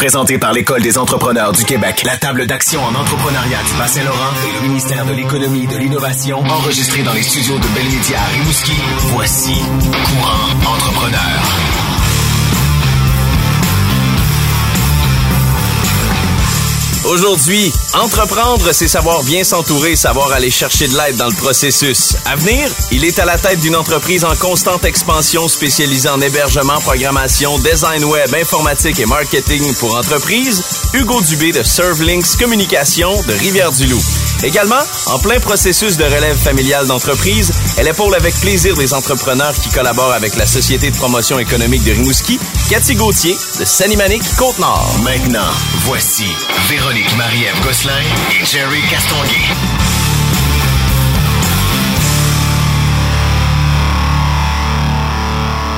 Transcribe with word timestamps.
Présenté 0.00 0.38
par 0.38 0.54
l'École 0.54 0.80
des 0.80 0.96
entrepreneurs 0.96 1.52
du 1.52 1.62
Québec, 1.62 2.04
la 2.06 2.16
table 2.16 2.46
d'action 2.46 2.82
en 2.82 2.94
entrepreneuriat 2.94 3.58
du 3.70 3.78
Bas-Saint-Laurent 3.78 4.32
et 4.48 4.54
le 4.54 4.68
ministère 4.68 5.04
de 5.04 5.12
l'Économie 5.12 5.64
et 5.64 5.66
de 5.66 5.76
l'Innovation, 5.76 6.38
enregistré 6.38 7.02
dans 7.02 7.12
les 7.12 7.22
studios 7.22 7.58
de 7.58 7.66
Belmédia 7.74 8.18
à 8.18 8.24
Rimouski, 8.32 8.72
voici 9.12 9.52
Courant 9.52 10.72
Entrepreneur. 10.72 11.89
Aujourd'hui, 17.04 17.72
entreprendre, 17.94 18.72
c'est 18.72 18.86
savoir 18.86 19.22
bien 19.22 19.42
s'entourer, 19.42 19.96
savoir 19.96 20.32
aller 20.32 20.50
chercher 20.50 20.86
de 20.86 20.94
l'aide 20.94 21.16
dans 21.16 21.28
le 21.28 21.34
processus. 21.34 22.14
À 22.26 22.36
venir, 22.36 22.68
il 22.92 23.04
est 23.06 23.18
à 23.18 23.24
la 23.24 23.38
tête 23.38 23.60
d'une 23.60 23.74
entreprise 23.74 24.22
en 24.22 24.36
constante 24.36 24.84
expansion 24.84 25.48
spécialisée 25.48 26.10
en 26.10 26.20
hébergement, 26.20 26.78
programmation, 26.80 27.58
design 27.58 28.04
web, 28.04 28.34
informatique 28.34 28.98
et 29.00 29.06
marketing 29.06 29.74
pour 29.76 29.96
entreprises. 29.96 30.62
Hugo 30.92 31.22
Dubé 31.22 31.52
de 31.52 31.62
Servelinks 31.62 32.36
Communication 32.38 33.10
de 33.22 33.32
Rivière-du-Loup. 33.32 34.02
Également, 34.42 34.80
en 35.06 35.18
plein 35.18 35.40
processus 35.40 35.96
de 35.96 36.04
relève 36.04 36.36
familiale 36.36 36.86
d'entreprise, 36.86 37.50
elle 37.78 37.88
épaule 37.88 38.14
avec 38.14 38.34
plaisir 38.40 38.76
des 38.76 38.92
entrepreneurs 38.92 39.54
qui 39.54 39.70
collaborent 39.70 40.12
avec 40.12 40.36
la 40.36 40.46
Société 40.46 40.90
de 40.90 40.96
promotion 40.96 41.38
économique 41.38 41.84
de 41.84 41.92
Rimouski, 41.92 42.38
Cathy 42.68 42.94
Gauthier 42.94 43.36
de 43.58 43.64
Sanimanic 43.64 44.22
Côte-Nord. 44.36 44.96
Maintenant, 45.02 45.50
voici 45.84 46.26
Véronique 46.68 46.89
Marie-Ève 47.16 47.60
Gosselin 47.62 47.92
et 48.32 48.44
Jerry 48.44 48.80
Castonguay. 48.90 49.46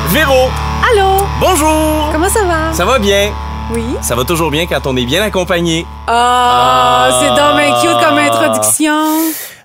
Véro, 0.09 0.49
Allô? 0.91 1.27
bonjour! 1.39 2.09
Comment 2.13 2.31
ça 2.31 2.45
va? 2.45 2.73
Ça 2.73 2.87
va 2.87 2.99
bien? 2.99 3.31
Oui. 3.71 3.85
Ça 4.01 4.15
va 4.15 4.25
toujours 4.25 4.51
bien 4.51 4.67
quand 4.67 4.87
on 4.87 4.97
est 4.97 5.05
bien 5.05 5.23
accompagné. 5.23 5.87
Ah, 6.07 7.09
c'est 7.21 7.31
bien 7.31 7.75
cute 7.83 8.07
comme 8.07 8.17
introduction. 8.19 9.05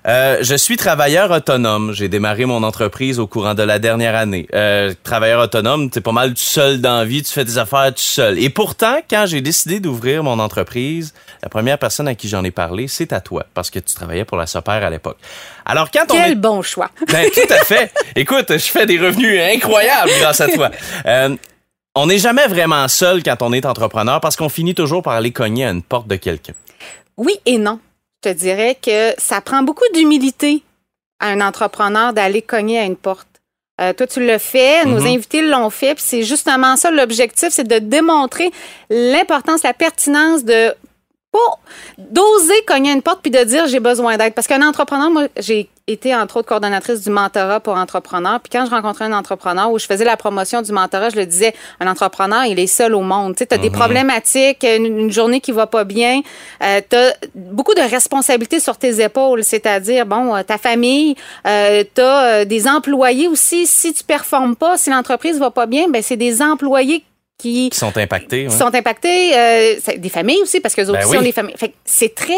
Euh, 0.08 0.38
je 0.40 0.54
suis 0.54 0.78
travailleur 0.78 1.30
autonome. 1.30 1.92
J'ai 1.92 2.08
démarré 2.08 2.46
mon 2.46 2.62
entreprise 2.62 3.18
au 3.18 3.26
courant 3.26 3.52
de 3.54 3.62
la 3.62 3.78
dernière 3.78 4.14
année. 4.14 4.48
Euh, 4.54 4.94
travailleur 5.02 5.42
autonome, 5.42 5.90
t'es 5.90 6.00
pas 6.00 6.12
mal 6.12 6.30
tout 6.30 6.36
seul 6.36 6.80
dans 6.80 6.96
la 6.96 7.04
vie, 7.04 7.22
tu 7.22 7.30
fais 7.30 7.44
tes 7.44 7.58
affaires 7.58 7.92
tout 7.92 8.00
seul. 8.00 8.38
Et 8.38 8.48
pourtant, 8.48 9.00
quand 9.10 9.26
j'ai 9.26 9.42
décidé 9.42 9.80
d'ouvrir 9.80 10.22
mon 10.22 10.38
entreprise, 10.38 11.12
la 11.42 11.50
première 11.50 11.78
personne 11.78 12.08
à 12.08 12.14
qui 12.14 12.26
j'en 12.26 12.42
ai 12.42 12.50
parlé, 12.50 12.88
c'est 12.88 13.12
à 13.12 13.20
toi, 13.20 13.44
parce 13.52 13.68
que 13.68 13.78
tu 13.80 13.94
travaillais 13.94 14.24
pour 14.24 14.38
la 14.38 14.46
Soper 14.46 14.72
à 14.72 14.88
l'époque. 14.88 15.18
Alors 15.66 15.90
quand 15.90 16.04
on 16.10 16.14
Quel 16.14 16.32
est... 16.32 16.36
bon 16.36 16.62
choix. 16.62 16.90
Ben, 17.12 17.28
tout 17.30 17.52
à 17.52 17.64
fait. 17.64 17.92
Écoute, 18.16 18.46
je 18.48 18.56
fais 18.56 18.86
des 18.86 18.98
revenus 18.98 19.38
incroyables 19.40 20.10
grâce 20.20 20.40
à 20.40 20.48
toi. 20.48 20.70
Euh, 21.04 21.36
on 21.94 22.06
n'est 22.06 22.18
jamais 22.18 22.46
vraiment 22.46 22.88
seul 22.88 23.22
quand 23.22 23.42
on 23.42 23.52
est 23.52 23.66
entrepreneur 23.66 24.20
parce 24.20 24.36
qu'on 24.36 24.48
finit 24.48 24.74
toujours 24.74 25.02
par 25.02 25.14
aller 25.14 25.32
cogner 25.32 25.66
à 25.66 25.70
une 25.70 25.82
porte 25.82 26.08
de 26.08 26.16
quelqu'un. 26.16 26.54
Oui 27.18 27.34
et 27.44 27.58
non. 27.58 27.80
Je 28.24 28.30
te 28.30 28.34
dirais 28.34 28.76
que 28.80 29.14
ça 29.18 29.40
prend 29.40 29.62
beaucoup 29.62 29.84
d'humilité 29.94 30.62
à 31.20 31.28
un 31.28 31.40
entrepreneur 31.40 32.12
d'aller 32.12 32.42
cogner 32.42 32.78
à 32.78 32.84
une 32.84 32.96
porte. 32.96 33.26
Euh, 33.80 33.92
toi, 33.92 34.08
tu 34.08 34.24
le 34.26 34.38
fais, 34.38 34.84
nos 34.84 35.00
Mhm. 35.00 35.06
invités 35.06 35.40
l'ont 35.42 35.70
fait, 35.70 35.94
puis 35.94 36.02
c'est 36.04 36.22
justement 36.24 36.76
ça 36.76 36.90
l'objectif, 36.90 37.50
c'est 37.50 37.66
de 37.66 37.78
démontrer 37.78 38.50
l'importance, 38.90 39.62
la 39.62 39.72
pertinence 39.72 40.44
de 40.44 40.74
pas 41.38 41.58
d'oser 41.98 42.62
cogner 42.66 42.92
une 42.92 43.02
porte 43.02 43.20
puis 43.22 43.30
de 43.30 43.42
dire 43.44 43.66
j'ai 43.66 43.80
besoin 43.80 44.16
d'aide. 44.16 44.34
Parce 44.34 44.46
qu'un 44.46 44.66
entrepreneur, 44.66 45.10
moi, 45.10 45.24
j'ai 45.36 45.68
été 45.86 46.14
entre 46.14 46.38
autres 46.38 46.48
coordonnatrice 46.48 47.02
du 47.02 47.10
mentorat 47.10 47.60
pour 47.60 47.74
entrepreneurs. 47.74 48.40
Puis 48.40 48.50
quand 48.52 48.66
je 48.66 48.70
rencontrais 48.70 49.06
un 49.06 49.12
entrepreneur 49.12 49.70
où 49.70 49.78
je 49.78 49.86
faisais 49.86 50.04
la 50.04 50.16
promotion 50.16 50.62
du 50.62 50.72
mentorat, 50.72 51.10
je 51.10 51.16
le 51.16 51.26
disais, 51.26 51.54
un 51.80 51.86
entrepreneur, 51.86 52.44
il 52.44 52.58
est 52.58 52.66
seul 52.66 52.94
au 52.94 53.00
monde. 53.00 53.34
Tu 53.34 53.44
sais, 53.44 53.54
as 53.54 53.58
des 53.58 53.70
problématiques, 53.70 54.64
une, 54.64 54.86
une 54.86 55.10
journée 55.10 55.40
qui 55.40 55.52
va 55.52 55.66
pas 55.66 55.84
bien, 55.84 56.20
euh, 56.62 56.80
tu 56.88 56.96
as 56.96 57.16
beaucoup 57.34 57.74
de 57.74 57.80
responsabilités 57.80 58.60
sur 58.60 58.76
tes 58.76 59.02
épaules, 59.02 59.42
c'est-à-dire, 59.42 60.06
bon, 60.06 60.36
euh, 60.36 60.42
ta 60.42 60.58
famille, 60.58 61.16
euh, 61.46 61.82
tu 61.94 62.00
as 62.00 62.44
des 62.44 62.68
employés 62.68 63.28
aussi. 63.28 63.66
Si 63.66 63.92
tu 63.92 64.04
performes 64.04 64.56
pas, 64.56 64.76
si 64.76 64.90
l'entreprise 64.90 65.38
va 65.38 65.50
pas 65.50 65.66
bien, 65.66 65.88
ben 65.88 66.02
c'est 66.02 66.16
des 66.16 66.42
employés 66.42 67.04
qui 67.38 67.70
Qui 67.70 67.78
sont 67.78 67.96
impactés. 67.96 68.46
qui 68.46 68.52
ouais. 68.52 68.58
sont 68.58 68.74
impactés, 68.74 69.36
euh, 69.38 69.74
des 69.96 70.08
familles 70.08 70.42
aussi, 70.42 70.60
parce 70.60 70.74
que 70.74 70.82
autres 70.82 70.92
Ben 70.92 71.00
aussi 71.04 71.10
oui. 71.12 71.18
ont 71.18 71.22
des 71.22 71.32
familles. 71.32 71.56
Fait 71.56 71.72
c'est 71.84 72.14
très. 72.14 72.34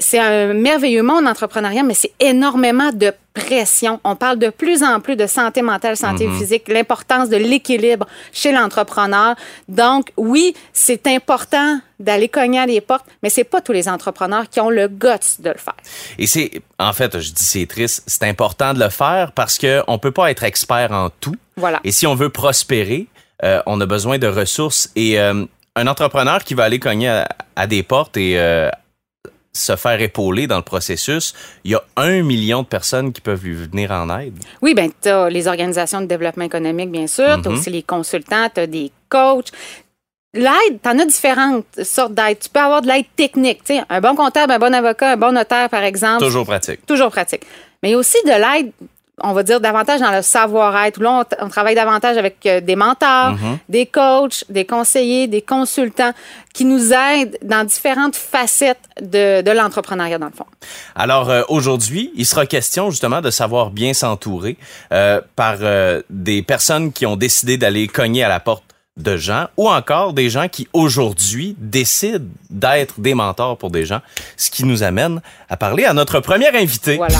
C'est 0.00 0.18
un 0.18 0.54
merveilleux 0.54 1.04
monde 1.04 1.28
entrepreneurial, 1.28 1.86
mais 1.86 1.94
c'est 1.94 2.10
énormément 2.18 2.90
de 2.92 3.12
pression. 3.32 4.00
On 4.02 4.16
parle 4.16 4.36
de 4.36 4.48
plus 4.50 4.82
en 4.82 4.98
plus 4.98 5.14
de 5.14 5.28
santé 5.28 5.62
mentale, 5.62 5.96
santé 5.96 6.26
Mm-hmm. 6.26 6.36
physique, 6.38 6.64
l'importance 6.66 7.28
de 7.28 7.36
l'équilibre 7.36 8.04
chez 8.32 8.50
l'entrepreneur. 8.50 9.36
Donc, 9.68 10.10
oui, 10.16 10.52
c'est 10.72 11.06
important 11.06 11.78
d'aller 12.00 12.28
cogner 12.28 12.58
à 12.58 12.66
des 12.66 12.80
portes, 12.80 13.04
mais 13.22 13.30
c'est 13.30 13.44
pas 13.44 13.60
tous 13.60 13.70
les 13.70 13.88
entrepreneurs 13.88 14.48
qui 14.48 14.58
ont 14.60 14.70
le 14.70 14.88
guts 14.88 15.36
de 15.38 15.50
le 15.50 15.58
faire. 15.58 15.76
Et 16.18 16.26
c'est, 16.26 16.50
en 16.80 16.92
fait, 16.92 17.16
je 17.20 17.30
dis 17.32 17.44
c'est 17.44 17.66
triste, 17.66 18.02
c'est 18.08 18.24
important 18.24 18.74
de 18.74 18.80
le 18.80 18.88
faire 18.90 19.30
parce 19.30 19.58
que 19.58 19.84
on 19.86 20.00
peut 20.00 20.10
pas 20.10 20.28
être 20.32 20.42
expert 20.42 20.90
en 20.90 21.08
tout. 21.20 21.36
Voilà. 21.56 21.78
Et 21.84 21.92
si 21.92 22.04
on 22.08 22.16
veut 22.16 22.30
prospérer, 22.30 23.06
euh, 23.44 23.62
on 23.66 23.80
a 23.80 23.86
besoin 23.86 24.18
de 24.18 24.26
ressources. 24.26 24.90
Et 24.96 25.18
euh, 25.20 25.44
un 25.76 25.86
entrepreneur 25.86 26.42
qui 26.44 26.54
va 26.54 26.64
aller 26.64 26.78
cogner 26.78 27.08
à, 27.08 27.28
à 27.56 27.66
des 27.66 27.82
portes 27.82 28.16
et 28.16 28.38
euh, 28.38 28.70
se 29.52 29.74
faire 29.76 30.00
épauler 30.00 30.46
dans 30.46 30.56
le 30.56 30.62
processus, 30.62 31.34
il 31.64 31.72
y 31.72 31.74
a 31.74 31.82
un 31.96 32.22
million 32.22 32.62
de 32.62 32.66
personnes 32.68 33.12
qui 33.12 33.20
peuvent 33.20 33.42
lui 33.44 33.54
venir 33.54 33.90
en 33.90 34.18
aide. 34.20 34.34
Oui, 34.62 34.74
ben 34.74 34.90
tu 35.02 35.08
as 35.08 35.28
les 35.30 35.48
organisations 35.48 36.00
de 36.00 36.06
développement 36.06 36.44
économique, 36.44 36.90
bien 36.90 37.06
sûr. 37.06 37.40
Tu 37.42 37.48
as 37.48 37.50
Mhm. 37.50 37.58
aussi 37.58 37.70
les 37.70 37.82
consultants, 37.82 38.48
tu 38.54 38.60
as 38.60 38.66
des 38.66 38.92
coachs. 39.08 39.50
L'aide, 40.34 40.78
tu 40.82 40.88
en 40.88 40.98
as 40.98 41.06
différentes 41.06 41.82
sortes 41.84 42.12
d'aide. 42.14 42.38
Tu 42.38 42.48
peux 42.50 42.60
avoir 42.60 42.82
de 42.82 42.86
l'aide 42.88 43.06
technique. 43.16 43.64
tu 43.64 43.74
sais, 43.76 43.82
Un 43.88 44.00
bon 44.00 44.14
comptable, 44.14 44.52
un 44.52 44.58
bon 44.58 44.74
avocat, 44.74 45.12
un 45.12 45.16
bon 45.16 45.32
notaire, 45.32 45.68
par 45.70 45.82
exemple. 45.82 46.22
Toujours 46.22 46.44
pratique. 46.44 46.84
Toujours 46.86 47.10
pratique. 47.10 47.42
Mais 47.82 47.94
aussi 47.94 48.18
de 48.26 48.30
l'aide, 48.30 48.70
on 49.22 49.32
va 49.32 49.42
dire 49.42 49.60
davantage 49.60 50.00
dans 50.00 50.10
le 50.12 50.22
savoir-être, 50.22 50.98
où 50.98 51.02
là, 51.02 51.24
on, 51.40 51.46
on 51.46 51.48
travaille 51.48 51.74
davantage 51.74 52.16
avec 52.16 52.36
euh, 52.46 52.60
des 52.60 52.76
mentors, 52.76 53.32
Mhm. 53.32 53.58
des 53.68 53.86
coachs, 53.86 54.44
des 54.48 54.64
conseillers, 54.64 55.26
des 55.26 55.42
consultants 55.42 56.12
qui 56.54 56.64
nous 56.64 56.92
aident 56.92 57.36
dans 57.42 57.64
différentes 57.64 58.16
facettes 58.16 58.80
de, 59.00 59.42
de 59.42 59.50
l'entrepreneuriat, 59.50 60.18
dans 60.18 60.26
le 60.26 60.32
fond. 60.32 60.46
Alors 60.94 61.30
euh, 61.30 61.42
aujourd'hui, 61.48 62.10
il 62.16 62.26
sera 62.26 62.46
question 62.46 62.90
justement 62.90 63.20
de 63.20 63.30
savoir 63.30 63.70
bien 63.70 63.92
s'entourer 63.94 64.56
euh, 64.92 65.20
par 65.36 65.56
des 66.10 66.42
personnes 66.42 66.92
qui 66.92 67.06
ont 67.06 67.16
décidé 67.16 67.56
d'aller 67.56 67.86
cogner 67.88 68.24
à 68.24 68.28
la 68.28 68.40
porte 68.40 68.64
de 68.96 69.16
gens 69.16 69.46
ou 69.56 69.68
encore 69.68 70.12
des 70.12 70.28
gens 70.28 70.48
qui 70.48 70.66
aujourd'hui 70.72 71.54
décident 71.58 72.24
d'être 72.50 72.98
des 73.00 73.14
mentors 73.14 73.56
pour 73.56 73.70
des 73.70 73.84
gens, 73.84 74.00
ce 74.36 74.50
qui 74.50 74.64
nous 74.64 74.82
amène 74.82 75.20
à 75.48 75.56
parler 75.56 75.84
à 75.84 75.92
notre 75.94 76.18
première 76.18 76.54
invité. 76.56 76.96
Voilà. 76.96 77.18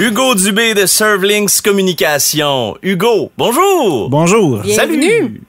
Hugo 0.00 0.34
Dubé 0.34 0.72
de 0.72 0.86
Servelinks 0.86 1.60
Communication. 1.60 2.74
Hugo, 2.80 3.30
bonjour. 3.36 4.08
Bonjour. 4.08 4.60
Bienvenue. 4.60 5.04
Salut. 5.04 5.42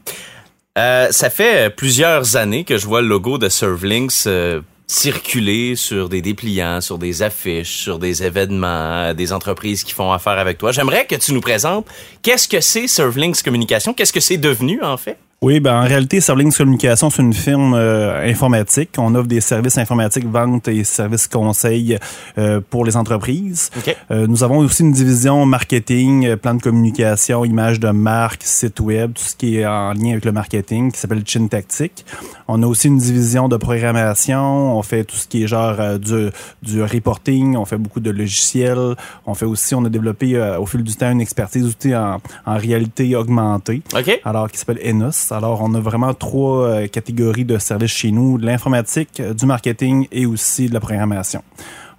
Euh, 0.78 1.07
ça 1.12 1.29
fait 1.29 1.73
plusieurs 1.73 2.35
années 2.35 2.66
que 2.66 2.78
je 2.78 2.85
vois 2.85 3.01
le 3.01 3.07
logo 3.07 3.38
de 3.38 3.47
Servelinks 3.47 4.28
euh, 4.28 4.59
circuler 4.88 5.78
sur 5.78 6.09
des 6.09 6.22
dépliants, 6.22 6.81
sur 6.81 6.97
des 6.97 7.22
affiches, 7.22 7.78
sur 7.78 7.97
des 7.97 8.23
événements, 8.23 9.13
des 9.13 9.31
entreprises 9.31 9.85
qui 9.85 9.94
font 9.94 10.11
affaire 10.11 10.38
avec 10.38 10.57
toi. 10.57 10.73
J'aimerais 10.73 11.06
que 11.06 11.16
tu 11.16 11.31
nous 11.31 11.40
présentes 11.40 11.88
qu'est-ce 12.22 12.50
que 12.50 12.59
c'est 12.59 12.88
Servelinks 12.88 13.41
Communication, 13.44 13.94
qu'est-ce 13.94 14.11
que 14.11 14.19
c'est 14.19 14.35
devenu 14.35 14.84
en 14.84 14.97
fait? 14.97 15.17
Oui, 15.44 15.59
ben 15.59 15.81
en 15.81 15.85
réalité, 15.88 16.22
Servlinks 16.22 16.56
Communication, 16.56 17.09
c'est 17.09 17.24
une 17.24 17.34
firme 17.34 17.74
euh, 17.74 18.29
informatique. 18.29 18.91
On 19.00 19.16
offre 19.16 19.28
des 19.28 19.41
services 19.41 19.79
informatiques, 19.79 20.28
vente 20.28 20.68
et 20.68 20.84
services 20.84 21.28
conseils 21.28 21.97
euh, 22.38 22.62
pour 22.69 22.85
les 22.85 22.96
entreprises. 22.96 23.72
OK. 23.75 23.97
Euh, 24.12 24.28
nous 24.28 24.43
avons 24.43 24.59
aussi 24.59 24.84
une 24.84 24.91
division 24.91 25.43
marketing, 25.47 26.28
euh, 26.28 26.38
plan 26.38 26.53
de 26.53 26.61
communication, 26.61 27.43
image 27.43 27.79
de 27.79 27.90
marque, 27.90 28.43
site 28.43 28.79
web, 28.82 29.14
tout 29.16 29.23
ce 29.23 29.35
qui 29.35 29.58
est 29.58 29.66
en 29.66 29.93
lien 29.93 30.11
avec 30.11 30.26
le 30.26 30.32
marketing, 30.32 30.91
qui 30.91 30.99
s'appelle 30.99 31.23
Chin 31.26 31.47
Tactique. 31.47 32.05
On 32.47 32.61
a 32.61 32.67
aussi 32.67 32.90
une 32.90 32.99
division 32.99 33.49
de 33.49 33.58
programmation. 33.58 34.78
On 34.78 34.84
fait 34.84 35.05
tout 35.05 35.16
ce 35.16 35.26
qui 35.26 35.46
est 35.46 35.47
genre 35.47 35.76
euh, 35.79 35.97
du, 35.97 36.29
du 36.61 36.84
reporting. 36.84 37.55
On 37.58 37.66
fait 37.66 37.79
beaucoup 37.79 37.99
de 37.99 38.11
logiciels. 38.11 38.96
On 39.26 39.34
fait 39.34 39.47
aussi, 39.47 39.73
on 39.73 39.84
a 39.85 39.90
développé 39.90 40.35
euh, 40.35 40.59
au 40.59 40.67
fil 40.67 40.84
du 40.84 40.96
temps 40.96 41.09
une 41.09 41.22
expertise 41.22 41.66
aussi 41.66 41.96
en, 41.96 42.22
en 42.46 42.58
réalité 42.58 43.16
augmentée 43.16 43.82
OK. 43.97 44.22
alors 44.23 44.52
qui 44.52 44.59
s'appelle 44.59 44.82
Enos. 44.85 45.30
Alors, 45.31 45.61
on 45.61 45.73
a 45.75 45.79
vraiment 45.79 46.13
trois 46.13 46.66
euh, 46.67 46.87
catégories 46.87 47.45
de 47.45 47.57
services 47.57 47.91
chez 47.91 48.11
nous, 48.11 48.37
de 48.37 48.45
l'informatique, 48.45 49.19
euh, 49.19 49.33
du 49.33 49.45
marketing 49.45 50.07
et 50.11 50.25
aussi 50.25 50.67
de 50.67 50.73
la 50.73 50.79
programmation. 50.79 51.41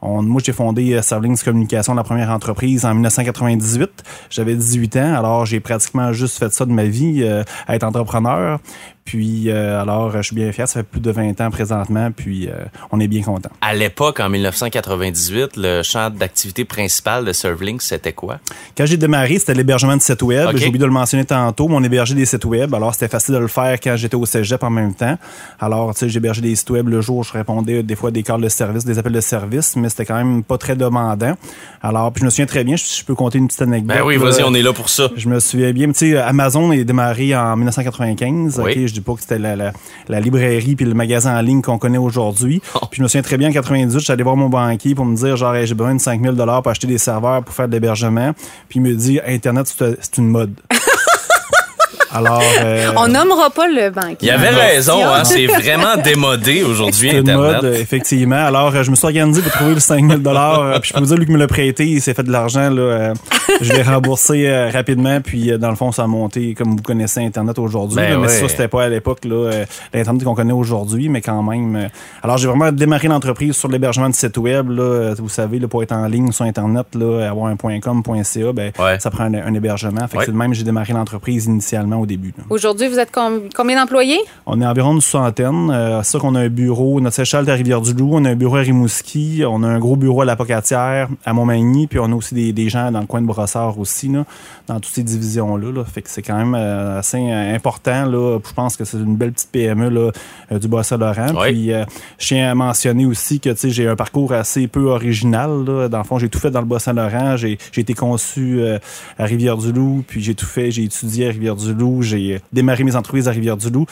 On- 0.02 0.22
moi, 0.22 0.40
j'ai 0.44 0.52
fondé 0.52 0.92
euh, 0.94 1.02
Servlinks 1.02 1.42
Communication, 1.42 1.94
la 1.94 2.02
première 2.04 2.30
entreprise, 2.30 2.84
en 2.84 2.92
1998. 2.94 3.90
J'avais 4.30 4.54
18 4.56 4.96
ans, 4.96 5.14
alors 5.14 5.46
j'ai 5.46 5.60
pratiquement 5.60 6.12
juste 6.12 6.38
fait 6.38 6.52
ça 6.52 6.64
de 6.66 6.72
ma 6.72 6.84
vie, 6.84 7.22
euh, 7.22 7.42
être 7.68 7.84
entrepreneur. 7.84 8.58
Puis, 9.04 9.50
euh, 9.50 9.80
alors, 9.80 10.12
je 10.16 10.22
suis 10.22 10.34
bien 10.36 10.52
fier. 10.52 10.68
Ça 10.68 10.80
fait 10.80 10.86
plus 10.86 11.00
de 11.00 11.10
20 11.10 11.40
ans 11.40 11.50
présentement, 11.50 12.10
puis 12.12 12.48
euh, 12.48 12.52
on 12.92 13.00
est 13.00 13.08
bien 13.08 13.22
content. 13.22 13.50
À 13.60 13.74
l'époque, 13.74 14.20
en 14.20 14.28
1998, 14.28 15.56
le 15.56 15.82
champ 15.82 16.08
d'activité 16.10 16.64
principal 16.64 17.24
de 17.24 17.32
Servlink, 17.32 17.82
c'était 17.82 18.12
quoi? 18.12 18.38
Quand 18.76 18.86
j'ai 18.86 18.96
démarré, 18.96 19.38
c'était 19.38 19.54
l'hébergement 19.54 19.96
de 19.96 20.02
sites 20.02 20.22
web. 20.22 20.48
J'ai 20.56 20.66
oublié 20.66 20.78
de 20.78 20.86
le 20.86 20.92
mentionner 20.92 21.24
tantôt, 21.24 21.68
mais 21.68 21.74
on 21.76 21.82
hébergeait 21.82 22.14
des 22.14 22.26
sites 22.26 22.44
web. 22.44 22.74
Alors, 22.74 22.94
c'était 22.94 23.08
facile 23.08 23.34
de 23.34 23.40
le 23.40 23.48
faire 23.48 23.78
quand 23.80 23.96
j'étais 23.96 24.14
au 24.14 24.24
cégep 24.24 24.62
en 24.62 24.70
même 24.70 24.94
temps. 24.94 25.18
Alors, 25.60 25.92
tu 25.94 26.00
sais, 26.00 26.08
j'hébergeais 26.08 26.42
des 26.42 26.54
sites 26.54 26.70
web 26.70 26.88
le 26.88 27.00
jour. 27.00 27.18
où 27.18 27.24
Je 27.24 27.32
répondais 27.32 27.82
des 27.82 27.96
fois 27.96 28.08
à 28.10 28.12
des 28.12 28.22
calls 28.22 28.40
de 28.40 28.48
service, 28.48 28.84
des 28.84 28.98
appels 28.98 29.12
de 29.12 29.20
service, 29.20 29.76
mais 29.76 29.88
c'était 29.88 30.04
quand 30.06 30.16
même 30.16 30.42
pas 30.44 30.58
très 30.58 30.76
demandant. 30.76 31.34
Alors, 31.82 32.12
puis 32.12 32.20
je 32.20 32.24
me 32.26 32.30
souviens 32.30 32.46
très 32.46 32.64
bien, 32.64 32.76
je, 32.76 32.84
je 32.84 33.04
peux 33.04 33.14
compter 33.14 33.38
une 33.38 33.48
petite 33.48 33.62
anecdote. 33.62 33.96
Ben 33.96 34.04
oui, 34.04 34.16
vas-y, 34.16 34.42
on 34.44 34.54
est 34.54 34.62
là 34.62 34.72
pour 34.72 34.88
ça. 34.88 35.10
Je 35.16 35.28
me 35.28 35.40
souviens 35.40 35.72
bien. 35.72 35.88
mais 35.88 35.92
Tu 35.92 36.12
sais, 36.12 36.16
Amazon 36.16 36.70
est 36.72 36.84
démarré 36.84 37.34
en 37.34 37.56
1995. 37.56 38.60
Oui. 38.64 38.84
Ok, 38.84 38.91
je 38.92 39.00
dis 39.00 39.00
pas 39.00 39.14
que 39.14 39.20
c'était 39.20 39.38
la, 39.38 39.56
la, 39.56 39.72
la 40.08 40.20
librairie 40.20 40.76
puis 40.76 40.84
le 40.84 40.94
magasin 40.94 41.36
en 41.36 41.40
ligne 41.40 41.62
qu'on 41.62 41.78
connaît 41.78 41.98
aujourd'hui. 41.98 42.60
Oh. 42.74 42.86
Puis 42.90 42.98
je 42.98 43.02
me 43.02 43.08
souviens 43.08 43.22
très 43.22 43.38
bien 43.38 43.48
en 43.48 43.52
98, 43.52 44.00
j'allais 44.00 44.22
voir 44.22 44.36
mon 44.36 44.48
banquier 44.48 44.94
pour 44.94 45.04
me 45.04 45.16
dire 45.16 45.36
genre 45.36 45.54
Hey, 45.54 45.66
j'ai 45.66 45.74
besoin 45.74 45.94
de 45.94 46.00
5000 46.00 46.32
dollars 46.32 46.62
pour 46.62 46.70
acheter 46.70 46.86
des 46.86 46.98
serveurs 46.98 47.42
pour 47.42 47.54
faire 47.54 47.68
de 47.68 47.72
l'hébergement. 47.72 48.32
Puis 48.68 48.78
il 48.78 48.82
me 48.82 48.94
dit 48.94 49.20
Internet 49.26 49.66
c'est 49.66 49.96
c'est 50.00 50.18
une 50.18 50.28
mode. 50.28 50.54
Alors 52.14 52.42
euh, 52.60 52.90
On 52.96 53.08
nommera 53.08 53.50
pas 53.50 53.68
le 53.68 53.90
banquier. 53.90 54.16
Il 54.22 54.30
avait 54.30 54.50
raison, 54.50 55.04
hein, 55.04 55.24
c'est 55.24 55.46
vraiment 55.60 55.96
démodé 56.02 56.62
aujourd'hui, 56.62 57.10
Internet. 57.10 57.36
mode, 57.62 57.64
euh, 57.64 57.74
effectivement. 57.80 58.36
Alors, 58.44 58.74
euh, 58.74 58.82
je 58.82 58.90
me 58.90 58.96
suis 58.96 59.04
organisé 59.06 59.40
pour 59.42 59.52
trouver 59.52 59.74
le 59.74 59.80
5000 59.80 60.18
dollars. 60.18 60.80
Puis 60.80 60.88
je 60.90 60.94
peux 60.94 61.00
vous 61.00 61.06
dire, 61.06 61.16
lui 61.16 61.26
qui 61.26 61.32
me 61.32 61.38
l'a 61.38 61.46
prêté, 61.46 61.86
il 61.86 62.00
s'est 62.00 62.14
fait 62.14 62.22
de 62.22 62.30
l'argent. 62.32 62.70
Là, 62.70 62.80
euh, 62.82 63.14
je 63.60 63.72
l'ai 63.72 63.82
remboursé 63.82 64.46
euh, 64.46 64.70
rapidement. 64.70 65.20
Puis 65.20 65.50
euh, 65.52 65.58
dans 65.58 65.70
le 65.70 65.76
fond, 65.76 65.92
ça 65.92 66.04
a 66.04 66.06
monté, 66.06 66.54
comme 66.54 66.70
vous 66.76 66.82
connaissez 66.82 67.20
Internet 67.24 67.58
aujourd'hui. 67.58 67.96
Ben 67.96 68.18
mais 68.18 68.26
ouais. 68.26 68.28
ça, 68.28 68.48
c'était 68.48 68.68
pas 68.68 68.84
à 68.84 68.88
l'époque 68.88 69.24
là, 69.24 69.34
euh, 69.52 69.64
l'Internet 69.94 70.24
qu'on 70.24 70.34
connaît 70.34 70.52
aujourd'hui, 70.52 71.08
mais 71.08 71.20
quand 71.20 71.42
même. 71.42 71.76
euh, 71.76 71.88
alors, 72.22 72.38
j'ai 72.38 72.48
vraiment 72.48 72.72
démarré 72.72 73.08
l'entreprise 73.08 73.54
sur 73.56 73.68
l'hébergement 73.68 74.08
de 74.08 74.14
site 74.14 74.36
web. 74.38 74.70
Là, 74.70 74.82
Euh, 74.82 75.14
vous 75.18 75.28
savez, 75.28 75.58
là, 75.58 75.68
pour 75.68 75.82
être 75.82 75.92
en 75.92 76.06
ligne 76.06 76.32
sur 76.32 76.44
Internet, 76.44 76.86
là, 76.94 77.28
avoir 77.30 77.46
un 77.46 77.56
.com, 77.80 78.02
.ca, 78.22 78.52
ben, 78.52 78.72
Ouais. 78.78 78.98
ça 79.00 79.10
prend 79.10 79.24
un, 79.24 79.34
un 79.34 79.54
hébergement. 79.54 80.06
Fait 80.08 80.18
que 80.18 80.24
c'est 80.26 80.32
de 80.32 80.36
même 80.36 80.50
que 80.50 80.56
j'ai 80.56 80.64
démarré 80.64 80.92
l'entreprise 80.92 81.46
initialement 81.46 81.96
au 82.02 82.06
début. 82.06 82.34
là. 82.36 82.44
Aujourd'hui, 82.50 82.88
vous 82.88 82.98
êtes 82.98 83.10
com- 83.10 83.42
combien 83.54 83.76
d'employés? 83.80 84.18
On 84.46 84.60
est 84.60 84.66
environ 84.66 84.92
une 84.94 85.00
centaine. 85.00 85.70
Euh, 85.70 86.00
c'est 86.02 86.10
sûr 86.10 86.20
qu'on 86.20 86.34
a 86.34 86.40
un 86.40 86.48
bureau, 86.48 87.00
notre 87.00 87.16
séchal 87.16 87.48
à 87.48 87.54
Rivière-du-Loup, 87.54 88.10
on 88.12 88.24
a 88.24 88.30
un 88.30 88.34
bureau 88.36 88.56
à 88.56 88.60
Rimouski, 88.60 89.42
on 89.48 89.62
a 89.62 89.68
un 89.68 89.78
gros 89.78 89.96
bureau 89.96 90.22
à 90.22 90.24
La 90.24 90.36
Pocatière, 90.36 91.08
à 91.24 91.32
Montmagny, 91.32 91.86
puis 91.86 91.98
on 91.98 92.06
a 92.12 92.14
aussi 92.14 92.34
des, 92.34 92.52
des 92.52 92.68
gens 92.68 92.90
dans 92.92 93.00
le 93.00 93.06
coin 93.06 93.22
de 93.22 93.26
Brossard 93.26 93.78
aussi, 93.78 94.08
là, 94.08 94.24
dans 94.66 94.74
toutes 94.80 94.92
ces 94.92 95.02
divisions-là. 95.02 95.72
Là. 95.72 95.84
Fait 95.84 96.02
que 96.02 96.10
c'est 96.10 96.22
quand 96.22 96.36
même 96.36 96.54
euh, 96.54 96.98
assez 96.98 97.18
euh, 97.18 97.54
important. 97.54 98.04
Là. 98.06 98.38
Je 98.46 98.52
pense 98.52 98.76
que 98.76 98.84
c'est 98.84 98.98
une 98.98 99.16
belle 99.16 99.32
petite 99.32 99.50
PME 99.50 99.88
là, 99.88 100.10
euh, 100.52 100.58
du 100.58 100.68
Bas-Saint-Laurent. 100.68 101.28
Oui. 101.40 101.52
Puis 101.52 101.72
euh, 101.72 101.84
je 102.18 102.26
tiens 102.28 102.50
à 102.50 102.54
mentionner 102.54 103.06
aussi 103.06 103.40
que 103.40 103.50
tu 103.50 103.56
sais, 103.56 103.70
j'ai 103.70 103.88
un 103.88 103.96
parcours 103.96 104.32
assez 104.32 104.66
peu 104.68 104.90
original. 104.90 105.64
Là. 105.64 105.88
Dans 105.88 105.98
le 105.98 106.04
fond, 106.04 106.18
j'ai 106.18 106.28
tout 106.28 106.38
fait 106.38 106.50
dans 106.50 106.60
le 106.60 106.66
Bas-Saint-Laurent. 106.66 107.36
J'ai, 107.36 107.58
j'ai 107.72 107.80
été 107.80 107.94
conçu 107.94 108.60
euh, 108.60 108.78
à 109.18 109.24
Rivière-du-Loup, 109.24 110.04
puis 110.06 110.22
j'ai 110.22 110.34
tout 110.34 110.46
fait. 110.46 110.70
J'ai 110.70 110.84
étudié 110.84 111.28
à 111.28 111.30
Rivière-du-Loup. 111.30 111.91
J'ai 112.00 112.36
euh, 112.36 112.38
démarré 112.52 112.84
mes 112.84 112.96
entreprises 112.96 113.28
à 113.28 113.32
Rivière-du-Loup. 113.32 113.84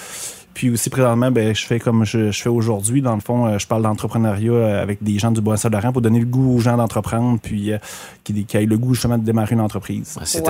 Puis 0.53 0.69
aussi, 0.69 0.91
présentement, 0.91 1.31
ben, 1.31 1.55
je 1.55 1.65
fais 1.65 1.79
comme 1.79 2.05
je, 2.05 2.33
je 2.33 2.43
fais 2.43 2.49
aujourd'hui. 2.49 3.01
Dans 3.03 3.15
le 3.15 3.21
fond, 3.21 3.47
euh, 3.47 3.59
je 3.59 3.67
parle 3.69 3.83
d'entrepreneuriat 3.83 4.51
euh, 4.53 4.83
avec 4.83 5.03
des 5.03 5.17
gens 5.19 5.31
du 5.31 5.41
Bois-Saint-Laurent 5.41 5.93
pour 5.93 6.03
donner 6.03 6.19
le 6.19 6.27
goût 6.27 6.57
aux 6.57 6.59
gens 6.61 6.77
d'entreprendre, 6.77 7.39
puis 7.41 7.73
euh, 7.73 7.79
qui, 8.25 8.45
qui 8.45 8.57
aient 8.57 8.67
le 8.67 8.77
goût 8.77 8.95
justement 8.95 9.17
de 9.17 9.25
démarrer 9.25 9.55
une 9.55 9.61
entreprise. 9.61 10.19
C'est 10.25 10.41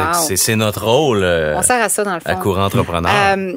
Wow. 0.52 0.56
notre 0.56 0.84
rôle 0.86 1.20
euh, 1.22 1.54
On 1.58 1.62
sert 1.62 1.82
à 1.84 1.88
ça, 1.90 2.02
dans 2.02 2.14
le 2.14 2.20
fond. 2.20 2.30
à 2.30 2.34
courant 2.36 2.64
entrepreneur. 2.64 3.10
Euh, 3.36 3.52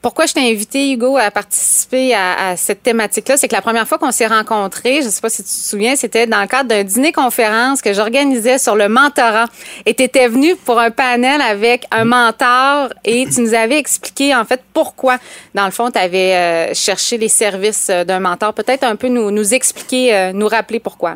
pourquoi 0.00 0.26
je 0.26 0.34
t'ai 0.34 0.50
invité, 0.50 0.92
Hugo, 0.92 1.16
à 1.16 1.30
participer 1.30 2.14
à, 2.14 2.50
à 2.50 2.56
cette 2.56 2.82
thématique-là? 2.82 3.36
C'est 3.36 3.48
que 3.48 3.54
la 3.54 3.62
première 3.62 3.86
fois 3.86 3.98
qu'on 3.98 4.12
s'est 4.12 4.26
rencontrés, 4.26 5.00
je 5.00 5.06
ne 5.06 5.10
sais 5.10 5.20
pas 5.20 5.30
si 5.30 5.42
tu 5.42 5.48
te 5.48 5.66
souviens, 5.68 5.96
c'était 5.96 6.26
dans 6.26 6.40
le 6.40 6.46
cadre 6.46 6.68
d'un 6.68 6.84
dîner-conférence 6.84 7.82
que 7.82 7.92
j'organisais 7.92 8.58
sur 8.58 8.76
le 8.76 8.88
mentorat. 8.88 9.46
Et 9.86 9.94
tu 9.94 10.02
étais 10.02 10.28
venu 10.28 10.56
pour 10.56 10.78
un 10.78 10.90
panel 10.90 11.40
avec 11.40 11.86
un 11.90 12.04
mentor 12.04 12.88
et 13.04 13.26
tu 13.26 13.40
nous 13.40 13.54
avais 13.54 13.78
expliqué, 13.78 14.34
en 14.34 14.44
fait, 14.44 14.62
pourquoi, 14.72 15.18
dans 15.54 15.64
le 15.64 15.72
fond, 15.72 15.90
tu 15.90 15.98
avais 15.98 16.72
cherché 16.74 17.18
les 17.18 17.28
services 17.28 17.88
euh, 17.90 18.04
d'un 18.04 18.20
mentor. 18.20 18.54
Peut-être 18.54 18.84
un 18.84 18.96
peu 18.96 19.08
nous, 19.08 19.30
nous 19.30 19.54
expliquer, 19.54 20.14
euh, 20.14 20.32
nous 20.32 20.48
rappeler 20.48 20.80
pourquoi. 20.80 21.14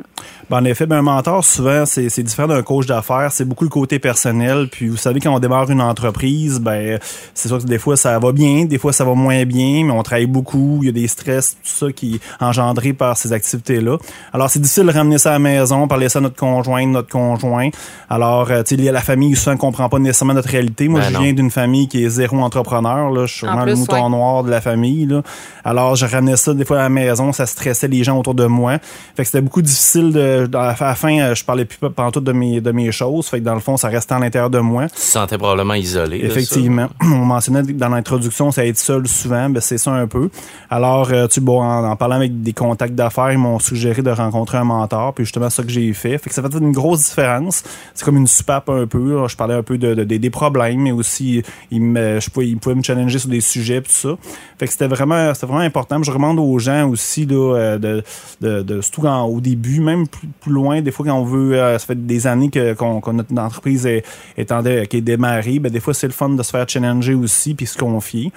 Ben, 0.51 0.59
en 0.59 0.65
effet, 0.65 0.87
ben, 0.87 0.97
un 0.97 1.03
mentor, 1.03 1.45
souvent, 1.45 1.87
c'est 1.87 2.09
c'est 2.09 2.23
différent 2.23 2.49
d'un 2.49 2.63
coach 2.63 2.87
d'affaires. 2.87 3.31
C'est 3.33 3.45
beaucoup 3.45 3.65
le 3.65 3.71
côté 3.71 3.99
personnel. 3.99 4.69
Puis, 4.71 4.89
vous 4.89 4.97
savez, 4.97 5.21
quand 5.21 5.35
on 5.35 5.39
démarre 5.39 5.71
une 5.71 5.81
entreprise, 5.81 6.61
ben, 6.61 6.99
c'est 7.35 7.49
sûr 7.49 7.59
que 7.59 7.65
des 7.65 7.79
fois, 7.79 7.97
ça 7.97 8.19
va 8.19 8.33
bien, 8.33 8.65
des 8.73 8.79
fois, 8.79 8.93
ça 8.93 9.05
va 9.05 9.15
moins 9.15 9.45
bien, 9.45 9.85
mais 9.85 9.91
on 9.93 10.03
travaille 10.03 10.27
beaucoup. 10.27 10.79
Il 10.83 10.87
y 10.87 10.89
a 10.89 10.93
des 10.93 11.07
stress, 11.09 11.57
tout 11.63 11.87
ça 11.87 11.93
qui 11.93 12.15
est 12.17 12.21
engendré 12.45 12.93
par 12.95 13.17
ces 13.17 13.33
activités-là. 13.33 13.99
Alors, 14.33 14.49
c'est 14.51 14.61
difficile 14.61 14.87
de 14.87 14.93
ramener 14.93 15.19
ça 15.19 15.31
à 15.31 15.33
la 15.35 15.39
maison, 15.39 15.87
parler 15.89 16.09
ça 16.09 16.19
à 16.21 16.23
notre 16.23 16.37
conjoint, 16.37 16.87
notre 16.87 17.09
conjoint. 17.11 17.69
Alors, 18.09 18.51
euh, 18.51 18.63
tu 18.63 18.75
sais, 18.75 18.83
lié 18.83 18.89
à 18.89 18.93
la 18.93 19.01
famille, 19.03 19.37
souvent, 19.37 19.55
on 19.55 19.59
comprend 19.59 19.89
pas 19.89 19.99
nécessairement 19.99 20.35
notre 20.35 20.49
réalité. 20.49 20.89
Moi, 20.89 21.01
Ben 21.01 21.09
je 21.09 21.13
non. 21.13 21.21
viens 21.21 21.33
d'une 21.35 21.51
famille 21.51 21.87
qui 21.89 22.03
est 22.03 22.09
zéro 22.09 22.39
entrepreneur, 22.41 23.11
là. 23.11 23.27
Je 23.27 23.35
suis 23.35 23.47
En 23.47 23.51
vraiment 23.51 23.65
plus, 23.65 23.73
le 23.73 23.77
mouton 23.77 24.05
ouais. 24.05 24.11
noir 24.11 24.45
de 24.45 24.51
la 24.51 24.61
famille, 24.61 25.07
là. 25.07 25.23
Alors, 25.65 25.95
je 25.97 26.07
ramenais 26.07 26.37
ça 26.37 26.55
des 26.55 26.65
fois 26.65 26.79
à 26.79 26.83
la 26.85 26.89
maison, 26.89 27.33
ça 27.33 27.45
stressait 27.47 27.89
les 27.89 28.03
gens 28.05 28.19
autour 28.19 28.35
de 28.35 28.47
moi. 28.47 28.79
Fait 29.17 29.23
que 29.23 29.25
c'était 29.27 29.41
beaucoup 29.43 29.63
difficile 29.63 30.13
de, 30.13 30.49
à 30.57 30.75
la 30.81 30.95
fin- 30.95 31.19
euh, 31.21 31.35
je 31.35 31.45
parlais 31.45 31.65
plus 31.67 31.79
tout 32.13 32.21
de 32.21 32.33
mes, 32.33 32.61
de 32.61 32.73
mes 32.73 32.91
choses. 32.93 33.27
Fait 33.27 33.41
que 33.41 33.45
dans 33.45 33.55
le 33.55 33.61
fond, 33.61 33.77
ça 33.77 33.89
restait 33.89 34.15
à 34.15 34.19
l'intérieur 34.19 34.51
de 34.51 34.59
moi. 34.59 34.87
tu 34.89 34.95
te 34.95 35.01
sentais 35.01 35.37
probablement 35.39 35.75
isolé. 35.75 36.21
ça. 36.21 36.27
Effectivement. 36.27 36.89
On 37.03 37.07
mentionnait 37.07 37.63
dans 37.63 37.89
l'introduction, 37.89 38.51
ça 38.51 38.62
être 38.67 38.79
seul 38.79 39.07
souvent, 39.09 39.49
ben 39.51 39.61
c'est 39.61 39.79
ça 39.79 39.93
un 39.93 40.07
peu. 40.07 40.29
Alors, 40.71 41.11
euh, 41.13 41.27
tu 41.27 41.41
bon, 41.41 41.63
en, 41.63 41.95
parlant 41.97 42.17
avec 42.17 42.43
des 42.43 42.53
contacts 42.53 42.95
d'affaires, 42.95 43.33
ils 43.33 43.39
m'ont 43.39 43.59
suggéré 43.59 44.03
de 44.03 44.11
rencontrer 44.11 44.59
un 44.59 44.65
mentor, 44.65 45.13
puis 45.15 45.25
justement, 45.25 45.51
ça 45.51 45.63
que 45.63 45.69
j'ai 45.71 45.93
fait. 45.93 46.21
Ça 46.31 46.43
fait 46.43 46.59
une 46.59 46.73
grosse 46.73 47.05
différence. 47.09 47.63
C'est 47.95 48.05
comme 48.05 48.17
une 48.17 48.27
soupape 48.27 48.69
un 48.71 48.87
peu. 48.87 49.27
Je 49.29 49.37
parlais 49.37 49.55
un 49.55 49.63
peu 49.63 49.79
de, 49.79 49.95
de- 49.95 50.05
des- 50.05 50.31
problèmes, 50.31 50.81
mais 50.81 50.93
aussi, 50.93 51.43
ils 51.71 51.81
je 52.21 52.31
pouvais, 52.31 52.55
pouvaient 52.57 52.75
me 52.75 52.83
challenger 52.83 53.19
sur 53.19 53.29
des 53.29 53.41
sujets, 53.41 53.81
tout 53.83 53.91
ça. 53.91 54.17
Fait 54.59 54.67
que 54.67 54.73
c'était 54.73 54.87
vraiment, 54.87 55.35
c'était 55.35 55.47
vraiment 55.47 55.61
important. 55.65 56.03
Je 56.03 56.11
recommande 56.11 56.39
aux 56.39 56.59
gens 56.59 56.89
aussi, 56.89 57.27
euh, 57.31 57.79
de, 57.79 58.03
de, 58.41 58.63
de- 58.63 58.81
surtout 58.81 59.07
au 59.07 59.41
début, 59.41 59.81
même 59.81 60.07
plus, 60.09 60.53
loin, 60.53 60.81
des 60.81 60.91
fois, 60.91 61.05
quand 61.07 61.15
on 61.19 61.25
veut, 61.25 61.55
euh, 61.61 61.79
ça 61.79 61.87
fait 61.87 62.07
des 62.07 62.27
années 62.27 62.51
que 62.51 62.73
qu'on, 62.75 63.01
notre 63.13 63.37
entreprise 63.39 63.87
est, 63.87 64.05
est, 64.37 64.51
en 64.53 64.63
qui 64.63 64.97
est 64.97 65.01
démarrée, 65.01 65.59
ben, 65.59 65.71
des 65.71 65.81
fois, 65.81 65.95
c'est 65.95 66.07
le 66.07 66.13
fun 66.13 66.31
de 66.31 66.43
se 66.43 66.51
faire 66.51 66.65
challenger 66.69 67.15
aussi, 67.15 67.55
puis 67.55 67.67
se 67.67 67.77
confier. 67.77 68.33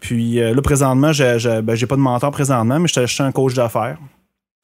Puis 0.00 0.40
euh, 0.40 0.54
là, 0.54 0.62
présentement, 0.62 1.10
ben, 1.10 1.74
j'ai 1.74 1.86
pas 1.86 1.96
de 1.96 2.00
mentor 2.00 2.30
présentement, 2.30 2.78
mais 2.78 2.88
je 2.88 3.06
suis 3.06 3.22
un 3.22 3.32
coach 3.32 3.54
d'affaires. 3.54 3.98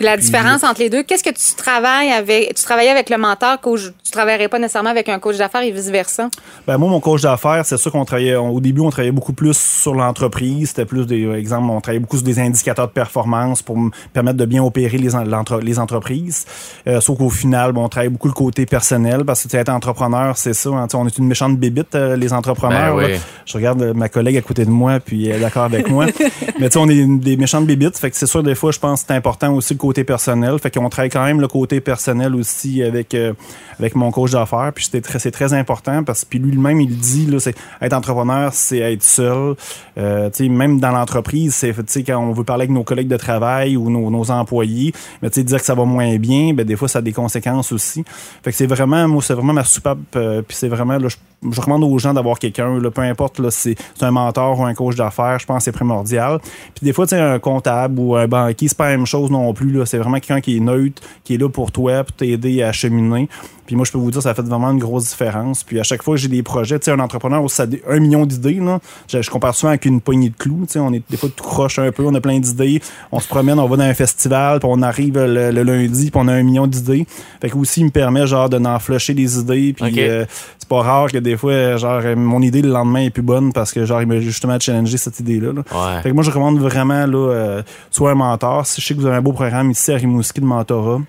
Puis 0.04 0.10
la 0.10 0.16
différence 0.18 0.62
entre 0.64 0.80
les 0.80 0.90
deux, 0.90 1.02
qu'est-ce 1.02 1.24
que 1.24 1.30
tu 1.30 1.54
travailles 1.56 2.10
avec? 2.10 2.54
Tu 2.54 2.62
travaillais 2.62 2.90
avec 2.90 3.08
le 3.08 3.16
mentor, 3.16 3.58
coach, 3.62 3.80
tu 4.04 4.10
travaillerais 4.10 4.48
pas 4.48 4.58
nécessairement 4.58 4.90
avec 4.90 5.08
un 5.08 5.18
coach 5.18 5.38
d'affaires 5.38 5.62
et 5.62 5.70
vice-versa? 5.70 6.28
Ben 6.66 6.76
moi, 6.76 6.90
mon 6.90 7.00
coach 7.00 7.22
d'affaires, 7.22 7.64
c'est 7.64 7.78
sûr 7.78 7.90
qu'on 7.90 8.04
travaillait, 8.04 8.36
on- 8.36 8.50
au 8.50 8.60
début, 8.60 8.82
on 8.82 8.90
travaillait 8.90 9.12
beaucoup 9.12 9.32
plus 9.32 9.56
sur 9.56 9.94
l'entreprise. 9.94 10.68
C'était 10.68 10.84
plus 10.84 11.06
des, 11.06 11.24
par 11.24 11.36
exemple, 11.36 11.70
on 11.70 11.80
travaillait 11.80 12.00
beaucoup 12.00 12.16
sur 12.18 12.24
des 12.26 12.38
indicateurs 12.38 12.88
de 12.88 12.92
performance 12.92 13.62
pour 13.62 13.78
me 13.78 13.90
permettre 14.12 14.36
de 14.36 14.44
bien 14.44 14.62
opérer 14.62 14.98
les, 14.98 15.14
en- 15.14 15.24
l'entre- 15.24 15.60
les 15.60 15.78
entreprises. 15.78 16.44
Euh, 16.86 17.00
sauf 17.00 17.16
qu'au 17.16 17.30
final, 17.30 17.72
bon, 17.72 17.84
on 17.84 17.88
travaille 17.88 18.10
beaucoup 18.10 18.28
le 18.28 18.34
côté 18.34 18.66
personnel 18.66 19.24
parce 19.24 19.42
que 19.42 19.48
tu 19.48 19.56
être 19.56 19.70
entrepreneur, 19.70 20.36
c'est 20.36 20.52
ça. 20.54 20.68
hein, 20.68 20.86
on 20.92 21.06
est 21.06 21.16
une 21.16 21.26
méchante 21.28 21.56
bébite, 21.58 21.94
euh, 21.94 22.14
les 22.16 22.32
entrepreneurs. 22.34 22.94
Ben 22.94 23.04
oui. 23.06 23.12
là. 23.12 23.18
Je 23.46 23.54
regarde 23.56 23.80
euh, 23.80 23.94
ma 23.94 24.10
collègue 24.10 24.36
à 24.36 24.42
côté 24.42 24.66
de 24.66 24.70
moi, 24.70 25.00
puis 25.00 25.28
elle 25.28 25.36
est 25.36 25.40
d'accord 25.40 25.64
avec 25.64 25.88
moi. 25.88 26.06
Mais 26.60 26.68
tu 26.68 26.72
sais, 26.74 26.78
on 26.78 26.88
est 26.90 26.96
une- 26.96 27.20
des 27.20 27.38
méchantes 27.38 27.64
bébites. 27.66 27.96
Fait 27.96 28.10
que 28.10 28.16
c'est 28.18 28.26
sûr, 28.26 28.42
des 28.42 28.54
fois, 28.54 28.70
je 28.70 28.78
pense 28.78 29.00
que 29.00 29.06
c'est 29.08 29.14
important 29.14 29.54
aussi 29.54 29.72
le 29.72 29.78
côté 29.78 29.93
personnel. 30.02 30.58
Fait 30.58 30.72
qu'on 30.72 30.88
travaille 30.88 31.10
quand 31.10 31.24
même 31.24 31.40
le 31.40 31.46
côté 31.46 31.80
personnel 31.80 32.34
aussi 32.34 32.82
avec 32.82 33.14
euh, 33.14 33.34
avec 33.78 33.94
mon 33.94 34.10
coach 34.10 34.32
d'affaires. 34.32 34.72
Puis 34.74 34.86
c'était 34.86 35.00
très, 35.00 35.18
c'est 35.18 35.30
très 35.30 35.52
important 35.52 36.02
parce 36.04 36.24
que 36.24 36.38
lui-même, 36.38 36.80
il 36.80 36.96
dit, 36.96 37.26
là, 37.26 37.38
c'est 37.40 37.54
être 37.80 37.92
entrepreneur, 37.92 38.52
c'est 38.52 38.78
être 38.78 39.02
seul. 39.02 39.54
Euh, 39.98 40.30
même 40.40 40.80
dans 40.80 40.90
l'entreprise, 40.90 41.54
c'est 41.54 42.02
quand 42.02 42.18
on 42.18 42.32
veut 42.32 42.44
parler 42.44 42.62
avec 42.62 42.70
nos 42.70 42.84
collègues 42.84 43.08
de 43.08 43.16
travail 43.16 43.76
ou 43.76 43.90
nos, 43.90 44.30
employés, 44.30 44.92
mais 45.20 45.28
tu 45.28 45.44
dire 45.44 45.58
que 45.58 45.66
ça 45.66 45.74
va 45.74 45.84
moins 45.84 46.16
bien, 46.16 46.54
ben 46.54 46.64
des 46.64 46.76
fois, 46.76 46.88
ça 46.88 47.00
a 47.00 47.02
des 47.02 47.12
conséquences 47.12 47.72
aussi. 47.72 48.04
Fait 48.42 48.50
que 48.50 48.56
c'est 48.56 48.66
vraiment, 48.66 49.06
moi, 49.06 49.22
c'est 49.22 49.34
vraiment 49.34 49.52
ma 49.52 49.64
soupape. 49.64 49.98
euh, 50.16 50.42
puis 50.42 50.56
c'est 50.56 50.68
vraiment, 50.68 50.98
je, 50.98 51.16
recommande 51.56 51.84
aux 51.84 51.98
gens 51.98 52.14
d'avoir 52.14 52.38
quelqu'un, 52.38 52.80
peu 52.80 53.02
importe, 53.02 53.38
là, 53.38 53.50
c'est 53.50 53.74
c'est 53.94 54.04
un 54.04 54.10
mentor 54.10 54.60
ou 54.60 54.64
un 54.64 54.74
coach 54.74 54.96
d'affaires, 54.96 55.38
je 55.38 55.46
pense 55.46 55.58
que 55.58 55.64
c'est 55.64 55.72
primordial. 55.72 56.40
Puis 56.74 56.84
des 56.84 56.92
fois, 56.92 57.06
tu 57.06 57.14
un 57.14 57.38
comptable 57.38 57.98
ou 57.98 58.16
un 58.16 58.26
banquier, 58.26 58.68
c'est 58.68 58.76
pas 58.76 58.90
la 58.90 58.96
même 58.96 59.06
chose 59.06 59.30
non 59.30 59.52
plus. 59.52 59.73
Là. 59.74 59.86
C'est 59.86 59.98
vraiment 59.98 60.18
quelqu'un 60.18 60.40
qui 60.40 60.56
est 60.56 60.60
neutre, 60.60 61.02
qui 61.24 61.34
est 61.34 61.38
là 61.38 61.48
pour 61.48 61.72
toi, 61.72 62.04
pour 62.04 62.14
t'aider 62.16 62.62
à 62.62 62.72
cheminer. 62.72 63.28
Puis 63.66 63.76
moi, 63.76 63.86
je 63.86 63.92
peux 63.92 63.98
vous 63.98 64.10
dire, 64.10 64.20
ça 64.20 64.34
fait 64.34 64.42
vraiment 64.42 64.70
une 64.72 64.78
grosse 64.78 65.08
différence. 65.08 65.64
Puis 65.64 65.80
à 65.80 65.82
chaque 65.84 66.02
fois 66.02 66.16
que 66.16 66.20
j'ai 66.20 66.28
des 66.28 66.42
projets, 66.42 66.78
tu 66.78 66.84
sais, 66.84 66.90
un 66.90 66.98
entrepreneur 67.00 67.42
où 67.42 67.48
ça 67.48 67.62
a 67.62 67.92
un 67.94 67.98
million 67.98 68.26
d'idées, 68.26 68.60
là, 68.60 68.78
je, 69.08 69.22
je 69.22 69.30
compare 69.30 69.54
souvent 69.54 69.70
avec 69.70 69.86
une 69.86 70.02
poignée 70.02 70.28
de 70.28 70.36
clous. 70.36 70.64
Tu 70.66 70.72
sais, 70.74 70.78
on 70.80 70.92
est 70.92 71.02
des 71.08 71.16
fois 71.16 71.30
tout 71.34 71.42
croche 71.44 71.78
un 71.78 71.90
peu, 71.90 72.04
on 72.04 72.14
a 72.14 72.20
plein 72.20 72.38
d'idées, 72.38 72.82
on 73.10 73.20
se 73.20 73.26
promène, 73.28 73.58
on 73.58 73.66
va 73.66 73.76
dans 73.78 73.84
un 73.84 73.94
festival, 73.94 74.58
puis 74.60 74.68
on 74.70 74.82
arrive 74.82 75.18
le, 75.18 75.50
le 75.50 75.62
lundi, 75.62 76.10
puis 76.10 76.20
on 76.22 76.28
a 76.28 76.34
un 76.34 76.42
million 76.42 76.66
d'idées. 76.66 77.06
Fait 77.40 77.48
que 77.48 77.56
aussi, 77.56 77.80
il 77.80 77.84
me 77.86 77.90
permet 77.90 78.26
genre 78.26 78.50
de 78.50 78.58
n'en 78.58 78.78
flusher 78.78 79.14
des 79.14 79.38
idées. 79.38 79.72
Puis 79.72 79.92
Ok. 79.92 79.98
euh, 79.98 80.26
pas 80.74 80.82
rare 80.82 81.10
que 81.12 81.18
des 81.18 81.36
fois, 81.36 81.76
genre, 81.76 82.02
mon 82.16 82.40
idée 82.42 82.62
le 82.62 82.70
lendemain 82.70 83.00
est 83.04 83.10
plus 83.10 83.22
bonne 83.22 83.52
parce 83.52 83.72
que 83.72 83.84
genre, 83.84 84.00
il 84.02 84.08
m'a 84.08 84.20
justement 84.20 84.58
challengé 84.58 84.96
cette 84.96 85.18
idée-là. 85.20 85.52
là. 85.52 85.60
Ouais. 85.72 86.02
Fait 86.02 86.08
que 86.10 86.14
moi, 86.14 86.22
je 86.24 86.30
recommande 86.30 86.58
vraiment, 86.58 87.06
là, 87.06 87.30
euh, 87.32 87.62
soit 87.90 88.10
un 88.10 88.14
mentor. 88.14 88.66
Si 88.66 88.80
je 88.80 88.86
sais 88.86 88.94
que 88.94 89.00
vous 89.00 89.06
avez 89.06 89.16
un 89.16 89.22
beau 89.22 89.32
programme 89.32 89.70
ici 89.70 89.92
à 89.92 89.96
Rimouski 89.96 90.40
de 90.40 90.46
mentorat, 90.46 91.00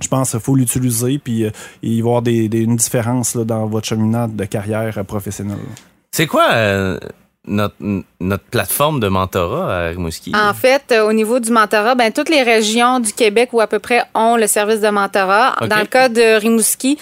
je 0.00 0.08
pense 0.08 0.30
qu'il 0.30 0.40
faut 0.40 0.54
l'utiliser, 0.56 1.18
puis 1.22 1.44
euh, 1.44 1.50
il 1.82 1.90
va 1.90 1.96
y 1.96 2.00
avoir 2.00 2.22
des, 2.22 2.48
des- 2.48 2.60
une 2.62 2.76
différence 2.76 3.34
là, 3.34 3.44
dans 3.44 3.66
votre 3.66 3.86
cheminade 3.86 4.34
de 4.34 4.44
carrière 4.44 4.96
euh, 4.96 5.02
professionnelle. 5.04 5.58
C'est 6.10 6.26
quoi 6.26 6.46
euh, 6.52 6.98
notre, 7.46 7.74
notre 8.20 8.44
plateforme 8.44 8.98
de 9.00 9.08
mentorat 9.08 9.74
à 9.76 9.88
Rimouski? 9.90 10.32
En 10.34 10.54
fait, 10.54 10.84
euh, 10.92 11.06
au 11.08 11.12
niveau 11.12 11.38
du 11.38 11.50
mentorat, 11.52 11.94
ben, 11.94 12.12
toutes 12.12 12.30
les 12.30 12.42
régions 12.42 12.98
du 13.00 13.12
Québec 13.12 13.50
où 13.52 13.60
à 13.60 13.66
peu 13.66 13.78
près 13.78 14.02
ont 14.14 14.36
le 14.36 14.46
service 14.46 14.80
de 14.80 14.88
mentorat. 14.88 15.54
Dans 15.68 15.78
le 15.78 15.86
cas 15.86 16.08
de 16.08 16.38
Rimouski, 16.40 16.96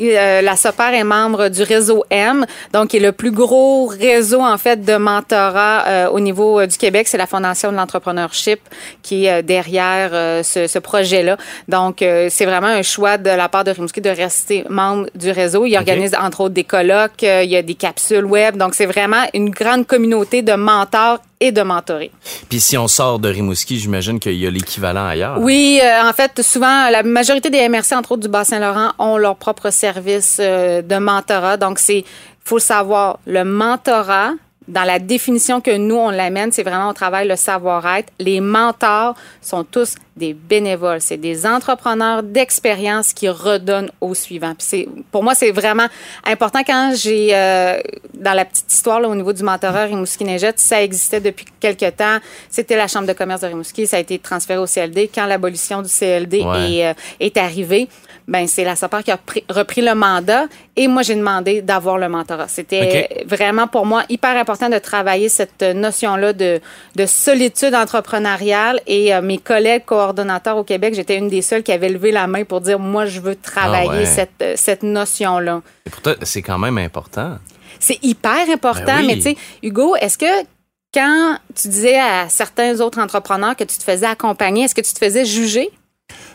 euh, 0.00 0.42
la 0.42 0.56
SOPAR 0.56 0.92
est 0.94 1.04
membre 1.04 1.48
du 1.48 1.62
réseau 1.62 2.04
M, 2.10 2.46
donc 2.72 2.88
qui 2.88 2.96
est 2.98 3.00
le 3.00 3.12
plus 3.12 3.30
gros 3.30 3.86
réseau 3.86 4.40
en 4.40 4.58
fait 4.58 4.84
de 4.84 4.96
mentorat 4.96 5.84
euh, 5.86 6.08
au 6.08 6.20
niveau 6.20 6.60
euh, 6.60 6.66
du 6.66 6.76
Québec. 6.76 7.08
C'est 7.08 7.18
la 7.18 7.26
Fondation 7.26 7.70
de 7.72 7.76
l'entrepreneurship 7.76 8.60
qui 9.02 9.26
est 9.26 9.38
euh, 9.38 9.42
derrière 9.42 10.44
ce, 10.44 10.66
ce 10.66 10.78
projet-là. 10.78 11.36
Donc, 11.68 12.02
euh, 12.02 12.28
c'est 12.30 12.44
vraiment 12.44 12.66
un 12.66 12.82
choix 12.82 13.18
de 13.18 13.30
la 13.30 13.48
part 13.48 13.64
de 13.64 13.70
Rimouski 13.70 14.00
de 14.00 14.10
rester 14.10 14.64
membre 14.68 15.06
du 15.14 15.30
réseau. 15.30 15.66
Il 15.66 15.76
organise 15.76 16.14
entre 16.14 16.40
autres 16.42 16.54
des 16.54 16.64
colloques, 16.64 17.22
il 17.22 17.50
y 17.50 17.56
a 17.56 17.62
des 17.62 17.74
capsules 17.74 18.24
web. 18.24 18.56
Donc, 18.56 18.74
c'est 18.74 18.86
vraiment 18.86 19.24
une 19.34 19.50
grande 19.50 19.86
communauté 19.86 20.42
de 20.42 20.54
mentors 20.54 21.18
et 21.40 21.52
de 21.52 21.62
mentorés. 21.62 22.10
Puis 22.48 22.60
si 22.60 22.78
on 22.78 22.88
sort 22.88 23.18
de 23.18 23.28
Rimouski, 23.28 23.78
j'imagine 23.78 24.18
qu'il 24.18 24.34
y 24.34 24.46
a 24.46 24.50
l'équivalent 24.50 25.06
ailleurs. 25.06 25.38
Oui, 25.40 25.80
euh, 25.82 26.08
en 26.08 26.12
fait, 26.12 26.42
souvent, 26.42 26.90
la 26.90 27.02
majorité 27.02 27.50
des 27.50 27.68
MRC, 27.68 27.92
entre 27.92 28.12
autres 28.12 28.22
du 28.22 28.28
Bas-Saint-Laurent, 28.28 28.92
ont 28.98 29.16
leur 29.16 29.36
propre 29.36 29.70
service 29.70 30.38
euh, 30.40 30.82
de 30.82 30.96
mentorat. 30.96 31.56
Donc, 31.56 31.78
c'est, 31.78 32.04
faut 32.44 32.58
savoir, 32.58 33.18
le 33.26 33.44
mentorat, 33.44 34.32
dans 34.66 34.84
la 34.84 34.98
définition 34.98 35.60
que 35.60 35.76
nous, 35.76 35.96
on 35.96 36.10
l'amène, 36.10 36.50
c'est 36.52 36.62
vraiment 36.62 36.88
on 36.88 36.94
travaille 36.94 37.28
le 37.28 37.36
savoir-être. 37.36 38.10
Les 38.18 38.40
mentors 38.40 39.14
sont 39.42 39.62
tous 39.64 39.96
des 40.16 40.32
bénévoles. 40.32 41.00
C'est 41.00 41.16
des 41.16 41.44
entrepreneurs 41.44 42.22
d'expérience 42.22 43.12
qui 43.12 43.28
redonnent 43.28 43.90
au 44.00 44.14
suivant. 44.14 44.54
Puis 44.54 44.66
c'est, 44.66 44.88
pour 45.10 45.22
moi, 45.22 45.34
c'est 45.34 45.50
vraiment 45.50 45.86
important 46.24 46.60
quand 46.64 46.92
j'ai, 46.96 47.30
euh, 47.34 47.78
dans 48.14 48.32
la 48.32 48.44
petite 48.44 48.72
histoire 48.72 49.00
là, 49.00 49.08
au 49.08 49.14
niveau 49.14 49.32
du 49.32 49.42
mentorat 49.42 49.86
Rimouski-Neigette, 49.86 50.58
ça 50.58 50.82
existait 50.82 51.20
depuis 51.20 51.46
quelques 51.60 51.96
temps. 51.96 52.18
C'était 52.48 52.76
la 52.76 52.86
Chambre 52.88 53.06
de 53.08 53.12
commerce 53.12 53.40
de 53.42 53.48
Rimouski. 53.48 53.86
Ça 53.86 53.96
a 53.96 54.00
été 54.00 54.18
transféré 54.18 54.58
au 54.60 54.66
CLD. 54.66 55.10
Quand 55.14 55.26
l'abolition 55.26 55.82
du 55.82 55.88
CLD 55.88 56.42
Ouais. 56.42 56.72
est, 56.72 56.86
euh, 56.86 56.94
est 57.20 57.36
arrivée, 57.36 57.88
ben 58.26 58.46
c'est 58.46 58.64
la 58.64 58.74
SOPAR 58.74 59.04
qui 59.04 59.10
a 59.10 59.16
pris- 59.18 59.44
repris 59.50 59.82
le 59.82 59.94
mandat 59.94 60.44
et 60.76 60.88
moi 60.88 61.02
j'ai 61.02 61.14
demandé 61.14 61.60
d'avoir 61.60 61.98
le 61.98 62.08
mentorat. 62.08 62.48
C'était 62.48 63.22
vraiment 63.26 63.66
pour 63.66 63.84
moi 63.84 64.04
hyper 64.08 64.36
important 64.36 64.68
de 64.70 64.78
travailler 64.78 65.28
cette 65.28 65.62
notion-là 65.62 66.32
de, 66.32 66.60
de 66.96 67.06
solitude 67.06 67.74
entrepreneuriale 67.74 68.80
et 68.86 69.14
euh, 69.14 69.20
mes 69.20 69.38
collègues 69.38 69.84
coordonnateurs 69.84 70.56
au 70.56 70.64
Québec, 70.64 70.94
j'étais 70.94 71.16
une 71.18 71.28
des 71.28 71.42
seules 71.42 71.62
qui 71.62 71.72
avait 71.72 71.88
levé 71.90 72.12
la 72.12 72.26
main 72.26 72.44
pour 72.44 72.60
dire 72.62 72.78
moi 72.78 73.04
je 73.06 73.20
veux 73.20 73.36
travailler 73.36 73.90
Ah 73.92 73.96
ouais. 73.98 74.06
cette, 74.06 74.30
euh, 74.42 74.54
cette 74.56 74.82
notion-là. 74.82 75.60
Et 75.86 75.90
pour 75.90 76.00
toi, 76.00 76.14
c'est 76.22 76.42
quand 76.42 76.58
même 76.58 76.78
important. 76.78 77.38
C'est 77.78 78.02
hyper 78.02 78.48
important, 78.50 78.84
Ben 78.86 79.00
oui. 79.00 79.06
mais 79.06 79.14
tu 79.16 79.22
sais, 79.22 79.36
Hugo, 79.62 79.96
est-ce 79.96 80.16
que 80.16 80.46
quand 80.94 81.36
tu 81.54 81.68
disais 81.68 81.98
à 81.98 82.28
certains 82.28 82.80
autres 82.80 83.00
entrepreneurs 83.00 83.56
que 83.56 83.64
tu 83.64 83.76
te 83.76 83.82
faisais 83.82 84.06
accompagner, 84.06 84.64
est-ce 84.64 84.74
que 84.74 84.80
tu 84.80 84.94
te 84.94 84.98
faisais 84.98 85.24
juger? 85.26 85.70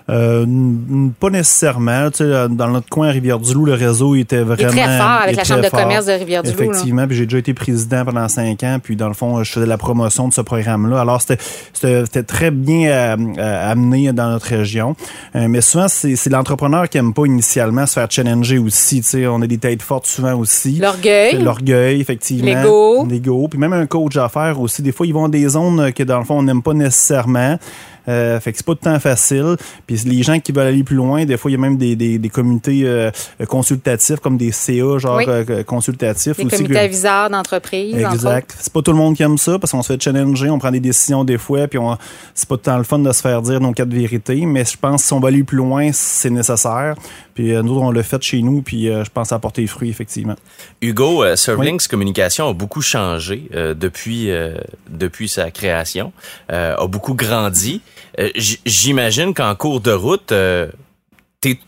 Euh, 0.10 0.46
pas 1.20 1.30
nécessairement. 1.30 2.10
Tu 2.12 2.18
sais, 2.18 2.50
dans 2.50 2.70
notre 2.70 2.90
coin 2.90 3.10
à 3.10 3.12
Rivière-du-Loup, 3.12 3.66
le 3.66 3.74
réseau 3.74 4.16
était 4.16 4.42
vraiment. 4.42 4.72
très 4.72 4.98
fort 4.98 5.22
avec 5.24 5.36
la 5.36 5.44
Chambre 5.44 5.64
de 5.64 5.70
commerce 5.70 6.06
de 6.06 6.14
Rivière-du-Loup. 6.14 6.62
Effectivement. 6.62 7.08
Puis 7.08 7.18
j'ai 7.18 7.26
déjà 7.26 7.38
été 7.38 7.54
président 7.54 8.06
pendant 8.06 8.28
cinq 8.28 8.64
ans. 8.64 8.78
Puis 8.82 8.96
dans 8.96 9.08
le 9.08 9.14
fond, 9.14 9.44
je 9.44 9.52
faisais 9.52 9.66
la 9.66 9.78
promotion 9.78 10.28
de 10.28 10.34
ce 10.34 10.42
programme-là. 10.42 11.00
Alors 11.02 11.22
c'était 11.22 12.24
très 12.24 12.52
bien 12.52 12.90
euh, 12.90 13.18
euh, 13.38 13.72
amené 13.72 14.12
dans 14.12 14.30
notre 14.30 14.48
région. 14.48 14.96
Euh, 15.36 15.48
mais 15.48 15.62
souvent, 15.62 15.88
c'est 15.88 16.30
l'entrepreneur 16.30 16.90
qui 16.90 16.98
aime 16.98 17.14
pas 17.14 17.26
initialement 17.26 17.86
se 17.86 17.94
faire 17.94 18.10
challenger 18.10 18.58
aussi. 18.58 19.02
Tu 19.02 19.08
sais, 19.08 19.28
on 19.28 19.42
a 19.42 19.48
des 19.48 19.58
têtes 19.58 19.82
fortes 19.82 20.08
souvent 20.08 20.36
aussi. 20.36 20.78
L'orgueil. 20.78 21.42
L'orgueil, 21.42 22.02
effectivement. 22.02 22.46
L'ego. 22.46 23.06
L'ego. 23.08 23.48
Puis 23.48 23.60
même 23.60 23.74
un 23.74 23.86
coach 23.86 24.18
à 24.18 24.30
faire 24.30 24.60
aussi. 24.60 24.82
Des 24.82 24.92
fois, 24.92 25.06
ils 25.06 25.14
vont 25.14 25.24
dans 25.24 25.30
des 25.30 25.48
zones 25.48 25.92
que, 25.94 26.04
dans 26.04 26.20
le 26.20 26.26
fond, 26.26 26.40
on 26.40 26.44
n'aime 26.44 26.62
pas 26.62 26.74
nécessairement. 26.74 27.58
Euh, 28.10 28.40
fait 28.40 28.52
que 28.52 28.58
c'est 28.58 28.66
pas 28.66 28.74
tout 28.74 28.80
le 28.86 28.92
temps 28.92 29.00
facile. 29.00 29.56
Puis 29.88 29.96
les 30.06 30.24
gens 30.24 30.40
qui 30.40 30.52
veulent 30.52 30.68
aller 30.68 30.84
plus 30.84 30.96
loin, 30.96 31.26
des 31.26 31.38
fois, 31.38 31.52
il 31.52 31.54
y 31.54 31.58
a 31.58 31.62
même 31.62 31.78
des, 31.78 31.96
des, 31.96 32.18
des 32.18 32.30
comités 32.30 32.82
euh, 32.86 33.12
consultatifs, 33.48 34.20
comme 34.20 34.38
des 34.38 34.52
CA, 34.52 34.98
genre 34.98 35.18
Oui. 35.18 35.26
euh, 35.28 35.64
consultatifs. 35.64 36.40
Aussi 36.40 36.48
comités 36.50 36.78
aviseurs 36.80 37.30
d'entreprise. 37.30 37.96
Exact. 37.96 38.56
C'est 38.60 38.74
pas 38.74 38.82
tout 38.82 38.92
le 38.92 38.98
monde 38.98 39.16
qui 39.16 39.24
aime 39.24 39.38
ça 39.38 39.60
parce 39.60 39.72
qu'on 39.72 39.82
se 39.82 39.94
fait 39.94 40.02
challenger, 40.02 40.50
on 40.50 40.60
prend 40.60 40.72
des 40.72 40.80
décisions 40.80 41.24
des 41.24 41.38
fois, 41.38 41.68
puis 41.68 41.80
on, 41.80 41.98
c'est 42.34 42.48
pas 42.50 42.58
tant 42.58 42.78
le 42.78 42.84
fun 42.84 43.00
de 43.00 43.12
se 43.12 43.22
faire 43.22 43.42
dire 43.42 43.60
nos 43.60 43.72
quatre 43.72 43.94
vérités. 43.94 44.46
Mais 44.46 44.66
je 44.66 44.78
pense 44.78 45.02
que 45.02 45.08
si 45.08 45.14
on 45.14 45.20
va 45.20 45.28
aller 45.30 45.44
plus 45.44 45.58
loin, 45.58 45.90
c'est 45.94 46.30
nécessaire. 46.30 46.96
Puis 47.40 47.54
euh, 47.54 47.62
nous, 47.62 47.80
on 47.80 47.90
l'a 47.92 48.04
fait 48.04 48.22
chez 48.22 48.42
nous, 48.42 48.62
puis 48.62 48.90
euh, 48.90 49.06
je 49.06 49.10
pense 49.10 49.28
que 49.28 49.30
ça 49.30 49.36
a 49.36 49.40
porté 49.40 49.66
fruit, 49.66 49.90
effectivement. 49.90 50.36
Hugo, 50.82 51.24
euh, 51.24 51.38
Servlinks 51.38 51.88
Communication 51.88 52.50
a 52.50 52.54
beaucoup 52.54 52.82
changé 52.82 53.48
euh, 53.56 53.74
depuis 53.74 54.30
euh, 54.30 54.56
depuis 54.90 55.30
sa 55.30 55.50
création, 55.50 56.12
euh, 56.52 56.76
a 56.76 56.88
beaucoup 56.88 57.14
grandi. 57.14 57.80
Euh, 58.20 58.30
J'imagine 58.36 59.34
qu'en 59.34 59.56
cours 59.56 59.80
de 59.80 59.94
route, 59.94 60.34
euh, 60.34 60.68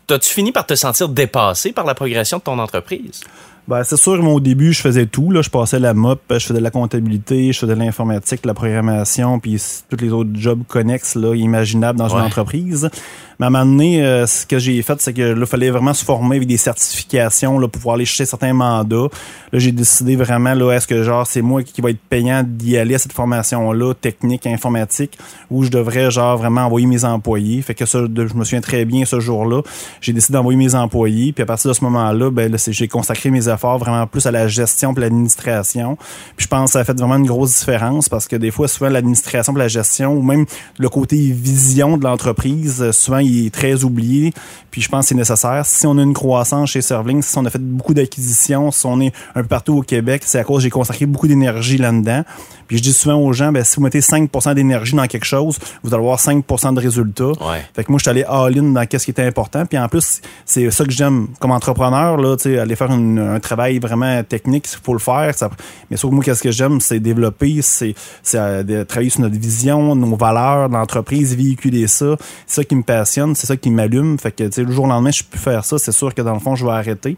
t'as-tu 0.06 0.28
fini 0.28 0.52
par 0.52 0.66
te 0.66 0.74
sentir 0.74 1.08
dépassé 1.08 1.72
par 1.72 1.86
la 1.86 1.94
progression 1.94 2.36
de 2.36 2.42
ton 2.42 2.58
entreprise? 2.58 3.22
Ben, 3.68 3.84
c'est 3.84 3.96
sûr, 3.96 4.20
moi, 4.22 4.32
au 4.34 4.40
début, 4.40 4.72
je 4.72 4.80
faisais 4.80 5.06
tout. 5.06 5.30
Là. 5.30 5.40
Je 5.40 5.48
passais 5.48 5.78
la 5.78 5.94
MOP, 5.94 6.20
je 6.30 6.38
faisais 6.38 6.58
de 6.58 6.64
la 6.64 6.70
comptabilité, 6.72 7.52
je 7.52 7.58
faisais 7.60 7.74
de 7.74 7.78
l'informatique, 7.78 8.42
de 8.42 8.48
la 8.48 8.54
programmation, 8.54 9.38
puis 9.38 9.62
tous 9.88 9.96
les 10.04 10.10
autres 10.10 10.30
jobs 10.34 10.62
connexes 10.66 11.14
là, 11.14 11.34
imaginables 11.34 11.98
dans 11.98 12.08
Ouais. 12.08 12.18
une 12.20 12.26
entreprise. 12.26 12.90
Mais 13.38 13.46
à 13.46 13.48
un 13.48 13.50
moment 13.50 13.64
donné, 13.64 14.04
euh, 14.04 14.26
ce 14.26 14.46
que 14.46 14.58
j'ai 14.58 14.80
fait, 14.82 15.00
c'est 15.00 15.12
que 15.12 15.22
là, 15.22 15.34
il 15.40 15.46
fallait 15.46 15.70
vraiment 15.70 15.94
se 15.94 16.04
former 16.04 16.36
avec 16.36 16.48
des 16.48 16.56
certifications 16.58 17.58
là, 17.58 17.66
pour 17.68 17.80
pouvoir 17.80 17.94
aller 17.96 18.04
chercher 18.04 18.26
certains 18.26 18.52
mandats. 18.52 19.08
Là, 19.52 19.58
j'ai 19.58 19.72
décidé 19.72 20.16
vraiment, 20.16 20.54
là, 20.54 20.72
est-ce 20.72 20.86
que 20.86 21.02
genre 21.02 21.26
c'est 21.26 21.42
moi 21.42 21.62
qui 21.62 21.80
va 21.80 21.90
être 21.90 21.98
payant 22.10 22.44
d'y 22.46 22.76
aller 22.76 22.94
à 22.94 22.98
cette 22.98 23.12
formation-là, 23.12 23.94
technique, 23.94 24.46
informatique, 24.46 25.18
ou 25.50 25.64
je 25.64 25.70
devrais 25.70 26.10
genre 26.10 26.36
vraiment 26.36 26.62
envoyer 26.66 26.86
mes 26.86 27.04
employés? 27.04 27.62
Fait 27.62 27.74
que 27.74 27.86
ça, 27.86 28.00
je 28.00 28.34
me 28.34 28.44
souviens 28.44 28.60
très 28.60 28.84
bien 28.84 29.04
ce 29.04 29.18
jour-là. 29.18 29.62
J'ai 30.00 30.12
décidé 30.12 30.34
d'envoyer 30.34 30.58
mes 30.58 30.74
employés, 30.74 31.32
puis 31.32 31.42
à 31.42 31.46
partir 31.46 31.70
de 31.70 31.74
ce 31.74 31.82
moment-là, 31.84 32.30
ben 32.30 32.50
là, 32.52 32.58
j'ai 32.68 32.88
consacré 32.88 33.30
mes 33.30 33.48
efforts 33.62 33.78
vraiment 33.78 34.06
plus 34.06 34.26
à 34.26 34.30
la 34.30 34.48
gestion 34.48 34.92
et 34.96 35.00
l'administration. 35.00 35.96
Puis 36.36 36.44
je 36.44 36.48
pense 36.48 36.70
que 36.70 36.72
ça 36.72 36.80
a 36.80 36.84
fait 36.84 36.98
vraiment 36.98 37.16
une 37.16 37.26
grosse 37.26 37.58
différence 37.60 38.08
parce 38.08 38.26
que 38.26 38.36
des 38.36 38.50
fois, 38.50 38.66
souvent, 38.68 38.90
l'administration 38.90 39.54
et 39.54 39.58
la 39.58 39.68
gestion, 39.68 40.14
ou 40.14 40.22
même 40.22 40.46
le 40.78 40.88
côté 40.88 41.16
vision 41.16 41.96
de 41.96 42.04
l'entreprise, 42.04 42.82
euh, 42.82 42.92
souvent, 42.92 43.18
il 43.18 43.46
est 43.46 43.54
très 43.54 43.84
oublié. 43.84 44.32
Puis 44.70 44.80
je 44.82 44.88
pense 44.88 45.04
que 45.04 45.08
c'est 45.10 45.14
nécessaire. 45.14 45.64
Si 45.64 45.86
on 45.86 45.96
a 45.98 46.02
une 46.02 46.14
croissance 46.14 46.70
chez 46.70 46.82
Servling, 46.82 47.22
si 47.22 47.36
on 47.38 47.44
a 47.44 47.50
fait 47.50 47.62
beaucoup 47.62 47.94
d'acquisitions, 47.94 48.70
si 48.70 48.86
on 48.86 49.00
est 49.00 49.12
un 49.34 49.42
peu 49.42 49.48
partout 49.48 49.78
au 49.78 49.82
Québec, 49.82 50.22
c'est 50.24 50.38
à 50.38 50.44
cause 50.44 50.58
que 50.58 50.62
j'ai 50.64 50.70
consacré 50.70 51.06
beaucoup 51.06 51.28
d'énergie 51.28 51.78
là-dedans. 51.78 52.24
Puis 52.66 52.78
je 52.78 52.82
dis 52.82 52.92
souvent 52.92 53.16
aux 53.16 53.32
gens, 53.34 53.52
ben, 53.52 53.62
si 53.64 53.76
vous 53.76 53.82
mettez 53.82 54.00
5 54.00 54.30
d'énergie 54.54 54.96
dans 54.96 55.06
quelque 55.06 55.26
chose, 55.26 55.58
vous 55.82 55.92
allez 55.92 56.02
avoir 56.02 56.18
5 56.18 56.44
de 56.74 56.80
résultats. 56.80 57.24
Ouais. 57.26 57.62
Fait 57.74 57.84
que 57.84 57.92
moi, 57.92 57.98
je 57.98 58.04
suis 58.04 58.10
allé 58.10 58.24
all-in 58.24 58.72
dans 58.72 58.86
qu'est-ce 58.86 59.04
qui 59.04 59.10
était 59.10 59.26
important. 59.26 59.66
Puis 59.66 59.78
en 59.78 59.88
plus, 59.88 60.22
c'est 60.46 60.70
ça 60.70 60.84
que 60.84 60.90
j'aime 60.90 61.28
comme 61.38 61.50
entrepreneur, 61.50 62.16
là, 62.16 62.36
aller 62.60 62.76
faire 62.76 62.90
une- 62.90 63.18
un 63.18 63.40
travail 63.42 63.78
vraiment 63.78 64.22
technique, 64.24 64.66
il 64.72 64.78
faut 64.82 64.92
le 64.92 64.98
faire. 64.98 65.34
Ça, 65.36 65.50
mais 65.90 65.96
que 65.96 66.06
moi, 66.06 66.24
qu'est-ce 66.24 66.42
que 66.42 66.50
j'aime, 66.50 66.80
c'est 66.80 67.00
développer, 67.00 67.60
c'est 67.62 67.94
c'est, 68.22 68.38
euh, 68.38 68.84
travailler 68.84 69.10
sur 69.10 69.20
notre 69.20 69.38
vision, 69.38 69.94
nos 69.94 70.16
valeurs 70.16 70.68
de 70.68 70.74
l'entreprise, 70.74 71.36
véhiculer 71.36 71.86
ça. 71.86 72.16
C'est 72.46 72.62
ça 72.62 72.64
qui 72.64 72.76
me 72.76 72.82
passionne, 72.82 73.34
c'est 73.34 73.46
ça 73.46 73.56
qui 73.56 73.70
m'allume. 73.70 74.18
Fait 74.18 74.32
que, 74.32 74.44
tu 74.44 74.52
sais, 74.52 74.64
le 74.64 74.72
jour 74.72 74.84
au 74.84 74.88
lendemain, 74.88 75.10
je 75.10 75.22
peux 75.22 75.38
faire 75.38 75.64
ça. 75.64 75.78
C'est 75.78 75.92
sûr 75.92 76.14
que 76.14 76.22
dans 76.22 76.34
le 76.34 76.40
fond, 76.40 76.54
je 76.54 76.64
vais 76.64 76.72
arrêter. 76.72 77.16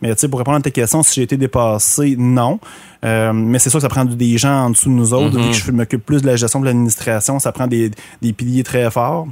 Mais 0.00 0.14
tu 0.14 0.20
sais, 0.20 0.28
pour 0.28 0.38
répondre 0.38 0.58
à 0.58 0.60
ta 0.60 0.70
question, 0.70 1.02
si 1.02 1.14
j'ai 1.14 1.22
été 1.22 1.36
dépassé, 1.36 2.16
non. 2.18 2.58
Euh, 3.04 3.32
mais 3.32 3.58
c'est 3.58 3.70
sûr 3.70 3.78
que 3.78 3.82
ça 3.82 3.88
prend 3.88 4.04
des 4.04 4.38
gens 4.38 4.66
en 4.66 4.70
dessous 4.70 4.88
de 4.88 4.94
nous 4.94 5.14
autres. 5.14 5.38
Vu 5.38 5.50
que 5.50 5.56
je 5.56 5.70
m'occupe 5.70 6.04
plus 6.04 6.22
de 6.22 6.26
la 6.26 6.36
gestion 6.36 6.60
de 6.60 6.66
l'administration, 6.66 7.38
ça 7.38 7.52
prend 7.52 7.66
des, 7.66 7.90
des 8.20 8.32
piliers 8.32 8.64
très 8.64 8.90
forts. 8.90 9.28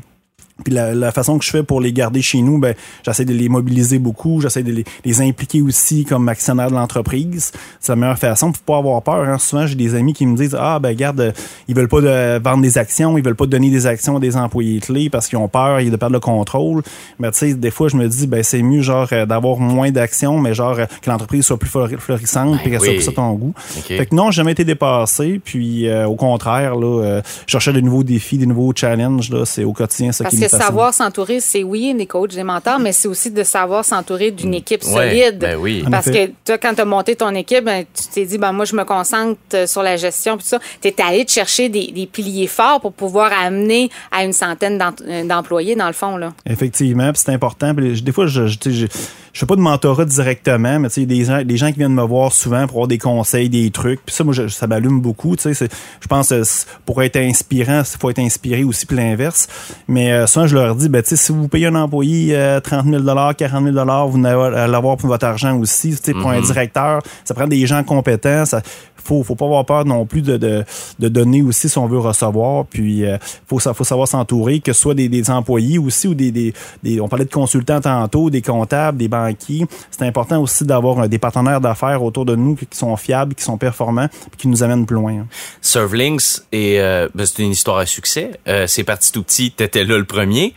Puis 0.65 0.73
la, 0.73 0.95
la, 0.95 1.13
façon 1.13 1.39
que 1.39 1.45
je 1.45 1.51
fais 1.51 1.63
pour 1.63 1.81
les 1.81 1.93
garder 1.93 2.23
chez 2.23 2.43
nous, 2.43 2.59
ben 2.59 2.75
j'essaie 3.05 3.25
de 3.25 3.33
les 3.33 3.49
mobiliser 3.49 3.99
beaucoup, 3.99 4.41
j'essaie 4.41 4.63
de 4.63 4.73
les, 4.73 4.85
les, 5.05 5.21
impliquer 5.21 5.63
aussi 5.63 6.05
comme 6.05 6.29
actionnaire 6.29 6.71
de 6.71 6.75
l'entreprise. 6.75 7.53
C'est 7.81 7.93
la 7.93 7.97
meilleure 7.97 8.19
façon 8.19 8.53
pour 8.53 8.63
pas 8.63 8.79
avoir 8.79 9.03
peur. 9.03 9.29
Hein. 9.29 9.39
Souvent, 9.39 9.67
j'ai 9.67 9.75
des 9.75 9.95
amis 9.95 10.13
qui 10.13 10.27
me 10.27 10.37
disent 10.37 10.57
ah 10.59 10.79
ben 10.79 10.95
garde, 10.95 11.35
ils 11.69 11.75
veulent 11.75 11.89
pas 11.89 12.01
de, 12.01 12.39
vendre 12.39 12.63
des 12.63 12.79
actions, 12.79 13.17
ils 13.19 13.25
veulent 13.25 13.37
pas 13.37 13.47
donner 13.47 13.71
des 13.71 13.87
actions 13.87 14.17
à 14.17 14.21
des 14.21 14.37
employés 14.37 14.81
clés 14.81 15.11
parce 15.11 15.29
qu'ils 15.29 15.39
ont 15.39 15.49
peur, 15.49 15.81
ils 15.81 15.91
de 15.91 15.97
perdre 15.97 16.15
le 16.15 16.21
contrôle. 16.21 16.83
Mais 17.19 17.31
tu 17.33 17.39
sais, 17.39 17.55
des 17.55 17.71
fois, 17.71 17.89
je 17.89 17.97
me 17.97 18.09
dis 18.09 18.27
ben 18.27 18.43
c'est 18.43 18.63
mieux 18.63 18.83
genre 18.83 19.09
euh, 19.13 19.27
d'avoir 19.27 19.59
moins 19.59 19.91
d'actions, 19.91 20.39
mais 20.39 20.55
genre 20.55 20.79
euh, 20.79 20.87
que 21.03 21.11
l'entreprise 21.11 21.45
soit 21.45 21.59
plus 21.59 21.71
florissante, 21.71 22.61
puis 22.61 22.71
qu'elle 22.71 22.81
soit 22.81 22.95
plus 22.95 23.09
à 23.09 23.13
ton 23.13 23.33
goût. 23.35 23.55
Fait 23.57 24.07
que 24.07 24.15
non, 24.15 24.31
j'ai 24.31 24.37
jamais 24.37 24.53
été 24.53 24.65
dépassé. 24.65 25.41
Puis 25.45 25.89
euh, 25.89 26.07
au 26.07 26.17
contraire 26.17 26.77
là, 26.77 27.21
je 27.47 27.51
cherchais 27.51 27.73
de 27.73 27.81
nouveaux 27.81 28.03
défis, 28.03 28.39
des 28.39 28.47
nouveaux 28.47 28.73
challenges 28.75 29.31
là. 29.31 29.45
C'est 29.45 29.65
au 29.65 29.73
quotidien 29.73 30.13
ça 30.13 30.25
qui 30.25 30.39
me 30.39 30.49
savoir 30.51 30.95
s'entourer, 30.95 31.41
c'est 31.41 31.63
oui, 31.63 31.95
des 31.95 32.07
coachs, 32.07 32.35
des 32.35 32.43
mentors, 32.43 32.79
mais 32.79 32.93
c'est 32.93 33.09
aussi 33.09 33.31
de 33.31 33.43
savoir 33.43 33.85
s'entourer 33.85 34.31
d'une 34.31 34.55
équipe 34.55 34.83
solide. 34.83 35.39
Ben 35.39 35.57
oui. 35.57 35.85
Parce 35.91 36.07
que 36.11 36.31
toi, 36.45 36.59
quand 36.59 36.75
tu 36.75 36.81
as 36.81 36.85
monté 36.85 37.17
ton 37.17 37.35
équipe, 37.35 37.65
ben, 37.65 37.85
tu 37.85 38.09
t'es 38.13 38.25
dit, 38.25 38.39
ben, 38.39 38.53
moi, 38.53 38.65
je 38.65 38.75
me 38.75 38.85
concentre 38.85 39.39
euh, 39.55 39.67
sur 39.67 39.83
la 39.83 39.97
gestion. 39.97 40.37
Puis 40.37 40.47
ça, 40.47 40.59
tu 40.81 40.89
es 40.89 40.95
allé 41.01 41.25
te 41.25 41.33
chercher 41.33 41.69
des, 41.69 41.93
des, 41.93 42.07
piliers 42.07 42.47
forts 42.47 42.81
pour 42.81 42.93
pouvoir 42.93 43.31
amener 43.33 43.91
à 44.11 44.25
une 44.25 44.33
centaine 44.33 44.83
euh, 45.07 45.25
d'employés, 45.25 45.77
dans 45.77 45.87
le 45.87 45.93
fond. 45.93 46.17
Là. 46.17 46.33
Effectivement, 46.47 47.11
c'est 47.15 47.33
important. 47.33 47.73
des 47.75 48.13
fois, 48.13 48.27
je, 48.27 48.47
je, 48.47 48.87
je, 49.33 49.41
je 49.41 49.41
fais 49.41 49.47
pas 49.47 49.57
de 49.57 49.61
mentorat 49.61 50.05
directement, 50.05 50.79
mais 50.79 50.89
tu 50.89 51.01
sais, 51.01 51.07
des, 51.07 51.45
des 51.45 51.57
gens 51.57 51.73
qui 51.73 51.79
viennent 51.79 51.95
me 51.95 52.03
voir 52.03 52.33
souvent 52.33 52.67
pour 52.67 52.77
avoir 52.77 52.89
des 52.89 52.99
conseils, 52.99 53.49
des 53.49 53.71
trucs. 53.71 54.05
Puis 54.05 54.15
ça, 54.15 54.25
moi, 54.25 54.35
ça 54.49 54.67
m'allume 54.67 55.01
beaucoup. 55.01 55.37
Tu 55.37 55.55
sais, 55.55 55.69
je 56.01 56.07
pense 56.07 56.29
que 56.29 56.43
pour 56.85 57.03
être 57.03 57.17
inspirant, 57.17 57.81
il 57.81 57.99
faut 57.99 58.11
être 58.11 58.19
inspiré 58.19 58.65
aussi, 58.65 58.87
puis 58.87 58.97
l'inverse. 58.97 59.49
Mais 59.89 60.13
euh, 60.13 60.27
souvent, 60.27 60.47
je 60.47 60.55
leur 60.55 60.75
dis, 60.75 60.89
ben, 60.89 61.03
tu 61.03 61.11
sais, 61.11 61.17
si 61.17 61.33
vous 61.33 61.49
payez 61.49 61.67
un 61.67 61.75
employé 61.75 62.37
euh, 62.37 62.61
30 62.61 62.87
000 62.87 63.03
40 63.03 63.65
000 63.65 64.09
vous 64.09 64.27
allez 64.27 64.71
l'avoir 64.71 64.97
pour 64.97 65.09
votre 65.09 65.27
argent 65.27 65.57
aussi. 65.59 65.91
Tu 65.91 65.97
sais, 66.03 66.13
pour 66.13 66.31
un 66.31 66.41
mm-hmm. 66.41 66.47
directeur, 66.47 67.03
ça 67.25 67.35
prend 67.35 67.47
des 67.47 67.67
gens 67.67 67.83
compétents. 67.85 68.45
Ça, 68.45 68.63
faut 69.03 69.23
faut 69.23 69.35
pas 69.35 69.45
avoir 69.45 69.65
peur 69.65 69.85
non 69.85 70.07
plus 70.07 70.23
de, 70.23 70.37
de, 70.37 70.65
de 70.99 71.09
donner 71.09 71.43
aussi 71.43 71.69
si 71.69 71.79
on 71.79 71.87
veut 71.87 71.99
recevoir. 71.99 72.67
Puis 72.67 73.05
euh, 73.05 73.19
faut 73.47 73.59
faut 73.59 73.85
savoir 73.85 74.09
s'entourer, 74.09 74.61
que 74.61 74.73
ce 74.73 74.81
soit 74.81 74.95
des, 74.95 75.09
des 75.09 75.31
employés 75.31 75.79
aussi 75.79 76.09
ou 76.09 76.15
des, 76.15 76.31
des, 76.31 76.53
des, 76.83 77.01
on 77.01 77.09
parlait 77.09 77.25
de 77.25 77.31
consultants 77.31 77.81
tantôt, 77.81 78.31
des 78.31 78.43
comptables, 78.43 78.99
des 78.99 79.09
banquiers. 79.09 79.67
C'est 79.91 80.05
important 80.05 80.41
aussi 80.41 80.65
d'avoir 80.65 81.09
des 81.09 81.19
partenaires 81.19 81.61
d'affaires 81.61 82.03
autour 82.03 82.25
de 82.25 82.37
nous 82.37 82.55
qui 82.55 82.67
sont 82.73 82.97
fiables, 82.97 83.35
qui 83.35 83.45
sont 83.45 83.59
performants, 83.59 84.09
qui 84.39 84.49
nous 84.49 84.63
amènent 84.63 84.87
plus 84.87 84.97
loin. 84.97 85.27
Servlinks 85.61 86.43
et 86.53 86.81
euh, 86.81 87.09
ben, 87.15 87.27
c'est 87.27 87.43
une 87.43 87.53
histoire 87.53 87.79
à 87.79 87.87
succès. 87.87 88.33
Euh, 88.49 88.67
c'est 88.67 88.85
parti 88.85 89.13
tout 89.13 89.23
petit, 89.23 89.51
t'étais 89.51 89.85
là 89.85 89.99
le 89.99 90.05
premier 90.05 90.55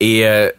et 0.00 0.26
euh, 0.26 0.50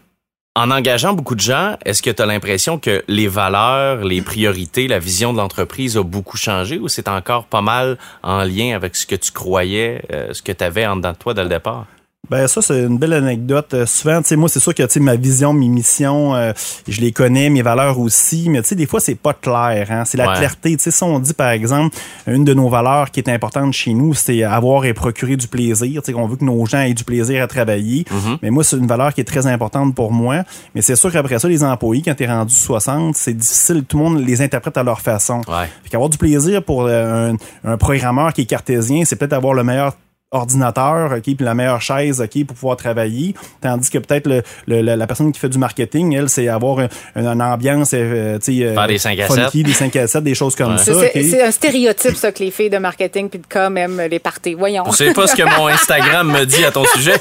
en 0.55 0.71
engageant 0.71 1.13
beaucoup 1.13 1.35
de 1.35 1.41
gens, 1.41 1.75
est-ce 1.83 2.01
que 2.01 2.09
tu 2.09 2.21
as 2.21 2.25
l'impression 2.25 2.79
que 2.79 3.03
les 3.09 3.27
valeurs, 3.27 4.05
les 4.05 4.21
priorités, 4.21 4.87
la 4.87 4.99
vision 4.99 5.33
de 5.33 5.37
l'entreprise 5.37 5.97
a 5.97 6.03
beaucoup 6.03 6.37
changé 6.37 6.79
ou 6.79 6.87
c'est 6.87 7.09
encore 7.09 7.45
pas 7.45 7.61
mal 7.61 7.97
en 8.23 8.43
lien 8.43 8.73
avec 8.73 8.95
ce 8.95 9.05
que 9.05 9.15
tu 9.15 9.33
croyais, 9.33 10.01
euh, 10.13 10.33
ce 10.33 10.41
que 10.41 10.53
tu 10.53 10.63
avais 10.63 10.87
en 10.87 10.95
dedans 10.95 11.11
de 11.11 11.17
toi 11.17 11.33
dès 11.33 11.43
le 11.43 11.49
départ? 11.49 11.85
Ben 12.29 12.47
ça 12.47 12.61
c'est 12.61 12.83
une 12.83 12.97
belle 12.97 13.13
anecdote. 13.13 13.73
Euh, 13.73 13.85
souvent, 13.85 14.21
tu 14.21 14.29
sais 14.29 14.35
moi 14.35 14.49
c'est 14.49 14.59
sûr 14.59 14.73
que 14.73 14.83
tu 14.83 14.89
sais 14.89 14.99
ma 14.99 15.15
vision, 15.15 15.53
mes 15.53 15.67
missions, 15.67 16.35
euh, 16.35 16.51
je 16.87 17.01
les 17.01 17.11
connais, 17.11 17.49
mes 17.49 17.61
valeurs 17.61 17.99
aussi, 17.99 18.49
mais 18.49 18.61
tu 18.61 18.69
sais 18.69 18.75
des 18.75 18.85
fois 18.85 18.99
c'est 18.99 19.15
pas 19.15 19.33
clair 19.33 19.87
hein, 19.89 20.05
c'est 20.05 20.17
la 20.17 20.35
clarté, 20.35 20.75
tu 20.77 20.83
sais 20.83 20.91
si 20.91 21.03
on 21.03 21.19
dit 21.19 21.33
par 21.33 21.49
exemple 21.49 21.95
une 22.27 22.43
de 22.43 22.53
nos 22.53 22.69
valeurs 22.69 23.11
qui 23.11 23.19
est 23.19 23.29
importante 23.29 23.73
chez 23.73 23.93
nous, 23.93 24.13
c'est 24.13 24.43
avoir 24.43 24.85
et 24.85 24.93
procurer 24.93 25.35
du 25.35 25.47
plaisir, 25.47 26.01
tu 26.01 26.05
sais 26.05 26.13
qu'on 26.13 26.27
veut 26.27 26.35
que 26.35 26.45
nos 26.45 26.65
gens 26.65 26.81
aient 26.81 26.93
du 26.93 27.03
plaisir 27.03 27.43
à 27.43 27.47
travailler. 27.47 28.03
Mm-hmm. 28.03 28.37
Mais 28.41 28.49
moi 28.49 28.63
c'est 28.63 28.77
une 28.77 28.87
valeur 28.87 29.13
qui 29.13 29.21
est 29.21 29.25
très 29.25 29.47
importante 29.47 29.93
pour 29.95 30.11
moi, 30.11 30.43
mais 30.73 30.81
c'est 30.81 30.95
sûr 30.95 31.11
qu'après 31.11 31.39
ça 31.39 31.47
les 31.47 31.63
employés 31.63 32.01
quand 32.03 32.15
tu 32.15 32.23
es 32.23 32.27
rendu 32.27 32.53
60, 32.53 33.15
c'est 33.15 33.33
difficile, 33.33 33.83
tout 33.83 33.97
le 33.97 34.03
monde 34.03 34.25
les 34.25 34.41
interprète 34.41 34.77
à 34.77 34.83
leur 34.83 35.01
façon. 35.01 35.41
Ouais. 35.47 35.67
Fait 35.83 35.89
qu'avoir 35.89 36.09
du 36.09 36.17
plaisir 36.17 36.63
pour 36.63 36.85
euh, 36.85 37.31
un, 37.31 37.71
un 37.71 37.77
programmeur 37.77 38.33
qui 38.33 38.41
est 38.41 38.45
cartésien, 38.45 39.03
c'est 39.05 39.15
peut-être 39.15 39.33
avoir 39.33 39.53
le 39.53 39.63
meilleur 39.63 39.93
ordinateur, 40.31 41.13
OK, 41.13 41.23
puis 41.23 41.37
la 41.39 41.53
meilleure 41.53 41.81
chaise, 41.81 42.21
OK, 42.21 42.45
pour 42.45 42.55
pouvoir 42.55 42.77
travailler. 42.77 43.35
Tandis 43.61 43.89
que 43.89 43.97
peut-être 43.99 44.43
le, 44.67 44.81
la 44.81 45.07
personne 45.07 45.31
qui 45.31 45.39
fait 45.39 45.49
du 45.49 45.57
marketing, 45.57 46.13
elle, 46.13 46.29
c'est 46.29 46.47
avoir 46.47 46.87
une, 47.15 47.41
ambiance, 47.41 47.91
euh, 47.93 48.37
tu 48.39 48.57
sais, 48.57 48.65
euh, 48.65 48.87
des 48.87 48.97
5 48.97 49.19
à 49.19 49.29
7. 49.29 49.63
des 49.63 49.73
5 49.73 49.95
à 49.95 50.07
7, 50.07 50.23
des 50.23 50.35
choses 50.35 50.55
comme 50.55 50.77
ça. 50.77 50.93
C'est 51.13 51.41
un 51.41 51.51
stéréotype, 51.51 52.15
ça, 52.15 52.31
que 52.31 52.43
les 52.43 52.51
filles 52.51 52.69
de 52.69 52.77
marketing 52.77 53.29
puis 53.29 53.39
de 53.39 53.47
com 53.47 53.77
aiment 53.77 54.01
les 54.09 54.19
parties. 54.19 54.53
Voyons. 54.53 54.83
Je 54.91 54.95
sais 54.95 55.13
pas 55.13 55.27
ce 55.27 55.35
que 55.35 55.43
mon 55.43 55.67
Instagram 55.67 56.31
me 56.31 56.45
dit 56.45 56.65
à 56.65 56.71
ton 56.71 56.85
sujet. 56.85 57.15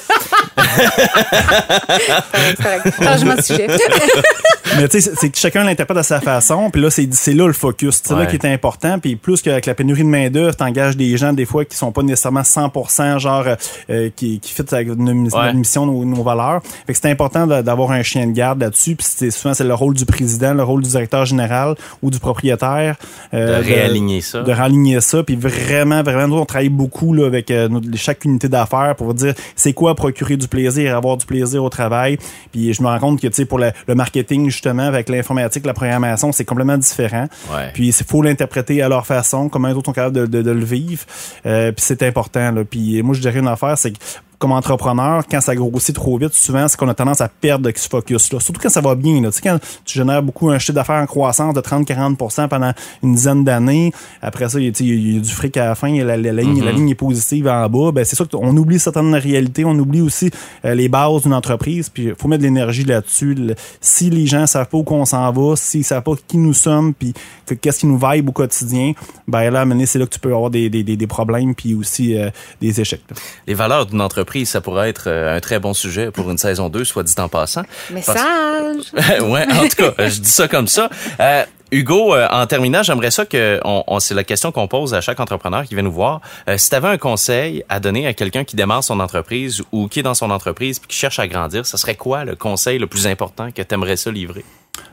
Changement 3.02 3.36
de 3.36 3.42
sujet. 3.42 3.66
Mais 4.76 4.88
tu 4.88 5.00
sais, 5.00 5.12
c'est 5.16 5.30
que 5.30 5.38
chacun 5.38 5.64
l'interprète 5.64 5.98
à 5.98 6.02
sa 6.02 6.20
façon. 6.20 6.70
Puis 6.70 6.82
là, 6.82 6.90
c'est 6.90 7.34
là 7.34 7.46
le 7.46 7.52
focus. 7.52 8.00
C'est 8.02 8.14
là 8.14 8.26
qui 8.26 8.36
est 8.36 8.46
important. 8.46 8.98
Puis 8.98 9.16
plus 9.16 9.40
qu'avec 9.42 9.66
la 9.66 9.74
pénurie 9.74 10.02
de 10.02 10.08
main-d'œuvre, 10.08 10.56
t'engages 10.56 10.96
des 10.96 11.16
gens, 11.16 11.32
des 11.32 11.44
fois, 11.44 11.64
qui 11.64 11.76
sont 11.76 11.92
pas 11.92 12.02
nécessairement 12.02 12.42
100% 12.42 13.18
genre 13.18 13.44
euh, 13.90 14.10
qui, 14.14 14.40
qui 14.40 14.52
fit 14.52 14.62
avec 14.72 14.88
notre, 14.88 15.54
mission, 15.54 15.86
nos, 15.86 16.04
nos, 16.04 16.22
valeurs. 16.22 16.60
Fait 16.86 16.92
que 16.92 16.98
c'est 17.00 17.10
important 17.10 17.46
d'avoir 17.46 17.92
un 17.92 18.02
chien 18.02 18.26
de 18.26 18.32
garde 18.32 18.60
là-dessus. 18.60 18.96
Puis 18.96 19.30
souvent, 19.30 19.54
c'est 19.54 19.64
le 19.64 19.74
rôle 19.74 19.94
du 19.94 20.04
président, 20.06 20.54
le 20.54 20.62
rôle 20.62 20.82
du 20.82 20.90
directeur 20.90 21.24
général 21.24 21.74
ou 22.02 22.10
du 22.10 22.18
propriétaire. 22.18 22.96
Euh, 23.32 23.60
de 23.60 23.64
réaligner 23.64 24.20
ça. 24.20 24.42
De 24.42 24.52
réaligner 24.52 25.00
ça. 25.00 25.22
Puis 25.22 25.36
vraiment, 25.36 26.02
vraiment, 26.02 26.28
nous, 26.28 26.42
on 26.42 26.46
travaille 26.46 26.68
beaucoup 26.68 27.14
là, 27.14 27.26
avec 27.26 27.50
euh, 27.50 27.68
chaque 27.94 28.24
unité 28.24 28.48
d'affaires 28.48 28.94
pour 28.96 29.14
dire 29.14 29.34
c'est 29.54 29.72
quoi 29.72 29.94
procurer 29.94 30.36
du 30.36 30.48
plaisir, 30.48 30.96
avoir 30.96 31.16
du 31.16 31.26
plaisir 31.26 31.62
au 31.62 31.68
travail. 31.68 32.18
Puis 32.52 32.72
je 32.74 32.82
me 32.82 32.88
rends 32.88 32.98
compte 32.98 33.20
que, 33.20 33.28
tu 33.28 33.34
sais, 33.34 33.44
pour 33.44 33.58
le 33.58 33.72
marketing, 33.94 34.50
justement, 34.64 34.84
avec 34.84 35.08
l'informatique, 35.08 35.66
la 35.66 35.74
programmation, 35.74 36.32
c'est 36.32 36.44
complètement 36.44 36.78
différent. 36.78 37.26
Puis 37.74 37.88
il 37.88 37.92
faut 37.92 38.22
l'interpréter 38.22 38.82
à 38.82 38.88
leur 38.88 39.06
façon, 39.06 39.48
comment 39.48 39.68
les 39.68 39.74
autres 39.74 39.86
sont 39.86 39.92
capables 39.92 40.28
de, 40.28 40.42
de, 40.42 40.50
le 40.50 40.64
vivre. 40.64 41.04
Euh, 41.46 41.72
puis 41.72 41.84
c'est 41.84 42.02
important. 42.02 42.50
Là. 42.50 42.64
Puis 42.64 43.02
moi, 43.02 43.14
je 43.14 43.20
dirais 43.20 43.38
une 43.38 43.48
affaire, 43.48 43.76
c'est 43.76 43.92
que 43.92 43.98
comme 44.44 44.52
entrepreneur, 44.52 45.22
quand 45.26 45.40
ça 45.40 45.54
grossit 45.54 45.94
trop 45.94 46.18
vite, 46.18 46.34
souvent, 46.34 46.68
c'est 46.68 46.76
qu'on 46.76 46.88
a 46.88 46.92
tendance 46.92 47.22
à 47.22 47.28
perdre 47.28 47.70
ce 47.74 47.88
focus-là. 47.88 48.40
Surtout 48.40 48.60
quand 48.60 48.68
ça 48.68 48.82
va 48.82 48.94
bien. 48.94 49.22
Là. 49.22 49.30
Tu 49.30 49.36
sais, 49.36 49.42
quand 49.42 49.58
tu 49.86 49.98
génères 49.98 50.22
beaucoup 50.22 50.50
un 50.50 50.58
chiffre 50.58 50.74
d'affaires 50.74 51.00
en 51.00 51.06
croissance 51.06 51.54
de 51.54 51.62
30-40% 51.62 52.48
pendant 52.48 52.74
une 53.02 53.14
dizaine 53.14 53.42
d'années, 53.42 53.90
après 54.20 54.50
ça, 54.50 54.60
il 54.60 54.66
y, 54.66 55.16
a 55.16 55.20
du 55.20 55.30
fric 55.30 55.56
à 55.56 55.68
la 55.68 55.74
fin, 55.74 55.90
la, 56.04 56.18
la, 56.18 56.32
ligne, 56.32 56.62
la 56.62 56.72
ligne 56.72 56.90
est 56.90 56.94
positive 56.94 57.48
en 57.48 57.66
bas, 57.70 57.90
ben, 57.90 58.04
c'est 58.04 58.16
sûr 58.16 58.28
qu'on 58.28 58.54
oublie 58.54 58.78
certaines 58.78 59.14
réalités, 59.14 59.64
on 59.64 59.78
oublie 59.78 60.02
aussi 60.02 60.30
euh, 60.66 60.74
les 60.74 60.90
bases 60.90 61.22
d'une 61.22 61.32
entreprise, 61.32 61.88
puis 61.88 62.08
il 62.08 62.14
faut 62.14 62.28
mettre 62.28 62.42
de 62.42 62.46
l'énergie 62.46 62.84
là-dessus. 62.84 63.34
Si 63.80 64.10
les 64.10 64.26
gens 64.26 64.46
savent 64.46 64.68
pas 64.68 64.76
où 64.76 64.82
qu'on 64.82 65.06
s'en 65.06 65.32
va, 65.32 65.56
s'ils 65.56 65.84
savent 65.84 66.02
pas 66.02 66.12
qui 66.28 66.36
nous 66.36 66.52
sommes, 66.52 66.92
puis 66.92 67.14
qu'est-ce 67.62 67.78
qui 67.78 67.86
nous 67.86 67.98
vibe 67.98 68.28
au 68.28 68.32
quotidien, 68.32 68.92
ben 69.26 69.48
là, 69.48 69.64
c'est 69.86 69.98
là 69.98 70.04
que 70.04 70.12
tu 70.12 70.20
peux 70.20 70.34
avoir 70.34 70.50
des, 70.50 70.68
des, 70.68 70.82
des 70.82 71.06
problèmes, 71.06 71.54
puis 71.54 71.74
aussi 71.74 72.14
euh, 72.14 72.28
des 72.60 72.78
échecs. 72.78 73.00
Les 73.46 73.54
valeurs 73.54 73.86
d'une 73.86 74.02
entreprise 74.02 74.33
ça 74.44 74.60
pourrait 74.60 74.88
être 74.88 75.04
euh, 75.06 75.36
un 75.36 75.40
très 75.40 75.60
bon 75.60 75.72
sujet 75.72 76.10
pour 76.10 76.30
une 76.30 76.38
saison 76.38 76.68
2, 76.68 76.84
soit 76.84 77.04
dit 77.04 77.14
en 77.18 77.28
passant. 77.28 77.62
Message! 77.90 78.92
ouais, 79.20 79.46
en 79.52 79.68
tout 79.68 79.76
cas, 79.76 80.08
je 80.08 80.20
dis 80.20 80.30
ça 80.30 80.48
comme 80.48 80.66
ça. 80.66 80.90
Euh, 81.20 81.44
Hugo, 81.70 82.14
euh, 82.14 82.26
en 82.30 82.46
terminant, 82.46 82.82
j'aimerais 82.82 83.10
ça 83.10 83.24
que 83.24 83.60
on, 83.64 84.00
c'est 84.00 84.14
la 84.14 84.24
question 84.24 84.50
qu'on 84.50 84.66
pose 84.66 84.94
à 84.94 85.00
chaque 85.00 85.20
entrepreneur 85.20 85.64
qui 85.64 85.74
vient 85.74 85.84
nous 85.84 85.92
voir. 85.92 86.20
si 86.56 86.68
tu 86.68 86.74
avais 86.74 86.88
un 86.88 86.98
conseil 86.98 87.64
à 87.68 87.80
donner 87.80 88.06
à 88.06 88.14
quelqu'un 88.14 88.44
qui 88.44 88.56
démarre 88.56 88.84
son 88.84 89.00
entreprise 89.00 89.62
ou 89.72 89.88
qui 89.88 90.00
est 90.00 90.02
dans 90.04 90.14
son 90.14 90.30
entreprise 90.30 90.78
puis 90.78 90.88
qui 90.88 90.96
cherche 90.96 91.18
à 91.18 91.28
grandir, 91.28 91.66
ce 91.66 91.76
serait 91.76 91.96
quoi 91.96 92.24
le 92.24 92.36
conseil 92.36 92.78
le 92.78 92.86
plus 92.86 93.06
important 93.06 93.50
que 93.50 93.62
tu 93.62 93.74
aimerais 93.74 93.96
ça 93.96 94.10
livrer? 94.10 94.44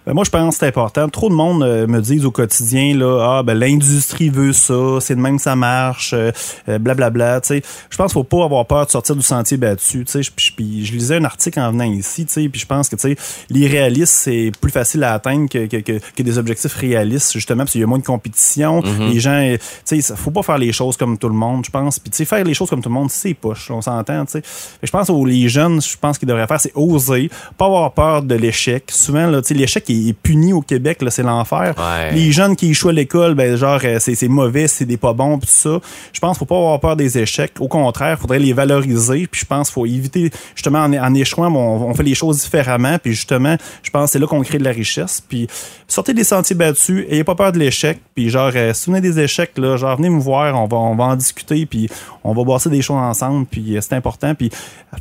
Ben 0.06 0.14
moi, 0.14 0.24
je 0.24 0.32
pense 0.32 0.56
que 0.56 0.60
c'est 0.60 0.68
important. 0.68 1.08
Trop 1.10 1.30
de 1.30 1.36
monde 1.36 1.62
euh, 1.62 1.86
me 1.86 2.02
disent 2.02 2.26
au 2.26 2.32
quotidien, 2.32 2.98
là, 2.98 3.38
ah, 3.38 3.44
ben, 3.44 3.54
l'industrie 3.54 4.30
veut 4.30 4.52
ça, 4.52 5.00
c'est 5.00 5.16
de 5.16 5.22
même 5.22 5.38
que 5.38 5.44
ça 5.44 5.56
marche, 5.56 6.14
euh, 6.14 6.32
euh, 6.70 6.80
blablabla. 6.80 7.40
tu 7.42 7.50
sais. 7.50 7.62
Je 7.90 7.98
pense 7.98 8.12
qu'il 8.12 8.20
faut 8.20 8.24
pas 8.24 8.44
avoir 8.44 8.66
peur 8.66 8.88
de 8.88 8.92
sortir 8.92 9.16
du 9.16 9.22
sentier 9.22 9.58
battu. 9.58 10.04
tu 10.04 10.24
sais. 10.24 10.32
Puis 10.36 10.86
je 10.86 10.94
lisais 10.94 11.18
un 11.18 11.24
article 11.24 11.60
en 11.60 11.72
venant 11.72 11.84
ici, 11.84 12.26
puis 12.26 12.60
je 12.60 12.66
pense 12.66 12.90
que 12.90 12.96
tu 12.96 13.10
sais, 13.10 13.16
l'irréaliste, 13.52 14.14
c'est 14.14 14.52
plus 14.60 14.72
facile 14.72 15.04
à 15.04 15.14
atteindre 15.14 15.48
que, 15.48 15.68
que, 15.68 15.78
que, 15.78 16.24
des 16.24 16.38
objectifs 16.40 16.74
réalistes, 16.74 17.32
justement, 17.34 17.60
parce 17.60 17.72
qu'il 17.72 17.82
y 17.82 17.84
a 17.84 17.88
moins 17.88 18.00
de 18.00 18.04
compétition. 18.04 18.82
Mm-hmm. 18.82 19.14
Les 19.14 19.20
gens, 19.20 19.56
tu 19.86 20.02
sais, 20.02 20.16
faut 20.16 20.32
pas 20.32 20.42
faire 20.42 20.58
les 20.58 20.72
choses 20.72 20.98
comme 20.98 21.20
tout 21.20 21.30
le 21.30 21.36
monde, 21.36 21.64
je 21.64 21.70
pense. 21.70 22.00
Puis 22.00 22.10
tu 22.10 22.18
sais, 22.18 22.26
faire 22.26 22.44
les 22.44 22.56
choses 22.56 22.72
comme 22.72 22.82
tout 22.82 22.90
le 22.90 22.96
monde, 22.96 23.12
c'est 23.12 23.36
poche, 23.36 23.70
on 23.70 23.82
s'entend, 23.82 24.26
tu 24.26 24.32
sais. 24.32 24.44
Je 24.82 24.90
pense 24.90 25.12
aux 25.12 25.26
les 25.26 25.48
jeunes, 25.48 25.80
je 25.80 25.96
pense 25.96 26.18
qu'ils 26.18 26.28
devraient 26.28 26.48
faire, 26.48 26.60
c'est 26.60 26.74
oser, 26.74 27.30
pas 27.56 27.66
avoir 27.66 27.94
peur 27.94 28.24
de 28.24 28.34
l'échec. 28.34 28.86
Souvent, 28.90 29.28
là, 29.28 29.44
tu 29.44 29.50
sais, 29.50 29.54
l'échec 29.72 29.90
est 29.90 30.14
puni 30.14 30.54
au 30.54 30.62
Québec, 30.62 31.02
là, 31.02 31.10
c'est 31.10 31.24
l'enfer. 31.24 31.74
Ouais. 31.78 32.12
Les 32.14 32.32
jeunes 32.32 32.56
qui 32.56 32.72
échouent 32.72 32.90
à 32.90 32.94
l'école, 32.94 33.36
ben 33.36 33.56
genre 33.56 33.80
euh, 33.84 33.98
c'est 34.00 34.16
c'est 34.16 34.28
mauvais, 34.28 34.68
c'est 34.68 34.86
des 34.86 34.98
pas 34.98 35.14
bons, 35.14 35.40
pis 35.40 35.48
tout 35.48 35.54
ça. 35.54 35.80
Je 36.12 36.20
pense 36.20 36.38
qu'il 36.38 36.40
faut 36.40 36.54
pas 36.54 36.58
avoir 36.58 36.80
peur 36.80 36.96
des 36.96 37.18
échecs. 37.18 37.54
Au 37.60 37.68
contraire, 37.68 38.20
faudrait 38.20 38.40
les 38.40 38.54
valoriser. 38.54 39.28
Puis 39.28 39.42
je 39.42 39.46
pense 39.46 39.68
qu'il 39.68 39.74
faut 39.74 39.86
éviter 39.86 40.30
justement 40.56 40.80
en, 40.80 40.94
en 40.94 41.14
échouant, 41.14 41.50
bon, 41.50 41.60
on, 41.60 41.90
on 41.90 41.94
fait 41.94 42.04
les 42.04 42.16
choses 42.16 42.42
différemment. 42.42 42.98
Puis 43.00 43.14
justement, 43.14 43.56
je 43.84 43.90
pense 43.90 44.06
que 44.06 44.12
c'est 44.12 44.20
là 44.20 44.28
qu'on 44.28 44.42
crée 44.42 44.58
de 44.58 44.64
la 44.64 44.72
richesse. 44.72 45.22
Puis 45.28 45.48
sortez 45.88 46.14
des 46.14 46.24
sentiers 46.24 46.56
battus, 46.56 47.06
ayez 47.10 47.24
pas 47.24 47.36
peur 47.36 47.52
de 47.52 47.60
l'échec. 47.60 48.00
Puis 48.14 48.30
genre, 48.30 48.52
euh, 48.54 48.74
si 48.74 48.88
vous 48.88 48.96
venez 48.96 49.08
des 49.08 49.20
échecs, 49.20 49.58
là, 49.58 49.78
genre 49.78 49.96
venez 49.96 50.10
me 50.10 50.20
voir, 50.20 50.60
on 50.62 50.68
va 50.68 50.78
on 50.78 50.96
va 50.96 51.06
en 51.06 51.16
discuter. 51.16 51.66
Puis 51.66 51.90
on 52.24 52.34
va 52.34 52.44
bosser 52.44 52.70
des 52.70 52.82
choses 52.82 52.98
ensemble. 52.98 53.46
Puis 53.46 53.78
euh, 53.78 53.82
c'est 53.82 53.96
important. 53.96 54.36
Puis 54.36 54.50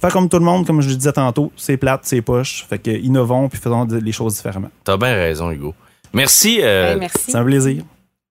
faire 0.00 0.12
comme 0.12 0.28
tout 0.28 0.38
le 0.38 0.44
monde, 0.44 0.66
comme 0.66 0.80
je 0.80 0.88
le 0.88 0.96
disais 0.96 1.12
tantôt, 1.12 1.50
c'est 1.56 1.76
plate, 1.76 2.02
c'est 2.04 2.22
poche. 2.22 2.66
Fait 2.68 2.78
que 2.78 2.90
innovons 2.90 3.48
puis 3.48 3.59
faisons 3.59 3.87
les 3.90 4.12
choses 4.12 4.37
différemment. 4.37 4.59
T'as 4.84 4.96
bien 4.96 5.14
raison, 5.14 5.50
Hugo. 5.50 5.74
Merci. 6.12 6.60
euh, 6.62 6.92
Hey, 6.94 7.00
merci. 7.00 7.18
C'est 7.30 7.36
un 7.36 7.44
plaisir. 7.44 7.82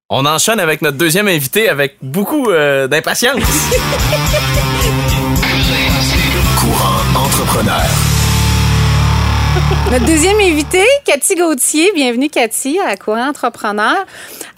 on 0.10 0.26
enchaîne 0.26 0.60
avec 0.60 0.82
notre 0.82 0.98
deuxième 0.98 1.28
invité 1.28 1.70
avec 1.70 1.98
beaucoup 2.02 2.50
euh, 2.50 2.88
d'impatience. 2.88 3.40
Courant 6.60 7.26
entrepreneur. 7.26 7.86
Notre 9.92 10.06
deuxième 10.06 10.40
invité, 10.40 10.84
Cathy 11.04 11.34
Gauthier. 11.34 11.92
Bienvenue, 11.96 12.30
Cathy, 12.30 12.80
à 12.80 12.96
Courant 12.96 13.28
Entrepreneur. 13.28 14.06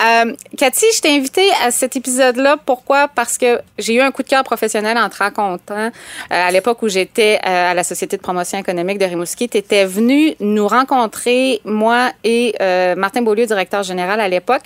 Euh, 0.01 0.33
Cathy, 0.57 0.85
je 0.93 0.99
t'ai 0.99 1.15
invitée 1.15 1.47
à 1.63 1.71
cet 1.71 1.95
épisode-là. 1.95 2.57
Pourquoi? 2.65 3.07
Parce 3.07 3.37
que 3.37 3.61
j'ai 3.77 3.93
eu 3.93 4.01
un 4.01 4.11
coup 4.11 4.23
de 4.23 4.27
cœur 4.27 4.43
professionnel 4.43 4.97
en 4.97 5.07
te 5.07 5.15
racontant. 5.15 5.73
Euh, 5.73 5.89
à 6.29 6.51
l'époque 6.51 6.81
où 6.81 6.89
j'étais 6.89 7.39
euh, 7.45 7.71
à 7.71 7.73
la 7.73 7.85
Société 7.85 8.17
de 8.17 8.21
promotion 8.21 8.59
économique 8.59 8.97
de 8.97 9.05
Rimouski, 9.05 9.47
tu 9.47 9.57
étais 9.57 9.85
venu 9.85 10.35
nous 10.41 10.67
rencontrer, 10.67 11.61
moi 11.63 12.11
et 12.25 12.53
euh, 12.59 12.95
Martin 12.95 13.21
Beaulieu, 13.21 13.45
directeur 13.45 13.83
général 13.83 14.19
à 14.19 14.27
l'époque. 14.27 14.63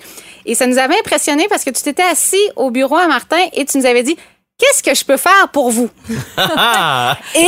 Et 0.48 0.56
ça 0.56 0.66
nous 0.66 0.80
avait 0.80 0.98
impressionné 0.98 1.46
parce 1.48 1.64
que 1.64 1.70
tu 1.70 1.84
t'étais 1.84 2.02
assis 2.02 2.42
au 2.56 2.72
bureau 2.72 2.96
à 2.96 3.08
Martin 3.08 3.38
et 3.54 3.66
tu 3.66 3.78
nous 3.78 3.86
avais 3.86 4.02
dit 4.02 4.18
Qu'est-ce 4.58 4.82
que 4.82 4.96
je 4.96 5.04
peux 5.04 5.18
faire 5.18 5.50
pour 5.52 5.70
vous? 5.70 5.90
Et 6.10 7.48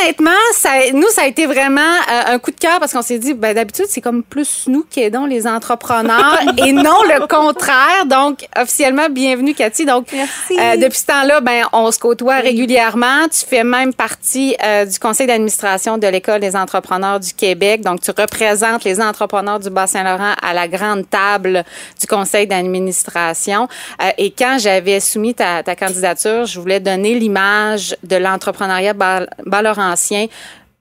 honnêtement, 0.00 0.30
ça, 0.54 0.70
nous, 0.94 1.08
ça 1.08 1.22
a 1.22 1.26
été 1.26 1.44
vraiment 1.44 1.80
euh, 1.82 2.22
un 2.28 2.38
coup 2.38 2.50
de 2.50 2.58
cœur 2.58 2.80
parce 2.80 2.90
qu'on 2.94 3.02
s'est 3.02 3.18
dit, 3.18 3.34
ben, 3.34 3.54
d'habitude, 3.54 3.84
c'est 3.90 4.00
comme 4.00 4.22
plus 4.22 4.64
nous 4.66 4.86
qui 4.88 5.02
aidons 5.02 5.26
les 5.26 5.46
entrepreneurs 5.46 6.40
et 6.66 6.72
non 6.72 7.02
le 7.02 7.26
contraire. 7.26 8.06
Donc, 8.06 8.46
officiellement, 8.58 9.10
bienvenue, 9.10 9.52
Cathy. 9.52 9.84
Donc, 9.84 10.06
Merci. 10.10 10.58
euh, 10.58 10.76
depuis 10.78 10.98
ce 11.00 11.04
temps-là, 11.04 11.42
ben, 11.42 11.64
on 11.74 11.90
se 11.90 11.98
côtoie 11.98 12.36
régulièrement. 12.36 13.28
Tu 13.28 13.44
fais 13.46 13.62
même 13.62 13.92
partie 13.92 14.56
euh, 14.64 14.86
du 14.86 14.98
conseil 14.98 15.26
d'administration 15.26 15.98
de 15.98 16.06
l'École 16.06 16.40
des 16.40 16.56
entrepreneurs 16.56 17.20
du 17.20 17.34
Québec. 17.34 17.82
Donc, 17.82 18.00
tu 18.00 18.10
représentes 18.10 18.84
les 18.84 19.02
entrepreneurs 19.02 19.60
du 19.60 19.68
Bas-Saint-Laurent 19.68 20.32
à 20.40 20.54
la 20.54 20.66
grande 20.66 21.10
table 21.10 21.62
du 22.00 22.06
conseil 22.06 22.46
d'administration. 22.46 23.68
Euh, 24.02 24.12
et 24.16 24.30
quand 24.30 24.56
j'avais 24.58 25.00
soumis 25.00 25.34
ta, 25.34 25.62
ta 25.62 25.76
candidature, 25.76 26.37
je 26.46 26.58
voulais 26.60 26.80
donner 26.80 27.14
l'image 27.14 27.96
de 28.02 28.16
l'entrepreneuriat 28.16 28.92
bas- 28.94 29.26
bas-laurentien 29.46 30.26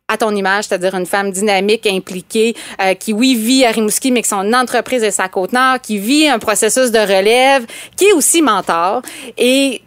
à 0.09 0.17
ton 0.17 0.33
image, 0.33 0.65
c'est-à-dire 0.65 0.95
une 0.95 1.05
femme 1.05 1.31
dynamique, 1.31 1.85
impliquée, 1.85 2.55
euh, 2.81 2.93
qui, 2.93 3.11
oui, 3.11 3.35
vit 3.35 3.65
à 3.65 3.71
Rimouski, 3.71 4.11
mais 4.11 4.21
que 4.21 4.27
son 4.29 4.53
entreprise 4.53 5.03
est 5.03 5.11
sa 5.11 5.27
Côte-Nord, 5.27 5.81
qui 5.81 5.97
vit 5.97 6.29
un 6.29 6.39
processus 6.39 6.91
de 6.91 6.99
relève, 6.99 7.65
qui 7.97 8.05
est 8.05 8.13
aussi 8.13 8.41
mentor 8.41 9.01
et 9.37 9.81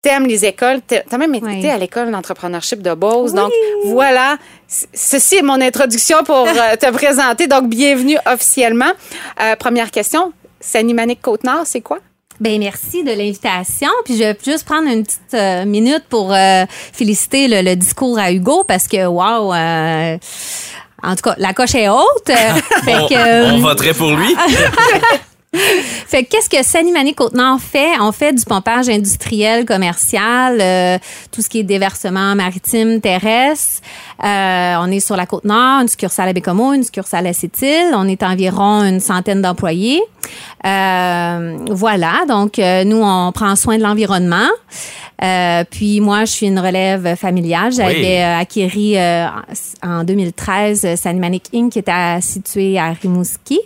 t'aimes 0.00 0.26
les 0.26 0.44
écoles. 0.44 0.80
T'as 0.86 1.18
même 1.18 1.34
été 1.34 1.46
Oui. 1.46 1.68
à 1.68 1.76
l'école 1.78 2.10
d'entrepreneurship 2.12 2.82
de 2.82 2.94
Beauce. 2.94 3.32
Donc, 3.32 3.50
voilà. 3.86 4.36
Ceci 4.92 5.36
est 5.36 5.42
mon 5.42 5.60
introduction 5.60 6.22
pour 6.24 6.46
euh, 6.46 6.76
te 6.76 6.90
présenter. 6.92 7.46
Donc, 7.48 7.68
bienvenue 7.68 8.18
officiellement. 8.26 8.92
Euh, 9.42 9.56
première 9.56 9.90
question. 9.90 10.32
Sanimanique 10.60 11.20
Côte-Nord, 11.20 11.62
c'est 11.64 11.80
quoi? 11.80 11.98
Ben 12.40 12.58
merci 12.58 13.04
de 13.04 13.12
l'invitation. 13.12 13.88
Puis 14.04 14.14
je 14.14 14.24
vais 14.24 14.38
juste 14.44 14.64
prendre 14.64 14.88
une 14.88 15.04
petite 15.04 15.34
euh, 15.34 15.64
minute 15.64 16.04
pour 16.08 16.32
euh, 16.32 16.64
féliciter 16.92 17.48
le, 17.48 17.62
le 17.62 17.76
discours 17.76 18.18
à 18.18 18.32
Hugo 18.32 18.64
parce 18.64 18.88
que 18.88 19.06
wow. 19.06 19.52
euh, 19.54 20.18
en 21.02 21.14
tout 21.16 21.22
cas, 21.22 21.34
la 21.38 21.52
coche 21.52 21.74
est 21.74 21.88
haute. 21.88 22.26
Fait 22.26 22.96
on, 22.96 23.06
que, 23.06 23.14
euh, 23.14 23.52
on 23.52 23.58
voterait 23.58 23.94
pour 23.94 24.10
lui. 24.10 24.34
Fait 26.06 26.24
que 26.24 26.30
qu'est-ce 26.30 26.48
que 26.50 26.62
Sanimani 26.64 27.14
Côte-Nord 27.14 27.60
fait? 27.60 27.92
On 28.00 28.12
fait 28.12 28.32
du 28.32 28.44
pompage 28.44 28.88
industriel, 28.88 29.64
commercial, 29.64 30.58
euh, 30.60 30.98
tout 31.32 31.42
ce 31.42 31.48
qui 31.48 31.60
est 31.60 31.62
déversement 31.62 32.34
maritime, 32.34 33.00
terrestre. 33.00 33.80
Euh, 34.22 34.74
on 34.80 34.90
est 34.90 35.00
sur 35.00 35.16
la 35.16 35.26
Côte-Nord, 35.26 35.82
une 35.82 35.88
succursale 35.88 36.28
à 36.28 36.32
Bécomo, 36.32 36.72
une 36.72 36.82
succursale 36.84 37.26
à 37.26 37.32
Sept-Îles. 37.32 37.92
On 37.94 38.06
est 38.08 38.22
environ 38.22 38.82
une 38.84 39.00
centaine 39.00 39.42
d'employés. 39.42 40.02
Euh, 40.66 41.56
voilà, 41.70 42.24
donc 42.28 42.58
euh, 42.58 42.84
nous, 42.84 43.00
on 43.02 43.32
prend 43.32 43.54
soin 43.56 43.76
de 43.78 43.82
l'environnement. 43.82 44.48
Euh, 45.22 45.64
puis 45.70 46.00
moi, 46.00 46.24
je 46.24 46.32
suis 46.32 46.46
une 46.46 46.58
relève 46.58 47.14
familiale. 47.16 47.72
J'avais 47.72 47.94
Oui. 48.00 48.16
euh, 48.18 48.38
acquéri 48.40 48.98
euh, 48.98 49.26
en 49.82 50.04
2013 50.04 50.84
euh, 50.84 50.96
Sanimanic 50.96 51.44
Inc. 51.54 51.72
qui 51.72 51.78
était 51.78 52.20
situé 52.20 52.78
à 52.78 52.90
Rimouski. 52.92 53.60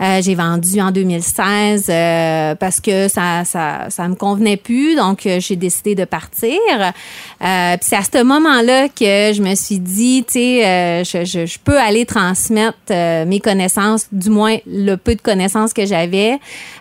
Euh, 0.00 0.20
j'ai 0.22 0.34
vendu 0.34 0.80
en 0.80 0.90
2016 0.90 1.86
euh, 1.88 2.54
parce 2.54 2.80
que 2.80 3.08
ça, 3.08 3.44
ça, 3.44 3.86
ça 3.90 4.08
me 4.08 4.14
convenait 4.14 4.56
plus, 4.56 4.96
donc 4.96 5.26
euh, 5.26 5.38
j'ai 5.40 5.56
décidé 5.56 5.94
de 5.94 6.04
partir. 6.04 6.58
Euh, 6.80 7.76
puis 7.76 7.86
c'est 7.88 7.96
à 7.96 8.02
ce 8.02 8.22
moment-là 8.22 8.88
que 8.88 9.32
je 9.34 9.42
me 9.42 9.54
suis 9.54 9.78
dit, 9.78 10.24
tu 10.26 10.32
sais, 10.34 10.66
euh, 10.66 11.04
je, 11.04 11.24
je, 11.24 11.46
je 11.46 11.58
peux 11.62 11.78
aller 11.78 12.06
transmettre 12.06 12.76
euh, 12.90 13.24
mes 13.24 13.40
connaissances, 13.40 14.06
du 14.12 14.30
moins 14.30 14.56
le 14.66 14.96
peu 14.96 15.14
de 15.14 15.20
connaissances 15.22 15.72
que 15.72 15.86
j'avais 15.86 16.38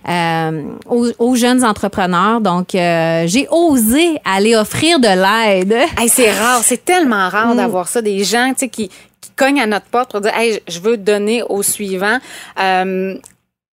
euh, 0.10 0.62
aux, 0.90 1.08
aux 1.20 1.36
jeunes 1.36 1.64
entrepreneurs. 1.64 2.42
Donc 2.42 2.76
euh, 2.76 3.26
j'ai 3.28 3.48
osé 3.52 4.20
aller 4.26 4.56
offrir 4.56 5.00
de 5.00 5.08
l'aide. 5.08 5.76
Hey, 5.98 6.10
c'est 6.10 6.32
rare, 6.32 6.62
c'est 6.64 6.84
tellement 6.84 7.30
rare 7.30 7.54
Mm. 7.54 7.58
d'avoir 7.58 7.88
ça, 7.88 8.02
des 8.02 8.24
gens 8.24 8.50
tu 8.54 8.60
sais, 8.60 8.70
qui 8.70 8.90
cognent 9.36 9.62
à 9.62 9.66
notre 9.66 9.86
porte 9.86 10.12
pour 10.12 10.22
dire 10.22 10.36
hey, 10.36 10.62
je 10.68 10.80
veux 10.80 10.98
donner 10.98 11.44
au 11.44 11.64
suivant. 11.64 12.18
Euh, 12.60 13.16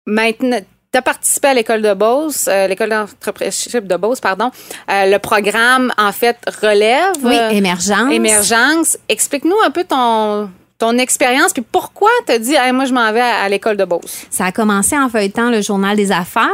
maintenant, 0.06 0.60
tu 0.92 0.98
as 0.98 1.02
participé 1.02 1.48
à 1.48 1.54
l'école 1.54 1.82
de 1.82 1.92
Beauce, 1.92 2.46
euh, 2.48 2.68
l'école 2.68 2.90
d'entrepreneurship 2.90 3.86
de 3.86 3.96
Beauce, 3.96 4.20
pardon. 4.20 4.50
Euh, 4.90 5.06
le 5.06 5.18
programme, 5.18 5.92
en 5.98 6.12
fait, 6.12 6.36
relève. 6.62 7.14
Oui, 7.22 7.36
émergence. 7.50 8.12
Émergence. 8.12 8.98
Explique-nous 9.08 9.56
un 9.66 9.70
peu 9.70 9.82
ton, 9.82 10.50
ton 10.78 10.96
expérience, 10.98 11.52
puis 11.52 11.62
pourquoi 11.62 12.10
tu 12.26 12.32
as 12.32 12.38
dit 12.38 12.54
hey, 12.54 12.70
moi, 12.72 12.84
je 12.84 12.92
m'en 12.92 13.12
vais 13.12 13.20
à, 13.20 13.42
à 13.42 13.48
l'école 13.48 13.76
de 13.76 13.84
Beauce? 13.84 14.26
Ça 14.30 14.44
a 14.44 14.52
commencé 14.52 14.96
en 14.96 15.08
feuilletant 15.08 15.50
le 15.50 15.62
journal 15.62 15.96
des 15.96 16.12
affaires. 16.12 16.50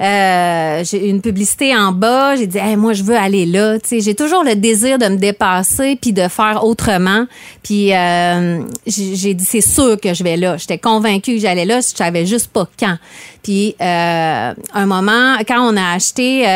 Euh, 0.00 0.84
j'ai 0.84 1.08
une 1.08 1.20
publicité 1.20 1.76
en 1.76 1.92
bas. 1.92 2.36
J'ai 2.36 2.46
dit, 2.46 2.58
moi, 2.76 2.92
je 2.92 3.02
veux 3.02 3.16
aller 3.16 3.46
là. 3.46 3.78
J'ai 3.90 4.14
toujours 4.14 4.44
le 4.44 4.54
désir 4.54 4.98
de 4.98 5.06
me 5.06 5.16
dépasser 5.16 5.98
puis 6.00 6.12
de 6.12 6.28
faire 6.28 6.64
autrement. 6.64 7.26
Puis 7.62 7.94
euh, 7.94 8.60
j'ai 8.86 9.34
dit, 9.34 9.44
c'est 9.44 9.60
sûr 9.60 10.00
que 10.00 10.14
je 10.14 10.22
vais 10.22 10.36
là. 10.36 10.56
J'étais 10.56 10.78
convaincue 10.78 11.34
que 11.34 11.40
j'allais 11.40 11.64
là. 11.64 11.80
Je 11.80 11.96
savais 11.96 12.26
juste 12.26 12.48
pas 12.48 12.68
quand. 12.78 12.96
Puis 13.42 13.74
euh, 13.80 14.54
un 14.74 14.86
moment, 14.86 15.36
quand 15.46 15.60
on 15.60 15.76
a 15.76 15.94
acheté. 15.94 16.46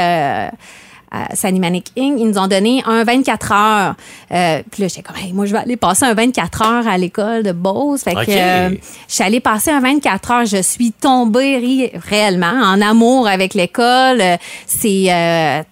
À 1.12 1.34
Sanimanic 1.34 1.90
Inc., 1.98 2.18
ils 2.18 2.28
nous 2.28 2.38
ont 2.38 2.46
donné 2.46 2.82
un 2.86 3.02
24 3.02 3.52
heures. 3.52 3.94
Euh, 4.32 4.62
puis 4.70 4.82
là, 4.82 4.88
j'étais 4.88 5.02
comme, 5.02 5.16
Hey, 5.16 5.32
moi, 5.32 5.44
je 5.46 5.52
vais 5.52 5.58
aller 5.58 5.76
passer 5.76 6.04
un 6.04 6.14
24 6.14 6.62
heures 6.62 6.86
à 6.88 6.96
l'école 6.98 7.42
de 7.42 7.52
Beauce. 7.52 8.04
Fait 8.04 8.14
que, 8.14 8.30
euh, 8.30 8.70
je 9.08 9.14
suis 9.14 9.24
allée 9.24 9.40
passer 9.40 9.70
un 9.70 9.80
24 9.80 10.30
heures. 10.30 10.46
Je 10.46 10.62
suis 10.62 10.92
tombée 10.92 11.92
réellement 12.08 12.46
en 12.46 12.80
amour 12.80 13.26
avec 13.26 13.54
l'école. 13.54 14.20
Euh, 14.20 14.36
C'est 14.66 15.06
euh, 15.12 15.62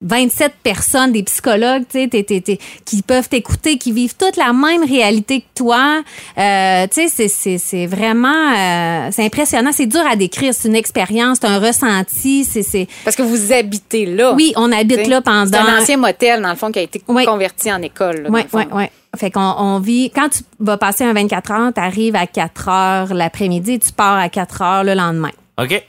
27 0.00 0.52
personnes, 0.62 1.10
des 1.12 1.24
psychologues, 1.24 1.82
tu 1.90 2.00
sais, 2.02 2.08
t'es- 2.08 2.22
t'es- 2.22 2.40
t'es- 2.40 2.58
qui 2.84 3.02
peuvent 3.02 3.28
t'écouter, 3.28 3.78
qui 3.78 3.90
vivent 3.90 4.14
toute 4.16 4.36
la 4.36 4.52
même 4.52 4.84
réalité 4.84 5.40
que 5.40 5.46
toi. 5.56 6.02
Euh, 6.38 6.86
tu 6.86 6.94
sais, 7.02 7.08
c'est- 7.08 7.26
c'est 7.28 7.58
c'est 7.58 7.86
vraiment, 7.86 8.28
euh, 8.56 9.08
c'est 9.10 9.24
impressionnant. 9.24 9.70
C'est 9.72 9.86
dur 9.86 10.02
à 10.08 10.14
décrire. 10.14 10.54
C'est 10.54 10.68
une 10.68 10.76
expérience, 10.76 11.38
c'est 11.40 11.48
un 11.48 11.58
ressenti. 11.58 12.44
C'est, 12.44 12.62
c'est, 12.62 12.86
Parce 13.04 13.16
que 13.16 13.22
vous 13.22 13.52
habitez 13.52 14.06
là. 14.06 14.34
oui, 14.34 14.52
on 14.56 14.70
habite 14.70 15.00
T'sais, 15.02 15.10
là 15.10 15.20
pendant. 15.20 15.46
C'est 15.50 15.56
un 15.56 15.80
ancien 15.80 15.96
motel, 15.96 16.42
dans 16.42 16.50
le 16.50 16.56
fond, 16.56 16.70
qui 16.70 16.78
a 16.78 16.82
été 16.82 17.02
Oui. 17.08 17.24
converti 17.24 17.72
en 17.72 17.82
école. 17.82 18.22
là, 18.22 18.28
Oui, 18.30 18.42
oui, 18.52 18.62
oui. 18.72 18.84
Fait 19.16 19.32
qu'on 19.32 19.40
on 19.58 19.80
vit. 19.80 20.12
Quand 20.14 20.28
tu 20.28 20.40
vas 20.60 20.76
passer 20.76 21.02
un 21.02 21.12
24 21.12 21.50
heures, 21.50 21.72
tu 21.74 21.80
arrives 21.80 22.14
à 22.14 22.26
4 22.28 22.68
heures 22.68 23.14
l'après-midi 23.14 23.72
et 23.72 23.78
tu 23.80 23.90
pars 23.90 24.18
à 24.18 24.28
4 24.28 24.62
heures 24.62 24.84
le 24.84 24.94
lendemain. 24.94 25.32
OK. 25.60 25.82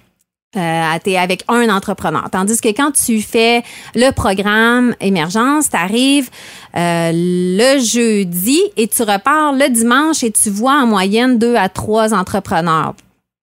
Euh, 0.58 0.98
avec 1.16 1.44
un 1.48 1.70
entrepreneur. 1.70 2.28
Tandis 2.32 2.60
que 2.60 2.70
quand 2.70 2.92
tu 2.92 3.22
fais 3.22 3.62
le 3.94 4.10
programme 4.10 4.96
émergence, 5.00 5.70
tu 5.70 5.76
arrives 5.76 6.32
le 6.74 7.80
jeudi 7.80 8.60
et 8.76 8.88
tu 8.88 9.04
repars 9.04 9.54
le 9.54 9.70
dimanche 9.70 10.24
et 10.24 10.32
tu 10.32 10.50
vois 10.50 10.82
en 10.82 10.88
moyenne 10.88 11.38
deux 11.38 11.56
à 11.56 11.70
trois 11.70 12.16
entrepreneurs 12.16 12.96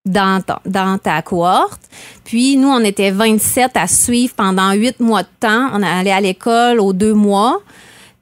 dans 0.06 0.40
ta, 0.40 0.60
dans 0.64 0.98
ta 0.98 1.20
cohorte. 1.22 1.82
Puis 2.24 2.56
nous, 2.56 2.68
on 2.68 2.80
était 2.80 3.12
27 3.12 3.76
à 3.76 3.86
suivre 3.86 4.34
pendant 4.34 4.72
huit 4.72 4.98
mois 4.98 5.22
de 5.22 5.28
temps. 5.38 5.68
On 5.74 5.82
allait 5.84 6.10
à 6.10 6.20
l'école 6.20 6.80
aux 6.80 6.92
deux 6.92 7.14
mois. 7.14 7.60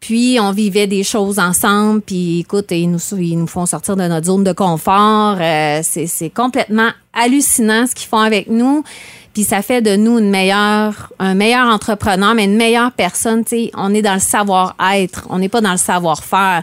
Puis 0.07 0.39
on 0.39 0.53
vivait 0.53 0.87
des 0.87 1.03
choses 1.03 1.39
ensemble. 1.39 2.03
Puis 2.03 2.41
écoute, 2.41 2.67
ils 2.73 2.91
nous, 2.91 2.99
ils 3.19 3.39
nous 3.39 3.47
font 3.47 3.65
sortir 3.65 3.97
de 3.97 4.03
notre 4.07 4.27
zone 4.27 4.45
de 4.45 4.53
confort. 4.53 5.39
Euh, 5.41 5.81
c'est 5.83 6.29
complètement 6.29 6.91
hallucinant 7.15 7.87
ce 7.87 7.95
qu'ils 7.95 8.09
font 8.09 8.19
avec 8.19 8.49
nous. 8.49 8.85
Puis 9.33 9.45
ça 9.45 9.63
fait 9.63 9.81
de 9.81 9.97
nous 9.97 10.19
une 10.19 10.29
meilleure, 10.29 11.11
un 11.19 11.35
meilleur 11.35 11.69
entrepreneur, 11.69 12.35
mais 12.35 12.45
une 12.45 12.59
meilleure 12.59 12.93
personne. 12.93 13.45
Tu 13.45 13.49
sais, 13.57 13.71
on 13.75 13.95
est 13.95 14.03
dans 14.03 14.13
le 14.13 14.21
savoir-être, 14.21 15.27
on 15.31 15.39
n'est 15.39 15.49
pas 15.49 15.63
dans 15.63 15.73
le 15.73 15.79
savoir-faire. 15.79 16.63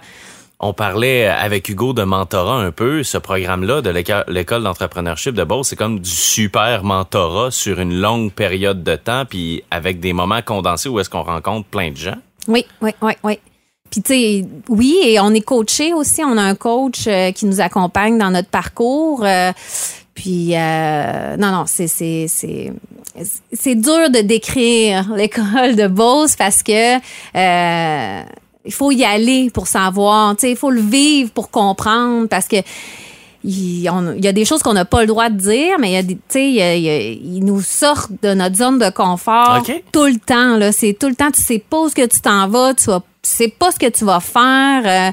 On 0.60 0.74
parlait 0.74 1.26
avec 1.26 1.68
Hugo 1.68 1.94
de 1.94 2.04
mentorat 2.04 2.58
un 2.62 2.70
peu. 2.72 3.02
Ce 3.02 3.18
programme-là 3.18 3.82
de 3.82 3.90
l'éco- 3.90 4.24
l'école 4.28 4.62
d'entrepreneurship 4.62 5.34
de 5.34 5.44
Beauce, 5.44 5.70
c'est 5.70 5.76
comme 5.76 6.00
du 6.00 6.12
super 6.12 6.84
mentorat 6.84 7.50
sur 7.50 7.80
une 7.80 8.00
longue 8.00 8.32
période 8.32 8.84
de 8.84 8.96
temps, 8.96 9.26
puis 9.28 9.64
avec 9.72 10.00
des 10.00 10.14
moments 10.14 10.44
condensés 10.44 10.90
où 10.90 11.00
est-ce 11.00 11.10
qu'on 11.10 11.24
rencontre 11.24 11.68
plein 11.68 11.90
de 11.90 11.98
gens. 11.98 12.18
Oui, 12.48 12.66
oui, 12.82 12.92
oui, 13.02 13.14
oui. 13.24 13.40
Puis, 13.90 14.02
tu 14.02 14.14
sais, 14.14 14.46
oui, 14.70 14.98
et 15.04 15.20
on 15.20 15.34
est 15.34 15.42
coaché 15.42 15.94
aussi. 15.94 16.24
On 16.24 16.38
a 16.38 16.42
un 16.42 16.56
coach 16.56 17.08
euh, 17.08 17.32
qui 17.32 17.46
nous 17.46 17.60
accompagne 17.60 18.18
dans 18.18 18.32
notre 18.32 18.48
parcours. 18.48 19.24
euh, 19.26 19.52
puis, 20.14 20.56
euh, 20.56 21.36
non, 21.38 21.52
non, 21.52 21.64
c'est, 21.68 21.88
c'est, 21.88 22.28
c'est, 22.28 22.72
c'est 23.52 23.76
dur 23.76 24.10
de 24.10 24.22
décrire 24.22 25.14
l'école 25.16 25.76
de 25.76 25.88
Beauce 25.88 26.36
parce 26.36 26.64
que 26.64 26.98
euh, 26.98 28.24
il 28.64 28.74
faut 28.74 28.92
y 28.92 29.04
aller 29.04 29.50
pour 29.50 29.68
savoir. 29.68 30.36
Tu 30.36 30.42
sais, 30.42 30.52
il 30.52 30.58
faut 30.58 30.70
le 30.72 30.82
vivre 30.82 31.32
pour 31.32 31.50
comprendre 31.50 32.28
parce 32.28 32.48
que 32.48 32.58
il, 33.44 33.90
on- 33.90 34.14
il 34.18 34.24
y 34.24 34.28
a 34.28 34.34
des 34.34 34.46
choses 34.46 34.62
qu'on 34.64 34.74
n'a 34.74 34.86
pas 34.86 35.02
le 35.02 35.08
droit 35.08 35.30
de 35.30 35.38
dire, 35.38 35.78
mais 35.80 35.90
il 35.90 35.94
y 35.94 35.98
a 35.98 36.04
des, 36.04 36.16
tu 36.16 36.22
sais, 36.30 36.46
il, 36.48 36.54
y 36.56 36.62
a- 36.62 36.76
il 36.76 36.84
y 36.84 36.90
a- 36.90 37.02
ils 37.12 37.44
nous 37.44 37.62
sortent 37.62 38.12
de 38.22 38.34
notre 38.34 38.56
zone 38.56 38.80
de 38.80 38.90
confort 38.90 39.64
tout 39.92 40.06
le 40.06 40.18
temps. 40.20 40.58
Là, 40.58 40.72
c'est 40.72 40.94
tout 40.94 41.08
le 41.10 41.16
temps. 41.16 41.32
Tu 41.32 41.42
sais 41.42 41.60
pas 41.60 41.80
où 41.80 41.90
ce 41.90 41.96
que 41.96 42.06
tu 42.06 42.20
t'en 42.22 42.48
vas, 42.48 42.74
tu 42.74 42.86
vas, 42.86 43.00
tu 43.22 43.30
sais 43.30 43.48
pas 43.48 43.72
ce 43.72 43.80
que 43.80 43.90
tu 43.90 44.06
vas 44.06 44.20
faire. 44.20 44.82
euh, 44.86 45.12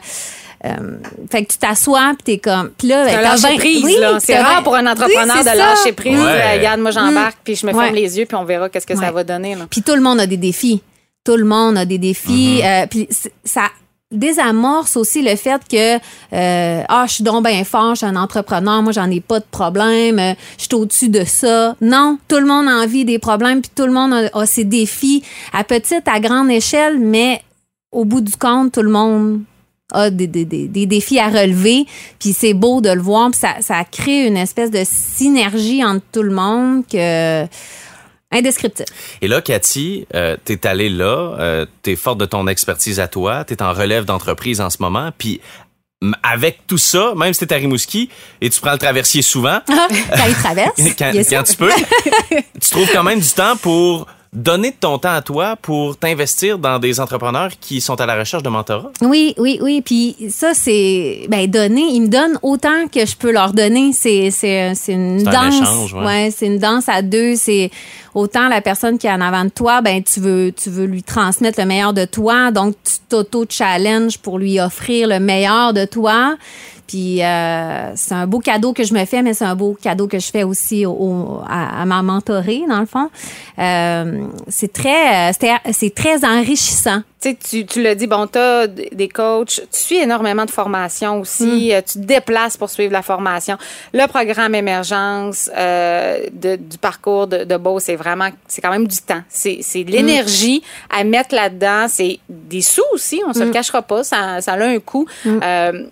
euh, 0.64 0.98
fait 1.30 1.44
que 1.44 1.52
tu 1.52 1.58
t'assois 1.58 2.14
puis 2.14 2.24
t'es 2.24 2.38
comme 2.38 2.70
puis 2.76 2.88
là 2.88 3.04
C'est 3.06 3.14
un 3.14 3.16
ben, 3.18 3.22
t'as 3.22 3.30
lâcher 3.36 3.48
vingt- 3.48 3.56
prise, 3.58 3.84
oui, 3.84 3.96
là. 4.00 4.18
C'est 4.18 4.38
rare 4.40 4.62
pour 4.64 4.74
un 4.74 4.86
entrepreneur 4.88 5.36
Oui, 5.36 5.42
de 5.44 5.48
ça. 5.48 5.54
lâcher 5.54 5.92
prise. 5.92 6.18
Ouais. 6.18 6.24
Euh, 6.26 6.52
Regarde, 6.56 6.80
moi, 6.80 6.90
j'embarque, 6.90 7.38
puis 7.44 7.54
je 7.54 7.64
me 7.64 7.70
ferme 7.70 7.84
Ouais. 7.84 7.92
les 7.92 8.18
yeux, 8.18 8.26
puis 8.26 8.36
on 8.36 8.44
verra 8.44 8.68
qu'est-ce 8.68 8.86
que 8.86 8.96
ça 8.96 9.12
va 9.12 9.22
donner. 9.22 9.54
Là. 9.54 9.66
Puis 9.70 9.82
tout 9.82 9.94
le 9.94 10.00
monde 10.00 10.18
a 10.18 10.26
des 10.26 10.36
défis. 10.36 10.82
Tout 11.24 11.36
le 11.36 11.44
monde 11.44 11.78
a 11.78 11.84
des 11.84 11.98
défis. 11.98 12.60
Euh, 12.64 12.86
puis 12.90 13.06
ça 13.44 13.62
désamorce 14.10 14.96
aussi 14.96 15.22
le 15.22 15.36
fait 15.36 15.60
que 15.70 15.96
euh, 15.96 16.82
ah 16.88 17.04
je 17.06 17.14
suis 17.14 17.24
donc 17.24 17.46
bien 17.46 17.62
fort, 17.64 17.94
je 17.94 17.98
suis 17.98 18.06
un 18.06 18.16
entrepreneur, 18.16 18.82
moi 18.82 18.92
j'en 18.92 19.10
ai 19.10 19.20
pas 19.20 19.38
de 19.38 19.44
problème, 19.50 20.18
euh, 20.18 20.34
je 20.56 20.64
suis 20.64 20.74
au-dessus 20.74 21.08
de 21.10 21.24
ça. 21.24 21.76
Non, 21.80 22.18
tout 22.26 22.38
le 22.38 22.46
monde 22.46 22.68
a 22.68 22.82
envie 22.82 23.04
des 23.04 23.18
problèmes, 23.18 23.60
puis 23.60 23.70
tout 23.74 23.84
le 23.84 23.92
monde 23.92 24.30
a, 24.32 24.46
ses 24.46 24.64
défis 24.64 25.22
à 25.52 25.62
petite, 25.62 26.08
à 26.08 26.20
grande 26.20 26.50
échelle, 26.50 26.98
mais 26.98 27.42
au 27.92 28.04
bout 28.04 28.22
du 28.22 28.36
compte, 28.36 28.72
tout 28.72 28.82
le 28.82 28.90
monde 28.90 29.42
a 29.92 30.10
des 30.10 30.26
défis 30.26 31.18
à 31.18 31.28
relever, 31.28 31.86
puis 32.18 32.32
c'est 32.32 32.54
beau 32.54 32.80
de 32.80 32.90
le 32.90 33.00
voir, 33.00 33.30
puis 33.30 33.40
ça, 33.40 33.56
ça 33.60 33.84
crée 33.84 34.26
une 34.26 34.36
espèce 34.36 34.70
de 34.70 34.82
synergie 34.84 35.84
entre 35.84 36.04
tout 36.12 36.22
le 36.22 36.32
monde 36.32 36.82
que 36.90 37.46
indescriptible. 38.30 38.88
Et 39.22 39.28
là, 39.28 39.40
Cathy, 39.40 40.06
euh, 40.14 40.36
t'es 40.44 40.66
allée 40.66 40.88
là, 40.90 41.36
euh, 41.38 41.66
t'es 41.82 41.96
forte 41.96 42.18
de 42.18 42.26
ton 42.26 42.46
expertise 42.46 43.00
à 43.00 43.08
toi, 43.08 43.44
t'es 43.44 43.62
en 43.62 43.72
relève 43.72 44.04
d'entreprise 44.04 44.60
en 44.60 44.70
ce 44.70 44.78
moment, 44.80 45.10
puis 45.16 45.40
avec 46.22 46.66
tout 46.66 46.78
ça, 46.78 47.12
même 47.16 47.32
si 47.32 47.44
t'es 47.44 47.54
à 47.54 47.58
Rimouski 47.58 48.08
et 48.40 48.50
tu 48.50 48.60
prends 48.60 48.72
le 48.72 48.78
traversier 48.78 49.22
souvent, 49.22 49.58
quand 49.66 50.26
il 50.28 50.34
traverse. 50.34 50.80
quand, 50.98 51.42
tu 51.42 51.56
peux, 51.56 51.70
tu 52.60 52.70
trouves 52.70 52.88
quand 52.92 53.02
même 53.02 53.18
du 53.18 53.30
temps 53.30 53.56
pour 53.56 54.06
donner 54.32 54.70
de 54.70 54.76
ton 54.76 54.98
temps 54.98 55.12
à 55.12 55.22
toi 55.22 55.56
pour 55.56 55.96
t'investir 55.96 56.58
dans 56.58 56.78
des 56.78 57.00
entrepreneurs 57.00 57.50
qui 57.60 57.80
sont 57.80 58.00
à 58.00 58.06
la 58.06 58.16
recherche 58.16 58.42
de 58.42 58.48
mentorat? 58.48 58.92
Oui, 59.00 59.34
oui, 59.38 59.58
oui. 59.62 59.82
Puis 59.82 60.16
ça, 60.30 60.52
c'est 60.54 61.26
ben 61.28 61.46
donner. 61.50 61.86
Ils 61.92 62.02
me 62.02 62.08
donnent 62.08 62.38
autant 62.42 62.88
que 62.92 63.04
je 63.06 63.16
peux 63.16 63.32
leur 63.32 63.52
donner. 63.52 63.92
C'est 63.92 64.26
une 64.26 64.74
C'est 64.74 64.94
un 64.94 65.16
danse. 65.24 65.54
échange, 65.54 65.94
ouais. 65.94 66.30
c'est 66.34 66.46
une 66.46 66.58
danse 66.58 66.88
à 66.88 67.02
deux. 67.02 67.36
C'est 67.36 67.70
autant 68.18 68.48
la 68.48 68.60
personne 68.60 68.98
qui 68.98 69.06
est 69.06 69.12
en 69.12 69.20
avant 69.20 69.44
de 69.44 69.50
toi, 69.50 69.80
ben 69.80 70.02
tu 70.02 70.20
veux 70.20 70.52
tu 70.52 70.70
veux 70.70 70.84
lui 70.86 71.02
transmettre 71.02 71.58
le 71.60 71.66
meilleur 71.66 71.92
de 71.92 72.04
toi, 72.04 72.50
donc 72.50 72.74
tu 72.84 72.94
t'auto 73.08 73.44
challenge 73.48 74.18
pour 74.18 74.38
lui 74.38 74.60
offrir 74.60 75.08
le 75.08 75.18
meilleur 75.20 75.72
de 75.72 75.84
toi. 75.84 76.36
Puis 76.86 77.22
euh, 77.22 77.92
c'est 77.96 78.14
un 78.14 78.26
beau 78.26 78.38
cadeau 78.38 78.72
que 78.72 78.82
je 78.82 78.94
me 78.94 79.04
fais, 79.04 79.20
mais 79.22 79.34
c'est 79.34 79.44
un 79.44 79.54
beau 79.54 79.76
cadeau 79.80 80.06
que 80.08 80.18
je 80.18 80.30
fais 80.30 80.42
aussi 80.42 80.86
au, 80.86 80.92
au- 80.92 81.40
à, 81.46 81.84
ma 81.84 82.00
mentorée 82.02 82.62
dans 82.66 82.80
le 82.80 82.86
fond. 82.86 83.10
Euh, 83.58 84.24
c'est 84.48 84.72
très 84.72 85.30
euh, 85.30 85.32
c'est 85.72 85.94
très 85.94 86.24
enrichissant. 86.24 87.02
Tu 87.20 87.36
sais, 87.40 87.64
tu, 87.66 87.82
l'as 87.82 87.96
dit, 87.96 88.06
bon, 88.06 88.28
tu 88.28 88.38
as 88.38 88.68
des 88.68 89.08
coachs, 89.08 89.60
tu 89.72 89.78
suis 89.80 89.96
énormément 89.96 90.44
de 90.44 90.52
formations 90.52 91.18
aussi, 91.20 91.74
euh, 91.74 91.80
tu 91.84 91.94
te 91.98 92.04
déplaces 92.04 92.56
pour 92.56 92.70
suivre 92.70 92.92
la 92.92 93.02
formation. 93.02 93.58
Le 93.92 94.06
programme 94.06 94.54
émergence 94.54 95.50
euh, 95.56 96.26
de- 96.32 96.54
du 96.54 96.78
parcours 96.78 97.26
de, 97.26 97.42
de 97.42 97.56
Beau, 97.56 97.80
c'est 97.80 97.96
vraiment, 97.96 98.28
c'est 98.46 98.60
quand 98.60 98.70
même 98.70 98.86
du 98.86 98.98
temps. 98.98 99.22
C'est 99.28 99.58
c'est 99.62 99.82
de 99.82 99.90
l'énergie 99.90 100.62
à 100.90 101.02
mettre 101.02 101.34
là-dedans. 101.34 101.86
C'est 101.88 102.20
des 102.28 102.62
sous 102.62 102.82
aussi, 102.92 103.20
on 103.26 103.32
se 103.32 103.40
le 103.40 103.50
cachera 103.50 103.82
pas, 103.82 104.04
ça, 104.04 104.40
ça 104.40 104.52
a 104.52 104.64
un 104.64 104.78
coût. 104.78 105.06
Euh, 105.42 105.86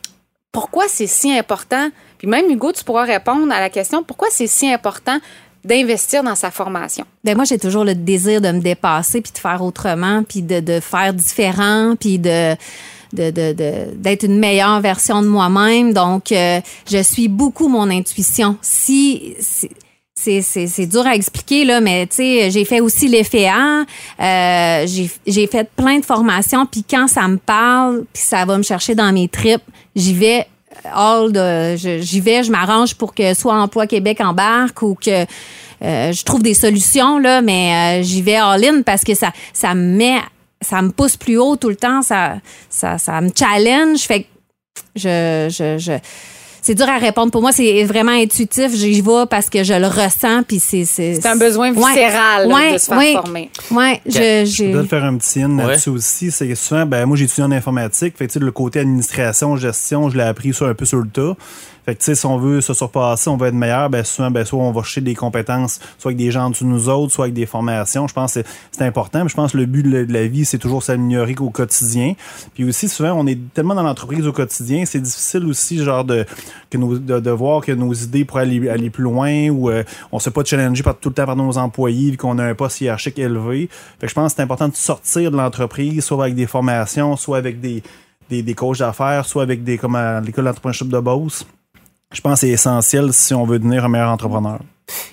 pourquoi 0.53 0.85
c'est 0.89 1.07
si 1.09 1.37
important? 1.37 1.91
Puis 2.19 2.29
même, 2.29 2.49
Hugo, 2.51 2.73
tu 2.73 2.83
pourras 2.85 3.05
répondre 3.05 3.53
à 3.53 3.61
la 3.61 3.69
question, 3.69 4.03
pourquoi 4.03 4.29
c'est 4.31 4.47
si 4.47 4.73
important 4.73 5.19
d'investir 5.67 6.23
dans 6.23 6.35
sa 6.35 6.51
formation? 6.51 7.05
Ben 7.25 7.35
moi, 7.37 7.45
j'ai 7.45 7.59
toujours 7.59 7.85
le 7.85 7.95
désir 7.95 8.41
de 8.41 8.51
me 8.51 8.61
dépasser, 8.61 9.21
puis 9.21 9.33
de 9.33 9.39
faire 9.39 9.63
autrement, 9.63 10.23
puis 10.23 10.43
de, 10.43 10.61
de 10.61 10.81
faire 10.81 11.13
différent, 11.15 11.95
puis 11.99 12.19
de 12.19 12.57
d'être 13.13 14.25
une 14.25 14.39
meilleure 14.39 14.81
version 14.81 15.23
de 15.23 15.29
moi-même. 15.29 15.93
Donc, 15.95 16.33
euh, 16.33 16.61
je 16.91 17.03
suis 17.03 17.29
beaucoup 17.29 17.69
mon 17.69 17.89
intuition. 17.89 18.57
Si... 18.61 19.35
si- 19.39 19.71
c'est, 20.19 20.87
dur 20.87 21.07
à 21.07 21.15
expliquer, 21.15 21.65
là, 21.65 21.81
mais 21.81 22.07
tu 22.07 22.17
sais, 22.17 22.51
j'ai 22.51 22.65
fait 22.65 22.81
aussi 22.81 23.07
l'FA. 23.07 23.85
Euh, 24.19 24.87
j'ai, 24.87 25.11
j'ai 25.27 25.47
fait 25.47 25.69
plein 25.77 25.99
de 25.99 26.05
formations, 26.05 26.65
puis 26.67 26.83
quand 26.89 27.07
ça 27.07 27.29
me 27.29 27.37
parle, 27.37 28.05
puis 28.13 28.23
ça 28.23 28.45
va 28.47 28.57
me 28.57 28.63
chercher 28.63 28.95
dans 28.95 29.13
mes 29.13 29.29
tripes, 29.29 29.63
j'y 29.95 30.15
vais 30.15 30.47
j'y 31.77 32.21
vais, 32.21 32.43
je 32.43 32.51
m'arrange 32.51 32.95
pour 32.95 33.15
que 33.15 33.35
soit 33.35 33.55
Emploi 33.55 33.87
Québec 33.87 34.21
embarque 34.21 34.83
ou 34.83 34.95
que 34.95 35.27
euh, 35.83 36.13
je 36.13 36.25
trouve 36.25 36.43
des 36.43 36.55
solutions, 36.55 37.19
là, 37.19 37.43
mais 37.43 38.01
euh, 38.01 38.03
j'y 38.03 38.23
vais 38.23 38.37
all-in 38.37 38.83
parce 38.83 39.05
que 39.05 39.15
ça, 39.15 39.33
ça 39.53 39.75
me 39.75 39.97
met, 39.97 40.21
ça 40.61 40.81
me 40.83 40.91
pousse 40.91 41.17
plus 41.17 41.39
haut 41.39 41.57
tout 41.57 41.69
le 41.69 41.77
temps, 41.77 42.03
ça, 42.03 42.37
ça, 42.71 42.99
ça 42.99 43.21
me 43.21 43.31
challenge. 43.37 44.01
Fait 44.01 44.23
que 44.23 44.29
je, 44.95 45.49
je, 45.79 45.99
c'est 46.67 46.75
dur 46.75 46.89
à 46.89 46.99
répondre. 46.99 47.31
Pour 47.31 47.43
moi, 47.43 47.53
c'est 47.53 47.85
vraiment 47.85 48.11
intuitif. 48.11 48.75
J'y 48.75 49.01
vais 49.01 49.27
parce 49.31 49.49
que 49.49 49.63
je 49.63 49.75
le 49.75 49.87
ressens, 49.87 50.43
puis 50.43 50.59
c'est, 50.59 50.85
c'est, 50.85 51.15
C'est 51.15 51.27
un 51.29 51.37
besoin 51.37 51.71
Ouais. 51.73 51.77
viscéral 51.77 52.49
là, 52.49 52.55
Ouais, 52.55 52.73
de 52.73 52.79
se 52.79 52.87
faire 52.87 52.99
ouais. 52.99 53.13
former. 53.13 53.51
Ouais, 53.71 54.01
je, 54.05 54.45
Je 54.45 54.73
te 54.73 54.83
faire 54.89 55.05
un 55.05 55.17
petit 55.17 55.43
in 55.43 55.57
Ouais. 55.57 55.67
là-dessus 55.69 55.91
aussi. 55.91 56.33
C'est 56.33 56.49
que 56.49 56.57
souvent, 56.57 56.85
ben, 56.85 57.07
moi, 57.07 57.17
j'ai 57.17 57.25
étudié 57.27 57.45
en 57.45 57.53
informatique. 57.53 58.17
Fait 58.19 58.35
le 58.35 58.51
côté 58.51 58.81
administration, 58.81 59.55
gestion, 59.57 60.11
je 60.11 60.17
l'ai 60.17 60.25
appris 60.25 60.53
sur, 60.53 60.67
un 60.67 60.75
peu 60.75 60.85
sur 60.85 60.99
le 60.99 61.07
tas. 61.09 61.37
Fait 61.87 61.95
que, 61.95 62.15
si 62.15 62.27
on 62.27 62.37
veut 62.37 62.61
se 62.61 62.75
surpasser, 62.75 63.31
on 63.31 63.37
veut 63.37 63.47
être 63.47 63.55
meilleur, 63.55 63.89
ben, 63.89 64.05
souvent, 64.05 64.31
ben, 64.31 64.45
soit 64.45 64.59
on 64.59 64.73
va 64.73 64.83
chercher 64.83 65.03
des 65.03 65.15
compétences, 65.15 65.79
soit 65.99 66.11
avec 66.11 66.19
des 66.19 66.33
gens 66.33 66.51
de 66.51 66.57
nous 66.63 66.89
autres, 66.89 67.13
soit 67.13 67.27
avec 67.27 67.35
des 67.35 67.47
formations. 67.47 68.09
Je 68.09 68.13
pense 68.13 68.35
que 68.35 68.43
c'est- 68.73 68.83
important. 68.83 69.27
Je 69.29 69.35
pense 69.35 69.53
que 69.53 69.59
le 69.59 69.67
but 69.67 69.85
de 69.85 70.13
la, 70.13 70.27
vie, 70.27 70.45
c'est 70.45 70.59
toujours 70.59 70.83
s'améliorer 70.83 71.37
au 71.39 71.51
quotidien. 71.51 72.15
Puis 72.55 72.65
aussi, 72.65 72.89
souvent, 72.89 73.13
on 73.13 73.27
est 73.27 73.39
tellement 73.55 73.75
dans 73.77 73.85
l'entreprise 73.85 74.27
au 74.27 74.33
quotidien, 74.33 74.85
c'est 74.85 75.01
difficile 75.01 75.47
aussi, 75.47 75.79
genre, 75.79 76.05
de, 76.05 76.27
que 76.71 76.77
de, 76.77 77.21
de 77.21 77.31
voir 77.31 77.63
que 77.63 77.71
nos 77.73 77.93
idées 77.93 78.25
pourraient 78.25 78.43
aller, 78.43 78.69
aller 78.69 78.91
plus 78.91 79.05
loin 79.05 79.49
ou 79.51 79.71
euh, 79.71 79.85
on 80.11 80.17
ne 80.17 80.21
se 80.21 80.31
pas 80.31 80.43
challenger 80.45 80.83
tout 81.01 81.09
le 81.11 81.15
temps 81.15 81.27
par 81.27 81.37
nos 81.37 81.57
employés 81.57 82.11
vu 82.11 82.17
qu'on 82.17 82.39
a 82.39 82.45
un 82.45 82.55
poste 82.55 82.81
hiérarchique 82.81 83.19
élevé. 83.19 83.69
Fait 84.01 84.07
que 84.07 84.09
je 84.09 84.15
pense 84.15 84.33
que 84.33 84.37
c'est 84.37 84.43
important 84.43 84.69
de 84.69 84.75
sortir 84.75 85.31
de 85.31 85.37
l'entreprise, 85.37 86.05
soit 86.05 86.25
avec 86.25 86.35
des 86.35 86.47
formations, 86.47 87.17
soit 87.17 87.39
avec 87.39 87.61
des, 87.61 87.83
des, 88.29 88.43
des 88.43 88.55
coachs 88.55 88.79
d'affaires, 88.79 89.25
soit 89.25 89.43
avec 89.45 89.63
des 89.63 89.79
comme 89.79 89.95
à 89.95 90.21
l'école 90.21 90.45
d'entrepreneurship 90.47 90.89
de 90.89 90.99
Beauce. 90.99 91.47
Je 92.13 92.21
pense 92.21 92.35
que 92.35 92.47
c'est 92.47 92.53
essentiel 92.53 93.13
si 93.13 93.35
on 93.35 93.45
veut 93.45 93.59
devenir 93.59 93.85
un 93.85 93.89
meilleur 93.89 94.11
entrepreneur. 94.11 94.59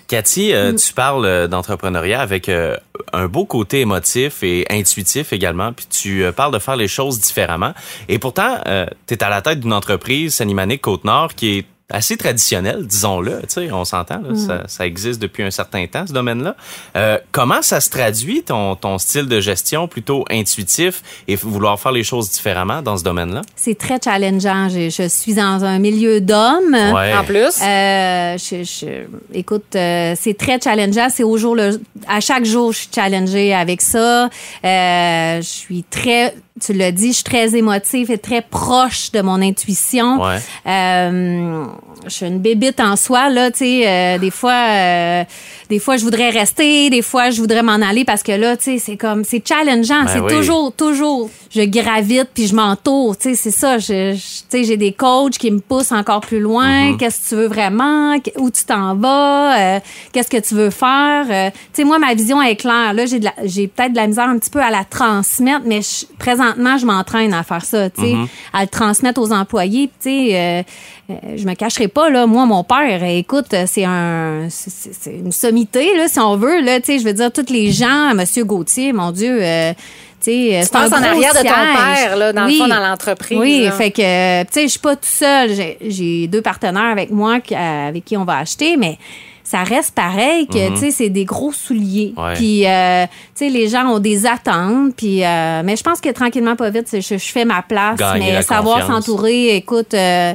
Cathy, 0.08 0.54
euh, 0.54 0.74
tu 0.74 0.94
parles 0.94 1.26
euh, 1.26 1.48
d'entrepreneuriat 1.48 2.22
avec 2.22 2.48
euh, 2.48 2.78
un 3.14 3.28
beau 3.28 3.46
côté 3.46 3.82
émotif 3.82 4.44
et 4.44 4.66
intuitif 4.70 5.34
également, 5.34 5.74
puis 5.74 5.88
tu 5.90 6.24
euh, 6.24 6.32
parles 6.32 6.54
de 6.54 6.60
faire 6.60 6.76
les 6.76 6.88
choses 6.88 7.20
différemment. 7.20 7.74
Et 8.08 8.20
pourtant, 8.20 8.60
tu 9.08 9.14
es 9.14 9.24
à 9.24 9.30
la 9.30 9.42
tête 9.42 9.60
d'une 9.60 9.74
entreprise, 9.74 10.36
Sanimanic 10.36 10.82
Côte-Nord, 10.82 11.34
qui 11.34 11.58
est 11.58 11.66
assez 11.94 12.18
traditionnelle, 12.18 12.86
disons-le. 12.86 13.40
Tu 13.44 13.46
sais, 13.50 13.72
on 13.72 13.86
s'entend, 13.86 14.20
là, 14.22 14.36
ça, 14.36 14.64
ça 14.68 14.86
existe 14.86 15.22
depuis 15.22 15.44
un 15.44 15.52
certain 15.52 15.86
temps, 15.88 16.06
ce 16.08 16.12
domaine-là. 16.14 16.56
Euh, 16.98 17.18
comment 17.32 17.62
ça 17.62 17.80
se 17.80 17.90
traduit, 17.90 18.44
ton, 18.44 18.76
ton 18.76 18.98
style 18.98 19.28
de 19.28 19.40
gestion 19.40 19.88
plutôt 19.88 20.26
intuitif 20.30 21.02
et 21.28 21.36
vouloir 21.36 21.80
faire 21.80 21.92
les 21.92 22.04
choses 22.04 22.30
différemment 22.32 22.82
dans 22.82 22.98
ce 22.98 23.04
domaine-là? 23.04 23.44
C'est 23.56 23.78
très 23.78 24.00
challengeant. 24.04 24.68
Je, 24.70 24.90
je 24.90 25.08
suis 25.08 25.34
dans 25.36 25.64
un 25.64 25.80
milieu 25.80 26.20
d'hommes. 26.20 26.74
Ouais. 26.94 27.14
En 27.16 27.24
plus, 27.24 27.62
Euh, 27.62 28.38
je, 28.38 28.64
je- 28.64 29.06
écoute, 29.34 29.76
euh, 29.76 30.16
c'est 30.20 30.38
très 30.38 30.60
challengeant. 30.60 31.08
C'est 31.10 31.24
au 31.24 31.38
jour 31.38 31.56
le, 31.56 31.80
à 32.08 32.20
chaque 32.20 32.46
jour, 32.46 32.72
je 32.74 32.80
suis 32.80 32.90
challengée 32.94 33.54
avec 33.54 33.82
ça. 33.82 34.26
Euh, 34.66 35.38
je 35.38 35.48
suis 35.48 35.84
très 35.84 36.34
tu 36.62 36.74
l'as 36.74 36.92
dit, 36.92 37.08
je 37.10 37.14
suis 37.16 37.24
très 37.24 37.56
émotive 37.56 38.12
et 38.12 38.18
très 38.18 38.42
proche 38.42 39.12
de 39.12 39.22
mon 39.22 39.42
intuition. 39.42 40.22
Ouais. 40.24 40.38
Euh, 40.68 41.66
je 42.06 42.10
suis 42.10 42.26
une 42.26 42.40
bébite 42.40 42.80
en 42.80 42.96
soi 42.96 43.30
là, 43.30 43.50
tu 43.52 43.60
sais. 43.60 43.84
euh, 43.88 44.18
des 44.18 44.30
fois, 44.32 44.52
euh, 44.70 45.24
des 45.70 45.80
fois, 45.80 45.98
je 45.98 46.04
voudrais 46.04 46.30
rester, 46.30 46.90
des 46.90 47.02
fois, 47.02 47.30
je 47.32 47.40
voudrais 47.42 47.64
m'en 47.64 47.74
aller 47.82 48.06
parce 48.06 48.24
que 48.24 48.32
là, 48.34 48.56
tu 48.58 48.64
sais, 48.64 48.78
c'est 48.78 48.98
comme, 48.98 49.24
c'est 49.24 49.46
challengeant. 49.48 50.04
Ben 50.04 50.08
c'est 50.08 50.20
oui. 50.20 50.32
toujours, 50.32 50.72
toujours, 50.74 51.30
je 51.50 51.62
gravite 51.62 52.30
puis 52.34 52.48
je 52.48 52.56
m'entoure. 52.56 53.18
Tu 53.18 53.30
sais, 53.30 53.36
c'est 53.36 53.52
ça. 53.52 53.78
Je, 53.78 54.14
je- 54.14 54.18
tu 54.18 54.44
sais, 54.50 54.64
j'ai 54.66 54.78
des 54.78 54.92
coachs 54.92 55.38
qui 55.38 55.50
me 55.50 55.60
poussent 55.60 55.92
encore 55.94 56.22
plus 56.22 56.40
loin. 56.40 56.92
Mm-hmm. 56.92 56.98
Qu'est-ce 56.98 57.24
que 57.24 57.30
tu 57.30 57.36
veux 57.36 57.48
vraiment 57.48 58.16
Où 58.38 58.50
tu 58.52 58.64
t'en 58.66 58.96
vas 58.96 59.58
Euh, 59.60 59.80
Qu'est-ce 60.12 60.30
que 60.30 60.38
tu 60.40 60.54
veux 60.56 60.70
faire 60.70 61.26
Euh, 61.32 61.50
Tu 61.74 61.82
sais, 61.82 61.84
moi, 61.84 62.00
ma 62.00 62.14
vision 62.14 62.42
est 62.42 62.56
claire. 62.58 62.94
Là, 62.94 63.06
j'ai 63.06 63.68
peut-être 63.68 63.92
de 63.94 63.98
la 63.98 64.08
misère 64.08 64.28
un 64.30 64.38
petit 64.38 64.50
peu 64.50 64.62
à 64.62 64.70
la 64.70 64.84
transmettre, 64.84 65.62
mais 65.66 65.82
je- 65.82 66.06
présentement, 66.44 66.78
je 66.78 66.86
m'entraîne 66.86 67.34
à 67.34 67.44
faire 67.44 67.64
ça. 67.66 67.90
Tu 67.90 68.02
sais, 68.02 68.08
Mm-hmm. 68.14 68.28
à 68.54 68.62
le 68.62 68.68
transmettre 68.68 69.22
aux 69.22 69.32
employés. 69.32 69.88
Puis, 69.88 69.94
Tu 70.04 70.30
sais. 70.30 70.36
euh, 70.38 70.64
euh, 71.10 71.16
je 71.38 71.46
me 71.46 71.54
cacherai 71.54 71.88
pas 71.88 72.10
là 72.10 72.26
moi 72.26 72.46
mon 72.46 72.64
père 72.64 73.02
euh, 73.04 73.18
écoute 73.18 73.54
euh, 73.54 73.66
c'est 73.68 73.84
un 73.84 74.48
c'est- 74.50 74.70
c'est 74.70 74.94
c'est 74.94 75.12
une 75.14 75.34
sommité 75.34 75.98
là 75.98 76.08
si 76.08 76.18
on 76.20 76.38
veut 76.38 76.62
là 76.62 76.80
tu 76.80 76.86
sais 76.94 77.00
je 77.00 77.04
veux 77.04 77.12
dire 77.14 77.30
tous 77.32 77.52
les 77.52 77.72
gens 77.74 78.14
monsieur 78.16 78.46
Gauthier 78.46 78.94
mon 78.94 79.12
dieu 79.12 79.38
euh, 79.42 79.74
tu 79.74 80.32
sais 80.32 80.56
euh, 80.56 80.62
Tu 80.62 80.68
c'est 80.68 80.76
un 80.78 80.80
passes 80.90 80.94
en 80.94 81.04
arrière 81.04 81.34
de 81.34 81.40
ton 81.40 81.44
père, 81.44 82.16
là, 82.18 82.32
dans 82.32 82.46
le 82.46 82.52
fond, 82.54 82.68
dans 82.70 82.80
l'entreprise. 82.80 83.38
Oui, 83.38 83.64
là. 83.66 83.72
fait 83.74 83.92
que, 83.92 84.02
euh, 84.02 84.44
tu 84.46 84.54
sais, 84.54 84.62
je 84.64 84.68
suis 84.70 84.80
pas 84.80 84.96
tout 84.96 85.02
seul. 85.04 85.54
J'ai- 85.54 85.78
J'ai 85.86 86.28
deux 86.28 86.42
partenaires 86.42 86.84
avec 86.92 87.12
moi 87.12 87.42
qui- 87.42 87.54
euh, 87.56 87.88
avec 87.90 88.06
qui 88.06 88.16
on 88.16 88.24
va 88.24 88.38
acheter, 88.38 88.78
mais 88.78 88.98
ça 89.44 89.64
reste 89.64 89.94
pareil 89.94 90.48
que, 90.48 90.70
tu 90.72 90.78
sais, 90.78 90.92
c'est 90.92 91.10
des 91.10 91.26
gros 91.26 91.52
souliers. 91.52 92.14
Ouais. 92.18 92.34
Puis, 92.36 92.66
euh, 92.66 93.06
tu 93.06 93.46
sais, 93.46 93.50
les 93.50 93.68
gens 93.68 93.86
ont 93.88 94.00
des 94.00 94.26
attentes. 94.26 94.96
Puis, 94.96 95.24
euh, 95.24 95.62
mais 95.66 95.76
je 95.76 95.84
pense 95.84 96.00
que 96.00 96.10
tranquillement, 96.10 96.56
pas 96.56 96.70
vite, 96.70 96.88
je, 96.94 97.18
je 97.18 97.32
fais 97.32 97.46
ma 97.46 97.62
place. 97.62 97.98
Gagner 97.98 98.32
mais 98.32 98.42
savoir 98.42 98.88
s'entourer, 98.88 99.56
écoute, 99.56 99.94
euh, 99.94 100.34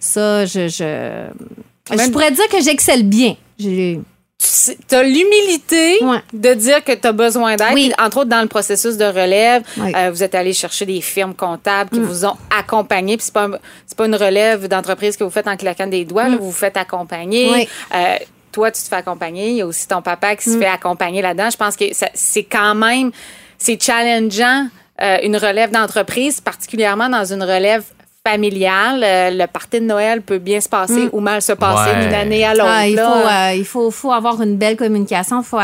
ça, 0.00 0.46
je, 0.46 0.68
je, 0.68 1.26
je 1.92 2.10
pourrais 2.10 2.30
dire 2.32 2.48
que 2.48 2.60
j'excelle 2.62 3.02
bien. 3.04 3.36
J'ai- 3.58 4.00
tu 4.88 4.94
as 4.94 5.02
l'humilité 5.02 5.96
Ouais. 6.04 6.18
de 6.32 6.52
dire 6.54 6.84
que 6.84 6.92
tu 6.92 7.06
as 7.06 7.12
besoin 7.12 7.56
d'aide. 7.56 7.68
Oui. 7.72 7.90
Entre 7.98 8.18
autres, 8.18 8.28
dans 8.28 8.42
le 8.42 8.48
processus 8.48 8.96
de 8.98 9.04
relève, 9.06 9.62
Oui. 9.78 9.90
Mm. 9.90 9.94
euh, 9.96 10.10
vous 10.10 10.22
êtes 10.22 10.34
allé 10.34 10.52
chercher 10.52 10.84
des 10.84 11.00
firmes 11.00 11.34
comptables 11.34 11.88
qui 11.90 12.00
vous 12.00 12.26
ont 12.26 12.36
accompagné. 12.56 13.16
Puis 13.16 13.24
c'est 13.26 13.34
pas, 13.34 13.44
un- 13.46 13.58
pas 13.96 14.06
une 14.06 14.14
relève 14.14 14.68
d'entreprise 14.68 15.16
que 15.16 15.24
vous 15.24 15.30
faites 15.30 15.48
en 15.48 15.56
claquant 15.56 15.86
des 15.86 16.04
doigts. 16.04 16.28
là, 16.28 16.36
vous 16.36 16.46
vous 16.46 16.52
faites 16.52 16.76
accompagner. 16.76 17.48
Mm. 17.48 17.52
Oui. 17.54 17.68
Euh, 17.94 18.16
toi, 18.56 18.70
tu 18.70 18.82
te 18.82 18.88
fais 18.88 18.96
accompagner. 18.96 19.50
Il 19.50 19.56
y 19.56 19.60
a 19.60 19.66
aussi 19.66 19.86
ton 19.86 20.00
papa 20.00 20.34
qui 20.34 20.48
Mm. 20.48 20.52
se 20.54 20.58
fait 20.58 20.66
accompagner 20.66 21.20
là-dedans. 21.20 21.50
Je 21.50 21.58
pense 21.58 21.76
que 21.76 21.84
c'est 22.14 22.44
quand 22.44 22.74
même, 22.74 23.10
c'est 23.58 23.78
challengeant 23.80 24.68
euh, 25.02 25.18
une 25.22 25.36
relève 25.36 25.70
d'entreprise, 25.70 26.40
particulièrement 26.40 27.10
dans 27.10 27.30
une 27.30 27.42
relève 27.42 27.84
familiale. 28.30 29.02
Euh, 29.04 29.30
le 29.30 29.46
party 29.46 29.80
de 29.80 29.84
Noël 29.86 30.20
peut 30.20 30.38
bien 30.38 30.60
se 30.60 30.68
passer 30.68 31.08
ou 31.12 31.20
mal 31.20 31.40
se 31.42 31.52
passer 31.52 31.90
Ouais. 31.96 32.04
d'une 32.04 32.14
année 32.14 32.44
à 32.44 32.54
l'autre. 32.54 32.68
Ah, 32.68 32.86
il, 32.88 32.94
là. 32.96 33.06
faut, 33.10 33.28
euh, 33.28 33.58
il 33.60 33.64
faut, 33.64 33.90
faut 33.90 34.12
avoir 34.12 34.40
une 34.42 34.56
belle 34.56 34.76
communication. 34.76 35.42
Faut, 35.42 35.58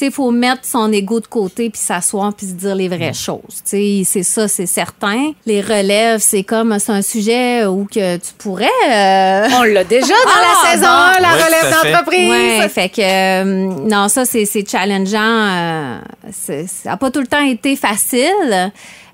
il 0.00 0.10
faut 0.10 0.30
mettre 0.30 0.62
son 0.64 0.90
ego 0.92 1.20
de 1.20 1.26
côté 1.26 1.70
puis 1.70 1.80
s'asseoir 1.80 2.32
puis 2.34 2.46
se 2.46 2.52
dire 2.52 2.74
les 2.74 2.88
vraies 2.88 3.12
choses. 3.12 3.62
Tu 3.68 3.76
sais, 3.76 4.02
c'est 4.04 4.22
ça, 4.22 4.48
c'est 4.48 4.66
certain. 4.66 5.32
Les 5.46 5.60
relèves, 5.60 6.20
c'est 6.20 6.42
comme 6.42 6.76
c'est 6.78 6.92
un 6.92 7.02
sujet 7.02 7.64
où 7.66 7.86
que 7.86 8.16
tu 8.16 8.32
pourrais. 8.38 8.64
euh, 8.90 9.46
On 9.58 9.62
l'a 9.62 9.84
déjà 9.84 10.06
dans 10.06 10.14
Ah, 10.34 10.64
la 10.64 10.70
saison 10.70 10.86
bon. 10.86 11.18
1, 11.18 11.20
la 11.20 11.44
relève 11.44 11.70
d'entreprise. 11.92 12.30
Ouais, 12.30 12.68
fait 12.68 12.88
que 12.88 13.00
euh, 13.02 13.44
non, 13.88 14.08
ça 14.08 14.24
c'est 14.24 14.46
challengeant. 14.68 15.20
euh, 15.20 15.98
ça 16.40 16.90
n'a 16.90 16.96
pas 16.96 17.10
tout 17.10 17.20
le 17.20 17.26
temps 17.28 17.44
été 17.44 17.76
facile. 17.76 18.72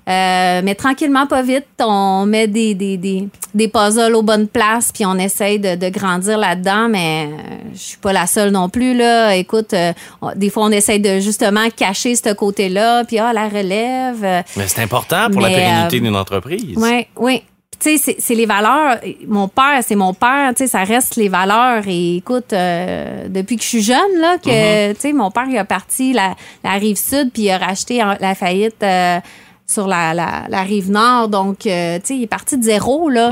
Euh, 0.09 0.61
mais 0.63 0.75
tranquillement, 0.75 1.27
pas 1.27 1.41
vite, 1.41 1.65
on 1.79 2.25
met 2.25 2.47
des, 2.47 2.73
des, 2.75 2.97
des, 2.97 3.27
des 3.53 3.67
puzzles 3.69 4.15
aux 4.15 4.21
bonnes 4.21 4.47
places, 4.49 4.91
puis 4.91 5.05
on 5.05 5.15
essaye 5.15 5.59
de, 5.59 5.75
de 5.75 5.89
grandir 5.89 6.37
là-dedans, 6.37 6.89
mais 6.89 7.29
euh, 7.31 7.55
je 7.73 7.79
suis 7.79 7.97
pas 7.97 8.11
la 8.11 8.27
seule 8.27 8.51
non 8.51 8.67
plus. 8.67 8.93
Là. 8.95 9.35
Écoute, 9.35 9.73
euh, 9.73 9.93
on- 10.21 10.33
des 10.35 10.49
fois, 10.49 10.63
on 10.65 10.71
essaye 10.71 10.99
de 10.99 11.19
justement 11.21 11.69
cacher 11.75 12.15
ce 12.15 12.33
côté-là, 12.33 13.05
puis 13.05 13.17
ah, 13.19 13.31
la 13.31 13.47
relève. 13.47 14.23
euh, 14.23 14.41
Mais 14.57 14.67
c'est 14.67 14.81
important 14.81 15.29
pour 15.31 15.39
la 15.41 15.47
pérennité 15.49 15.97
euh, 15.97 15.99
d'une 16.01 16.15
entreprise. 16.15 16.75
oui, 16.77 17.07
oui. 17.15 17.43
Tu 17.79 17.97
sais, 17.97 17.97
c'est- 17.97 18.15
c'est 18.19 18.35
les 18.35 18.45
valeurs. 18.45 18.97
Mon 19.27 19.49
père, 19.49 19.81
c'est 19.85 19.95
mon 19.95 20.13
père. 20.13 20.51
Tu 20.55 20.59
sais, 20.63 20.67
ça 20.67 20.83
reste 20.85 21.17
les 21.17 21.27
valeurs. 21.27 21.83
Et 21.87 22.17
écoute, 22.17 22.53
euh, 22.53 23.27
depuis 23.27 23.57
que 23.57 23.63
je 23.63 23.67
suis 23.67 23.81
jeune, 23.81 23.97
là, 24.21 24.37
que, 24.37 24.93
tu 24.93 24.99
sais, 25.01 25.11
mon 25.11 25.31
père, 25.31 25.47
il 25.49 25.57
a 25.57 25.65
parti 25.65 26.13
la, 26.13 26.35
la 26.63 26.71
rive 26.73 26.95
sud, 26.97 27.31
puis 27.33 27.43
il 27.43 27.49
a 27.51 27.57
racheté 27.57 28.01
en- 28.01 28.15
la 28.21 28.35
faillite 28.35 28.81
euh, 28.83 29.19
sur 29.67 29.87
la, 29.87 30.13
la, 30.13 30.43
la 30.49 30.61
rive 30.63 30.91
nord. 30.91 31.27
Donc, 31.29 31.65
euh, 31.65 31.97
tu 31.99 32.05
sais, 32.07 32.15
il 32.17 32.23
est 32.23 32.27
parti 32.27 32.57
de 32.57 32.63
zéro, 32.63 33.09
là. 33.09 33.31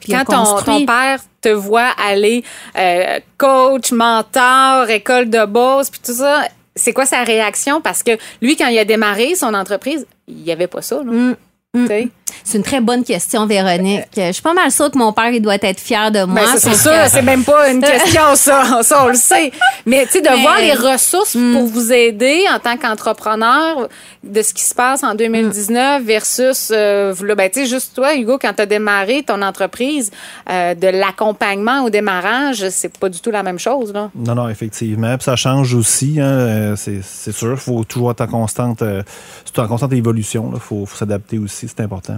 Puis 0.00 0.12
il 0.12 0.14
a 0.14 0.24
Quand 0.24 0.32
ton, 0.32 0.44
construit. 0.52 0.80
ton 0.80 0.86
père 0.86 1.20
te 1.40 1.48
voit 1.48 1.90
aller 2.02 2.44
euh, 2.76 3.18
coach, 3.36 3.90
mentor, 3.92 4.88
école 4.90 5.28
de 5.30 5.44
boss, 5.44 5.90
puis 5.90 6.00
tout 6.04 6.14
ça, 6.14 6.42
c'est 6.76 6.92
quoi 6.92 7.06
sa 7.06 7.24
réaction? 7.24 7.80
Parce 7.80 8.02
que 8.04 8.12
lui, 8.40 8.56
quand 8.56 8.68
il 8.68 8.78
a 8.78 8.84
démarré 8.84 9.34
son 9.34 9.52
entreprise, 9.54 10.06
il 10.28 10.36
n'y 10.36 10.52
avait 10.52 10.68
pas 10.68 10.82
ça. 10.82 10.96
Là. 10.96 11.10
Mm, 11.12 11.34
Tu 11.74 11.86
sais? 11.86 12.08
C'est 12.44 12.58
une 12.58 12.64
très 12.64 12.80
bonne 12.80 13.04
question, 13.04 13.46
Véronique. 13.46 14.02
Je 14.16 14.32
suis 14.32 14.42
pas 14.42 14.54
mal 14.54 14.70
sûre 14.70 14.90
que 14.90 14.98
mon 14.98 15.12
père, 15.12 15.30
il 15.30 15.40
doit 15.42 15.56
être 15.60 15.80
fier 15.80 16.10
de 16.10 16.24
moi. 16.24 16.40
Ben, 16.42 16.58
c'est 16.58 16.74
sûr, 16.74 16.90
que- 16.92 17.08
c'est 17.10 17.22
même 17.22 17.44
pas 17.44 17.70
une 17.70 17.80
question, 17.82 18.34
ça. 18.34 18.80
Ça, 18.82 19.04
on 19.04 19.08
le 19.08 19.14
sait. 19.14 19.50
Mais, 19.86 20.04
tu 20.06 20.12
sais, 20.12 20.20
de 20.20 20.28
Mais- 20.28 20.40
voir 20.42 20.58
les 20.58 20.72
ressources 20.74 21.32
pour 21.52 21.66
vous 21.66 21.92
aider 21.92 22.44
en 22.54 22.58
tant 22.58 22.76
qu'entrepreneur 22.76 23.88
de 24.24 24.42
ce 24.42 24.52
qui 24.54 24.62
se 24.64 24.74
passe 24.74 25.02
en 25.04 25.14
2019 25.14 26.02
versus, 26.02 26.70
euh, 26.74 27.14
là, 27.22 27.34
ben, 27.34 27.50
tu 27.50 27.60
sais, 27.60 27.66
juste 27.66 27.94
toi, 27.94 28.14
Hugo, 28.14 28.38
quand 28.40 28.52
tu 28.54 28.62
as 28.62 28.66
démarré 28.66 29.22
ton 29.22 29.40
entreprise, 29.42 30.10
euh, 30.50 30.74
de 30.74 30.88
l'accompagnement 30.88 31.84
au 31.84 31.90
démarrage, 31.90 32.68
c'est 32.70 32.96
pas 32.98 33.08
du 33.08 33.20
tout 33.20 33.30
la 33.30 33.42
même 33.42 33.58
chose, 33.58 33.92
là. 33.92 34.10
Non, 34.14 34.34
non, 34.34 34.48
effectivement. 34.48 35.16
Puis 35.16 35.24
ça 35.24 35.36
change 35.36 35.74
aussi, 35.74 36.18
hein, 36.20 36.24
euh, 36.26 36.76
c'est 36.76 37.32
sûr. 37.32 37.52
Il 37.52 37.56
faut 37.56 37.84
toujours 37.84 38.10
être 38.10 38.20
en 38.22 38.26
constante, 38.26 38.82
euh, 38.82 39.02
c'est 39.44 39.58
en 39.60 39.66
constante 39.68 39.92
évolution. 39.92 40.50
Il 40.54 40.60
faut, 40.60 40.84
faut 40.86 40.96
s'adapter 40.96 41.38
aussi, 41.38 41.66
c'est 41.68 41.80
important. 41.82 42.17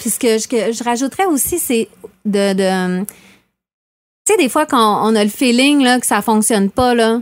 Puis 0.00 0.10
ce 0.10 0.18
que 0.18 0.38
je, 0.38 0.48
que 0.48 0.72
je 0.72 0.82
rajouterais 0.84 1.26
aussi, 1.26 1.58
c'est 1.58 1.88
de. 2.24 2.52
de 2.54 3.04
tu 4.24 4.32
sais, 4.34 4.36
des 4.38 4.48
fois, 4.48 4.66
quand 4.66 5.08
on 5.08 5.16
a 5.16 5.24
le 5.24 5.30
feeling 5.30 5.82
là, 5.82 5.98
que 5.98 6.06
ça 6.06 6.22
fonctionne 6.22 6.70
pas, 6.70 6.94
là, 6.94 7.20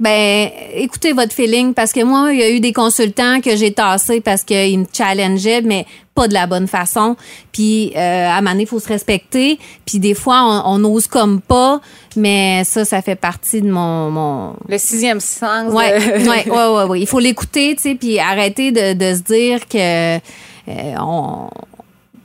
ben, 0.00 0.48
écoutez 0.72 1.12
votre 1.12 1.34
feeling 1.34 1.74
parce 1.74 1.92
que 1.92 2.02
moi, 2.02 2.32
il 2.32 2.40
y 2.40 2.42
a 2.42 2.48
eu 2.48 2.60
des 2.60 2.72
consultants 2.72 3.42
que 3.42 3.54
j'ai 3.54 3.74
tassés 3.74 4.22
parce 4.22 4.44
qu'ils 4.44 4.78
me 4.78 4.86
challengeaient, 4.90 5.60
mais 5.60 5.84
pas 6.14 6.26
de 6.26 6.32
la 6.32 6.46
bonne 6.46 6.66
façon. 6.66 7.16
Puis, 7.52 7.92
euh, 7.94 7.98
à 7.98 8.36
un 8.36 8.40
moment 8.40 8.52
donné, 8.52 8.62
il 8.62 8.66
faut 8.66 8.80
se 8.80 8.88
respecter. 8.88 9.58
Puis, 9.84 9.98
des 9.98 10.14
fois, 10.14 10.64
on, 10.64 10.78
n'ose 10.78 11.06
comme 11.06 11.42
pas, 11.42 11.82
mais 12.16 12.64
ça, 12.64 12.86
ça 12.86 13.02
fait 13.02 13.14
partie 13.14 13.60
de 13.60 13.70
mon. 13.70 14.10
mon 14.10 14.56
Le 14.66 14.78
sixième 14.78 15.20
sens. 15.20 15.70
Ouais, 15.70 15.98
de- 16.00 16.26
ouais, 16.26 16.48
ouais, 16.48 16.76
ouais, 16.76 16.84
ouais. 16.84 17.00
Il 17.00 17.06
faut 17.06 17.20
l'écouter, 17.20 17.74
tu 17.76 17.82
sais, 17.82 17.94
puis 17.94 18.18
arrêter 18.18 18.72
de, 18.72 18.94
de 18.94 19.14
se 19.14 19.20
dire 19.20 19.68
que 19.68 20.16
euh, 20.16 20.94
on. 20.98 21.50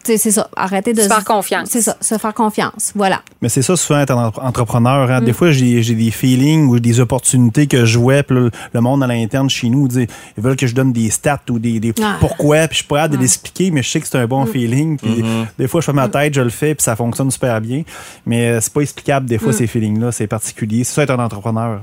C'est 0.05 0.17
ça. 0.31 0.49
Arrêter 0.55 0.93
de 0.93 1.01
Se 1.01 1.07
faire 1.07 1.23
confiance. 1.25 1.69
C'est 1.71 1.81
ça, 1.81 1.97
se 1.99 2.17
faire 2.17 2.33
confiance. 2.33 2.91
Voilà. 2.95 3.21
Mais 3.41 3.49
c'est 3.49 3.61
ça, 3.61 3.75
souvent, 3.75 3.99
être 3.99 4.13
entrepreneur. 4.15 5.09
hein. 5.11 5.21
Des 5.21 5.31
Mm. 5.31 5.33
fois, 5.33 5.51
j'ai 5.51 5.95
des 5.95 6.11
feelings 6.11 6.67
ou 6.67 6.79
des 6.79 6.99
opportunités 6.99 7.67
que 7.67 7.85
je 7.85 7.97
vois, 7.97 8.23
puis 8.23 8.37
le 8.73 8.81
monde 8.81 9.03
à 9.03 9.07
l'interne 9.07 9.49
chez 9.49 9.69
nous, 9.69 9.87
dit, 9.87 10.07
ils 10.37 10.43
veulent 10.43 10.55
que 10.55 10.67
je 10.67 10.75
donne 10.75 10.93
des 10.93 11.09
stats 11.09 11.41
ou 11.49 11.59
des, 11.59 11.79
des 11.79 11.93
Ah. 12.03 12.17
pourquoi, 12.19 12.67
puis 12.67 12.69
je 12.71 12.75
suis 12.77 12.83
pas 12.87 12.95
capable 12.97 13.15
de 13.17 13.21
l'expliquer, 13.21 13.71
mais 13.71 13.81
je 13.83 13.89
sais 13.89 13.99
que 14.01 14.07
c'est 14.07 14.17
un 14.17 14.25
Mm. 14.25 14.29
bon 14.29 14.45
feeling. 14.45 14.97
Puis 14.97 15.23
des 15.57 15.67
fois, 15.67 15.81
je 15.81 15.85
fais 15.85 15.93
ma 15.93 16.07
tête, 16.07 16.33
je 16.33 16.41
le 16.41 16.49
fais, 16.49 16.75
puis 16.75 16.83
ça 16.83 16.95
fonctionne 16.95 17.31
super 17.31 17.59
bien. 17.61 17.83
Mais 18.25 18.61
c'est 18.61 18.71
pas 18.73 18.81
explicable, 18.81 19.25
des 19.25 19.37
fois, 19.39 19.49
Mm. 19.51 19.55
ces 19.57 19.67
feelings-là. 19.67 20.11
C'est 20.11 20.27
particulier. 20.27 20.83
C'est 20.83 20.93
ça, 20.93 21.03
être 21.03 21.11
un 21.11 21.19
entrepreneur. 21.23 21.81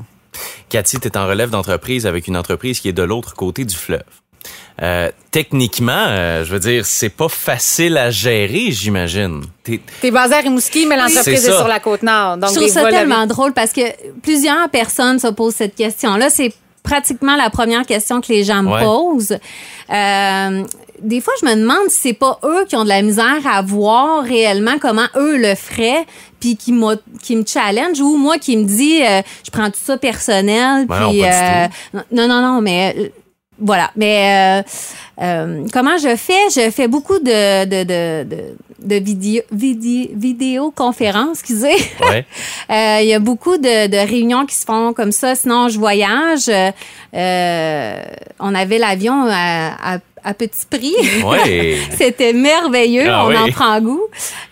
Cathy, 0.69 0.99
tu 0.99 1.09
es 1.09 1.17
en 1.19 1.27
relève 1.27 1.51
d'entreprise 1.51 2.07
avec 2.07 2.27
une 2.29 2.37
entreprise 2.37 2.81
qui 2.81 2.89
est 2.89 2.93
de 2.95 3.03
l'autre 3.03 3.35
côté 3.35 3.65
du 3.65 3.75
fleuve. 3.77 4.03
Euh, 4.81 5.11
techniquement, 5.33 6.07
euh, 6.09 6.45
je 6.45 6.53
veux 6.53 6.61
dire, 6.61 6.87
c'est 6.87 7.09
pas 7.09 7.29
facile 7.29 7.97
à 7.97 8.11
gérer, 8.11 8.71
j'imagine. 8.71 9.43
T'es- 9.65 10.11
basé 10.11 10.35
à 10.35 10.39
Rimouski, 10.39 10.87
mais 10.87 10.97
l'entreprise 10.97 11.45
est 11.47 11.57
sur 11.57 11.67
la 11.67 11.81
côte 11.81 12.03
nord. 12.05 12.37
Donc, 12.37 12.51
je 12.51 12.57
trouve 12.57 12.69
ça 12.69 12.89
tellement 12.89 13.27
drôle 13.27 13.53
parce 13.53 13.73
que 13.73 13.81
plusieurs 14.23 14.69
personnes 14.69 15.19
se 15.19 15.29
posent 15.29 15.55
cette 15.57 15.75
question-là. 15.75 16.31
C'est 16.31 16.53
pratiquement 16.85 17.35
la 17.37 17.49
première 17.51 17.87
question 17.87 18.21
que 18.21 18.29
les 18.29 18.45
gens 18.45 18.63
me 18.63 18.73
Ouais. 18.75 18.83
posent. 18.83 19.39
Euh, 19.91 20.63
des 21.01 21.21
fois, 21.21 21.33
je 21.41 21.47
me 21.47 21.55
demande 21.57 21.89
si 21.89 21.99
c'est 22.01 22.13
pas 22.13 22.39
eux 22.45 22.65
qui 22.69 22.77
ont 22.77 22.85
de 22.85 22.89
la 22.89 23.03
misère 23.03 23.41
à 23.51 23.63
voir 23.63 24.23
réellement 24.25 24.79
comment 24.81 25.07
eux 25.17 25.37
le 25.37 25.55
feraient, 25.55 26.05
puis 26.41 26.57
qui, 26.57 26.75
qui 27.23 27.37
me 27.37 27.45
challenge, 27.47 28.01
ou 28.01 28.17
moi 28.17 28.39
qui 28.39 28.57
me 28.57 28.65
dis, 28.65 29.03
euh, 29.03 29.23
je 29.45 29.51
prends 29.51 29.67
tout 29.71 29.81
ça 29.83 29.97
personnel, 29.97 30.87
Ben 30.87 31.01
non, 31.01 31.11
puis 31.11 31.21
pas 31.23 31.27
du 31.29 31.97
euh, 31.97 32.01
non, 32.13 32.29
non, 32.29 32.41
non, 32.43 32.61
mais 32.61 32.95
euh, 32.99 33.09
voilà. 33.59 33.91
Mais 33.97 34.63
euh, 35.21 35.23
euh, 35.23 35.67
comment 35.73 35.97
je 35.99 36.17
fais? 36.17 36.33
Je 36.55 36.71
fais 36.71 36.89
beaucoup 36.89 37.19
de, 37.19 37.65
de, 37.65 37.85
de, 37.85 38.25
de, 38.29 38.43
de 38.83 38.95
vidéo, 39.05 39.43
vidéo, 39.53 40.09
vidéoconférences, 40.17 41.39
excusez. 41.41 41.75
Ouais. 42.09 42.25
Euh, 42.71 42.99
Il 43.03 43.09
y 43.09 43.15
a 43.15 43.19
beaucoup 43.21 43.57
de, 43.59 43.87
de 43.89 43.97
réunions 43.97 44.47
qui 44.47 44.55
se 44.57 44.65
font 44.65 44.93
comme 44.93 45.13
ça. 45.13 45.35
Sinon, 45.35 45.69
je 45.69 45.79
voyage. 45.79 46.49
Euh, 47.15 48.03
on 48.41 48.55
avait 48.55 48.79
l'avion 48.79 49.27
à, 49.29 49.95
à, 49.95 49.99
à 50.25 50.35
petit 50.35 50.67
prix. 50.69 50.95
Ouais. 51.25 51.77
C'était 51.97 52.33
merveilleux, 52.33 53.09
Ah 53.09 53.27
on 53.27 53.29
oui. 53.29 53.37
en 53.37 53.49
prend 53.51 53.81
goût. 53.81 54.01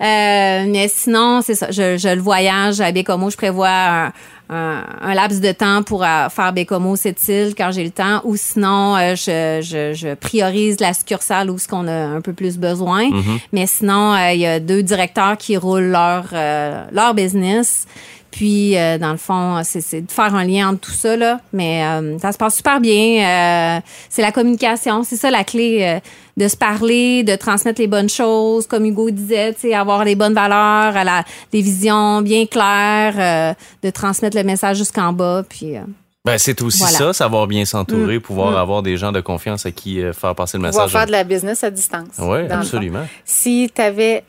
Euh, 0.00 0.64
mais 0.68 0.88
sinon, 0.88 1.40
c'est 1.42 1.54
ça, 1.54 1.70
je, 1.70 1.96
je 1.96 2.08
le 2.14 2.20
voyage 2.20 2.80
à 2.80 2.92
Bécomo, 2.92 3.30
je 3.30 3.36
prévois 3.36 3.68
un, 3.70 4.12
un, 4.50 4.84
un 5.00 5.14
laps 5.14 5.40
de 5.40 5.52
temps 5.52 5.82
pour 5.82 6.02
euh, 6.02 6.28
faire 6.28 6.52
Bécomo, 6.52 6.96
cette 6.96 7.26
île 7.28 7.54
quand 7.56 7.70
j'ai 7.72 7.84
le 7.84 7.90
temps, 7.90 8.20
ou 8.24 8.36
sinon, 8.36 8.96
euh, 8.96 9.14
je, 9.14 9.60
je, 9.62 9.94
je 9.94 10.14
priorise 10.14 10.80
la 10.80 10.92
succursale 10.92 11.50
où 11.50 11.58
ce 11.58 11.68
qu'on 11.68 11.86
a 11.86 11.92
un 11.92 12.20
peu 12.20 12.32
plus 12.32 12.58
besoin. 12.58 13.08
Mais 13.52 13.66
sinon, 13.66 14.12
euh, 14.14 14.32
il 14.32 14.40
y 14.40 14.46
a 14.46 14.58
deux 14.58 14.82
directeurs 14.82 15.36
qui 15.36 15.56
roulent 15.56 15.90
leur, 15.90 16.26
euh, 16.32 16.84
leur 16.92 17.14
business. 17.14 17.86
Puis, 18.30 18.76
euh, 18.78 18.96
dans 18.98 19.10
le 19.10 19.16
fond, 19.16 19.60
c'est 19.64 20.02
de 20.02 20.10
faire 20.10 20.34
un 20.34 20.44
lien 20.44 20.68
entre 20.70 20.80
tout 20.80 20.90
ça, 20.92 21.16
là. 21.16 21.40
Mais 21.52 21.84
euh, 21.84 22.18
ça 22.18 22.32
se 22.32 22.38
passe 22.38 22.56
super 22.56 22.80
bien. 22.80 23.76
Euh, 23.78 23.80
c'est 24.08 24.22
la 24.22 24.32
communication. 24.32 25.02
C'est 25.02 25.16
ça 25.16 25.30
la 25.30 25.44
clé, 25.44 25.78
euh, 25.82 26.00
de 26.36 26.46
se 26.48 26.56
parler, 26.56 27.22
de 27.24 27.34
transmettre 27.36 27.80
les 27.80 27.86
bonnes 27.88 28.08
choses. 28.08 28.66
Comme 28.66 28.84
Hugo 28.84 29.10
disait, 29.10 29.52
tu 29.54 29.60
sais, 29.62 29.74
avoir 29.74 30.04
les 30.04 30.14
bonnes 30.14 30.34
valeurs, 30.34 30.96
à 30.96 31.04
la, 31.04 31.24
des 31.52 31.60
visions 31.60 32.22
bien 32.22 32.46
claires, 32.46 33.14
euh, 33.18 33.54
de 33.82 33.90
transmettre 33.90 34.36
le 34.36 34.44
message 34.44 34.76
jusqu'en 34.78 35.12
bas. 35.12 35.42
Puis, 35.48 35.76
euh, 35.76 35.80
Ben, 36.24 36.38
c'est 36.38 36.60
aussi 36.62 36.78
Voilà. 36.78 36.98
ça, 36.98 37.12
savoir 37.12 37.46
bien 37.46 37.64
s'entourer, 37.64 38.20
pouvoir 38.20 38.56
avoir 38.56 38.82
des 38.82 38.96
gens 38.96 39.10
de 39.10 39.20
confiance 39.20 39.66
à 39.66 39.70
qui 39.72 40.00
euh, 40.02 40.12
faire 40.12 40.34
passer 40.34 40.56
le 40.58 40.62
Pouvoir 40.64 40.84
message. 40.86 40.98
faire 40.98 41.06
de 41.06 41.12
la 41.12 41.24
business 41.24 41.64
à 41.64 41.70
distance. 41.70 42.14
Oui, 42.18 42.40
absolument. 42.50 43.06
Si 43.24 43.70
tu 43.74 43.80
avais 43.82 44.22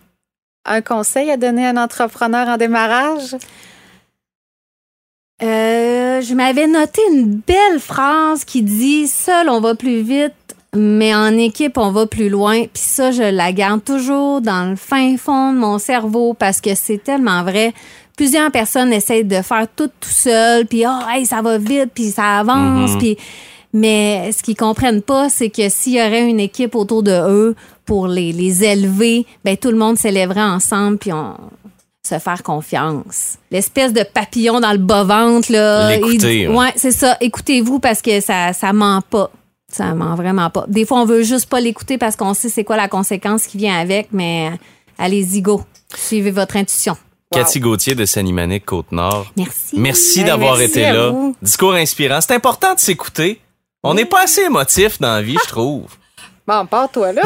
un 0.65 0.81
conseil 0.81 1.29
à 1.31 1.37
donner 1.37 1.65
à 1.65 1.69
un 1.71 1.77
entrepreneur 1.77 2.47
en 2.47 2.57
démarrage, 2.57 3.35
Euh, 5.43 6.21
je 6.21 6.33
m'avais 6.35 6.67
noté 6.67 7.01
une 7.11 7.41
belle 7.47 7.79
phrase 7.79 8.45
qui 8.45 8.61
dit 8.61 9.07
Seul, 9.07 9.49
on 9.49 9.59
va 9.59 9.73
plus 9.75 10.01
vite, 10.01 10.33
mais 10.75 11.15
en 11.15 11.35
équipe, 11.37 11.77
on 11.77 11.91
va 11.91 12.05
plus 12.05 12.29
loin. 12.29 12.61
Puis 12.65 12.83
ça, 12.83 13.11
je 13.11 13.23
la 13.23 13.51
garde 13.51 13.83
toujours 13.83 14.41
dans 14.41 14.69
le 14.69 14.75
fin 14.75 15.17
fond 15.17 15.51
de 15.53 15.57
mon 15.57 15.79
cerveau 15.79 16.33
parce 16.33 16.61
que 16.61 16.75
c'est 16.75 17.03
tellement 17.03 17.43
vrai. 17.43 17.73
Plusieurs 18.15 18.51
personnes 18.51 18.93
essayent 18.93 19.23
de 19.25 19.41
faire 19.41 19.65
tout 19.75 19.87
tout 19.87 20.09
seul, 20.09 20.67
puis 20.67 20.83
oh, 20.85 20.99
hey, 21.09 21.25
ça 21.25 21.41
va 21.41 21.57
vite, 21.57 21.89
puis 21.93 22.11
ça 22.11 22.39
avance, 22.39 22.91
Mhm. 22.91 22.97
puis 22.99 23.17
mais 23.73 24.31
ce 24.33 24.43
qu'ils 24.43 24.57
comprennent 24.57 25.01
pas, 25.01 25.29
c'est 25.29 25.49
que 25.49 25.69
s'il 25.69 25.93
y 25.93 26.01
aurait 26.01 26.29
une 26.29 26.41
équipe 26.41 26.75
autour 26.75 27.03
de 27.03 27.11
eux 27.11 27.55
pour 27.85 28.07
les, 28.07 28.33
les 28.33 28.63
élever, 28.65 29.25
ben 29.45 29.55
tout 29.55 29.71
le 29.71 29.77
monde 29.77 29.97
s'élèverait 29.97 30.41
ensemble, 30.41 30.97
puis 30.97 31.13
on 31.13 31.33
se 32.15 32.19
faire 32.19 32.43
confiance. 32.43 33.37
L'espèce 33.51 33.93
de 33.93 34.03
papillon 34.03 34.59
dans 34.59 34.71
le 34.71 34.77
bas-ventre, 34.77 35.51
là. 35.51 35.95
L'écouter, 35.95 36.47
ouais. 36.47 36.55
Ouais, 36.55 36.73
c'est 36.75 36.91
ça. 36.91 37.17
Écoutez-vous 37.21 37.79
parce 37.79 38.01
que 38.01 38.19
ça, 38.19 38.53
ça 38.53 38.73
ment 38.73 39.01
pas. 39.01 39.31
Ça 39.71 39.93
ment 39.93 40.15
vraiment 40.15 40.49
pas. 40.49 40.65
Des 40.67 40.85
fois, 40.85 41.01
on 41.01 41.05
veut 41.05 41.23
juste 41.23 41.47
pas 41.47 41.61
l'écouter 41.61 41.97
parce 41.97 42.15
qu'on 42.15 42.33
sait 42.33 42.49
c'est 42.49 42.63
quoi 42.63 42.75
la 42.75 42.87
conséquence 42.87 43.47
qui 43.47 43.57
vient 43.57 43.79
avec, 43.79 44.09
mais 44.11 44.51
allez-y, 44.97 45.41
go. 45.41 45.61
Suivez 45.95 46.31
votre 46.31 46.57
intuition. 46.57 46.97
Cathy 47.31 47.61
Gauthier 47.61 47.95
de 47.95 48.05
Sanimanic, 48.05 48.65
Côte-Nord. 48.65 49.31
Merci. 49.37 49.79
Merci 49.79 50.23
d'avoir 50.25 50.59
été 50.59 50.83
à 50.85 50.93
là. 50.93 51.09
vous. 51.09 51.35
Discours 51.41 51.73
inspirant. 51.73 52.19
C'est 52.19 52.33
important 52.33 52.73
de 52.73 52.79
s'écouter. 52.79 53.39
On 53.83 53.93
n'est 53.93 54.05
pas 54.05 54.23
assez 54.23 54.41
émotif 54.41 54.99
dans 54.99 55.13
la 55.13 55.21
vie, 55.21 55.37
je 55.41 55.47
trouve. 55.47 55.85
bon, 56.47 56.65
pars-toi 56.65 57.13
là. 57.13 57.21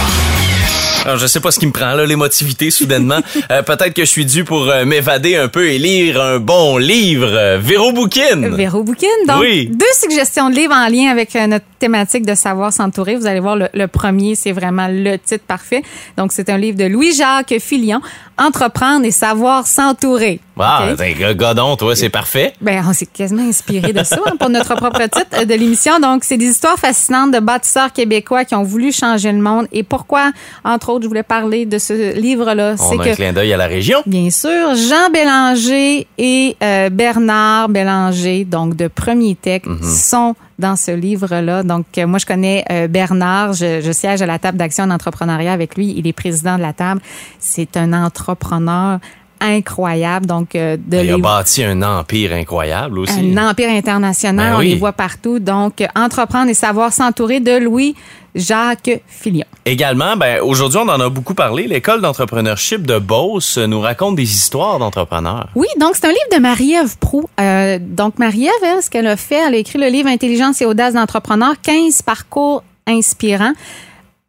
Alors, 1.04 1.18
je 1.18 1.26
sais 1.26 1.40
pas 1.40 1.50
ce 1.50 1.58
qui 1.58 1.66
me 1.66 1.72
prend 1.72 1.92
là, 1.94 2.06
l'émotivité 2.06 2.70
soudainement. 2.70 3.18
Euh, 3.50 3.62
Peut-être 3.62 3.92
que 3.92 4.02
je 4.04 4.10
suis 4.10 4.24
dû 4.24 4.42
pour 4.44 4.68
euh, 4.70 4.84
m'évader 4.86 5.36
un 5.36 5.48
peu 5.48 5.66
et 5.68 5.78
lire 5.78 6.20
un 6.20 6.38
bon 6.38 6.78
livre. 6.78 7.28
Euh, 7.30 7.58
Véro 7.60 7.92
Bouquin. 7.92 8.36
Véro 8.50 8.82
Bouquin. 8.82 9.06
Donc, 9.28 9.40
Oui. 9.40 9.68
deux 9.72 9.84
suggestions 10.00 10.48
de 10.48 10.54
livres 10.54 10.74
en 10.74 10.88
lien 10.88 11.10
avec 11.10 11.36
euh, 11.36 11.46
notre 11.46 11.66
thématique 11.78 12.24
de 12.24 12.34
savoir 12.34 12.72
s'entourer. 12.72 13.16
Vous 13.16 13.26
allez 13.26 13.40
voir, 13.40 13.56
le, 13.56 13.68
le 13.74 13.86
premier, 13.86 14.34
c'est 14.34 14.52
vraiment 14.52 14.86
le 14.88 15.16
titre 15.18 15.44
parfait. 15.46 15.82
Donc, 16.16 16.32
c'est 16.32 16.48
un 16.48 16.56
livre 16.56 16.78
de 16.78 16.84
Louis-Jacques 16.84 17.54
Filion, 17.60 18.00
Entreprendre 18.36 19.04
et 19.04 19.12
savoir 19.12 19.64
s'entourer. 19.66 20.40
Ah, 20.58 20.88
OK? 20.90 20.96
t'es 20.96 21.24
un 21.24 21.34
godon, 21.34 21.76
toi, 21.76 21.94
c'est 21.94 22.08
parfait. 22.08 22.52
Ben, 22.60 22.84
on 22.88 22.92
s'est 22.92 23.06
quasiment 23.06 23.48
inspiré 23.48 23.92
de 23.92 24.02
ça 24.02 24.18
hein, 24.26 24.32
pour 24.38 24.50
notre 24.50 24.74
propre 24.74 25.02
titre 25.02 25.44
de 25.44 25.54
l'émission. 25.54 26.00
Donc, 26.00 26.24
c'est 26.24 26.36
des 26.36 26.46
histoires 26.46 26.76
fascinantes 26.78 27.30
de 27.32 27.38
bâtisseurs 27.38 27.92
québécois 27.92 28.44
qui 28.44 28.54
ont 28.56 28.64
voulu 28.64 28.90
changer 28.92 29.30
le 29.30 29.38
monde. 29.38 29.68
Et 29.72 29.84
pourquoi, 29.84 30.32
entre 30.64 30.88
autres, 30.90 30.93
je 31.02 31.08
voulais 31.08 31.22
parler 31.22 31.66
de 31.66 31.78
ce 31.78 32.18
livre-là, 32.18 32.76
c'est 32.76 32.96
On 32.96 33.00
a 33.00 33.08
un 33.08 33.14
clin 33.14 33.32
d'œil 33.32 33.52
à 33.52 33.56
la 33.56 33.66
région. 33.66 33.98
Bien 34.06 34.30
sûr, 34.30 34.74
Jean 34.74 35.10
Bélanger 35.12 36.06
et 36.18 36.56
euh, 36.62 36.90
Bernard 36.90 37.68
Bélanger, 37.68 38.44
donc 38.44 38.76
de 38.76 38.88
Premier 38.88 39.34
Tech, 39.34 39.62
sont 39.82 40.34
dans 40.58 40.76
ce 40.76 40.90
livre-là. 40.92 41.62
Donc, 41.62 41.86
euh, 41.98 42.06
moi, 42.06 42.18
je 42.18 42.26
connais 42.26 42.64
euh, 42.70 42.86
Bernard. 42.88 43.54
Je, 43.54 43.80
je 43.80 43.92
siège 43.92 44.22
à 44.22 44.26
la 44.26 44.38
table 44.38 44.58
d'action 44.58 44.86
d'entrepreneuriat 44.86 45.52
avec 45.52 45.76
lui. 45.76 45.94
Il 45.96 46.06
est 46.06 46.12
président 46.12 46.56
de 46.56 46.62
la 46.62 46.72
table. 46.72 47.00
C'est 47.40 47.76
un 47.76 47.92
entrepreneur 47.92 49.00
incroyable. 49.44 50.26
Donc, 50.26 50.54
euh, 50.54 50.76
de 50.78 50.98
Il 51.02 51.12
a 51.12 51.18
bâti 51.18 51.62
un 51.62 51.82
empire 51.82 52.32
incroyable 52.32 52.98
aussi. 52.98 53.20
un 53.36 53.48
empire 53.50 53.70
international, 53.70 54.50
Ben 54.50 54.56
on 54.56 54.58
oui. 54.60 54.70
les 54.70 54.76
voit 54.76 54.92
partout. 54.92 55.38
Donc, 55.38 55.80
euh, 55.80 55.86
entreprendre 55.94 56.50
et 56.50 56.54
savoir 56.54 56.92
s'entourer 56.92 57.40
de 57.40 57.56
Louis 57.58 57.94
Jacques 58.34 59.00
Filion. 59.06 59.44
Également, 59.64 60.16
ben, 60.16 60.40
aujourd'hui, 60.42 60.78
on 60.82 60.88
en 60.88 61.00
a 61.00 61.08
beaucoup 61.08 61.34
parlé. 61.34 61.66
L'école 61.68 62.00
d'entrepreneurship 62.00 62.84
de 62.86 62.98
Beauce 62.98 63.58
nous 63.58 63.80
raconte 63.80 64.16
des 64.16 64.30
histoires 64.30 64.78
d'entrepreneurs. 64.78 65.48
Oui, 65.54 65.68
donc 65.78 65.92
c'est 65.94 66.06
un 66.06 66.10
livre 66.10 66.36
de 66.36 66.38
Marie-Ève 66.40 66.98
Proux. 66.98 67.28
Euh, 67.40 67.78
donc 67.80 68.18
Marie-Ève, 68.18 68.50
elle, 68.62 68.82
ce 68.82 68.90
qu'elle 68.90 69.06
a 69.06 69.16
fait, 69.16 69.36
elle 69.46 69.54
a 69.54 69.58
écrit 69.58 69.78
le 69.78 69.86
livre 69.86 70.08
Intelligence 70.08 70.60
et 70.60 70.66
audace 70.66 70.94
d'entrepreneur, 70.94 71.54
15 71.62 72.02
parcours 72.02 72.64
inspirants. 72.88 73.52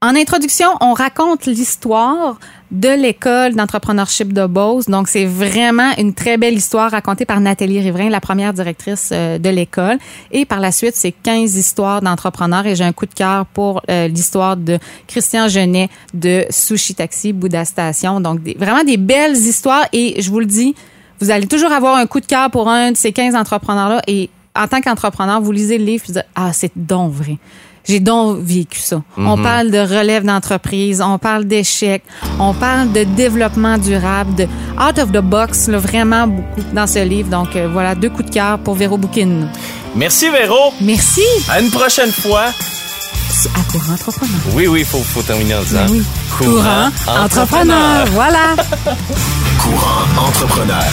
En 0.01 0.15
introduction, 0.15 0.67
on 0.81 0.93
raconte 0.93 1.47
l'histoire 1.47 2.37
de 2.71 2.89
l'école 2.89 3.53
d'entrepreneurship 3.53 4.33
de 4.33 4.45
Beauce. 4.47 4.87
Donc, 4.87 5.07
c'est 5.07 5.25
vraiment 5.25 5.91
une 5.97 6.13
très 6.13 6.37
belle 6.37 6.55
histoire 6.55 6.91
racontée 6.91 7.23
par 7.25 7.39
Nathalie 7.39 7.79
Riverain, 7.79 8.09
la 8.09 8.19
première 8.19 8.53
directrice 8.53 9.09
euh, 9.11 9.37
de 9.37 9.49
l'école. 9.49 9.97
Et 10.31 10.45
par 10.45 10.59
la 10.59 10.71
suite, 10.71 10.95
c'est 10.95 11.11
15 11.11 11.55
histoires 11.55 12.01
d'entrepreneurs. 12.01 12.65
Et 12.65 12.75
j'ai 12.75 12.83
un 12.83 12.91
coup 12.93 13.05
de 13.05 13.13
cœur 13.13 13.45
pour 13.45 13.81
euh, 13.89 14.07
l'histoire 14.07 14.57
de 14.57 14.79
Christian 15.07 15.47
Genet 15.47 15.89
de 16.13 16.45
Sushi 16.49 16.95
Taxi, 16.95 17.33
Bouddha 17.33 17.65
Station. 17.65 18.19
Donc, 18.19 18.41
des- 18.41 18.55
vraiment 18.59 18.83
des 18.83 18.97
belles 18.97 19.37
histoires. 19.37 19.85
Et 19.93 20.21
je 20.21 20.29
vous 20.31 20.39
le 20.39 20.45
dis, 20.47 20.75
vous 21.21 21.29
allez 21.31 21.47
toujours 21.47 21.71
avoir 21.71 21.95
un 21.95 22.07
coup 22.07 22.19
de 22.19 22.25
cœur 22.25 22.49
pour 22.49 22.67
un 22.67 22.91
de 22.91 22.97
ces 22.97 23.11
15 23.13 23.35
entrepreneurs-là. 23.35 24.01
Et 24.07 24.29
en 24.55 24.67
tant 24.67 24.81
qu'entrepreneur, 24.81 25.39
vous 25.39 25.51
lisez 25.51 25.77
le 25.77 25.85
livre, 25.85 26.03
vous 26.07 26.13
dites, 26.13 26.25
ah, 26.35 26.51
c'est 26.51 26.71
donc 26.75 27.11
vrai. 27.13 27.37
J'ai 27.87 27.99
donc 27.99 28.39
vécu 28.41 28.79
ça. 28.79 29.01
On 29.17 29.37
parle 29.41 29.69
de 29.71 29.77
relève 29.77 30.23
d'entreprise, 30.23 31.01
on 31.01 31.17
parle 31.17 31.45
d'échecs, 31.45 32.03
on 32.39 32.53
parle 32.53 32.91
de 32.91 33.03
développement 33.03 33.77
durable, 33.77 34.33
de 34.35 34.43
out 34.79 34.97
of 34.99 35.11
the 35.11 35.21
box, 35.21 35.67
là, 35.67 35.77
vraiment 35.77 36.27
beaucoup 36.27 36.61
dans 36.73 36.87
ce 36.87 36.99
livre. 37.03 37.29
Donc 37.29 37.55
euh, 37.55 37.67
voilà, 37.71 37.93
deux 37.95 38.09
coups 38.09 38.29
de 38.29 38.33
cœur 38.33 38.57
pour 38.59 38.75
Véro 38.75 38.97
Bouquin. 38.97 39.47
Merci, 39.95 40.29
Véro. 40.29 40.73
Merci 40.81 41.21
À 41.49 41.61
une 41.61 41.69
prochaine 41.69 42.11
fois. 42.11 42.45
à 42.45 43.71
Courant 43.71 43.93
Entrepreneur. 43.93 44.39
Oui, 44.53 44.67
oui, 44.67 44.79
il 44.81 44.85
faut, 44.85 44.99
faut 44.99 45.21
terminer 45.21 45.55
en 45.55 45.61
disant. 45.61 45.85
Ben 45.85 45.91
oui. 45.91 46.03
Courant 46.37 46.89
Entrepreneur. 47.23 48.05
Voilà. 48.11 48.55
Courant 49.63 50.27
entrepreneur. 50.27 50.83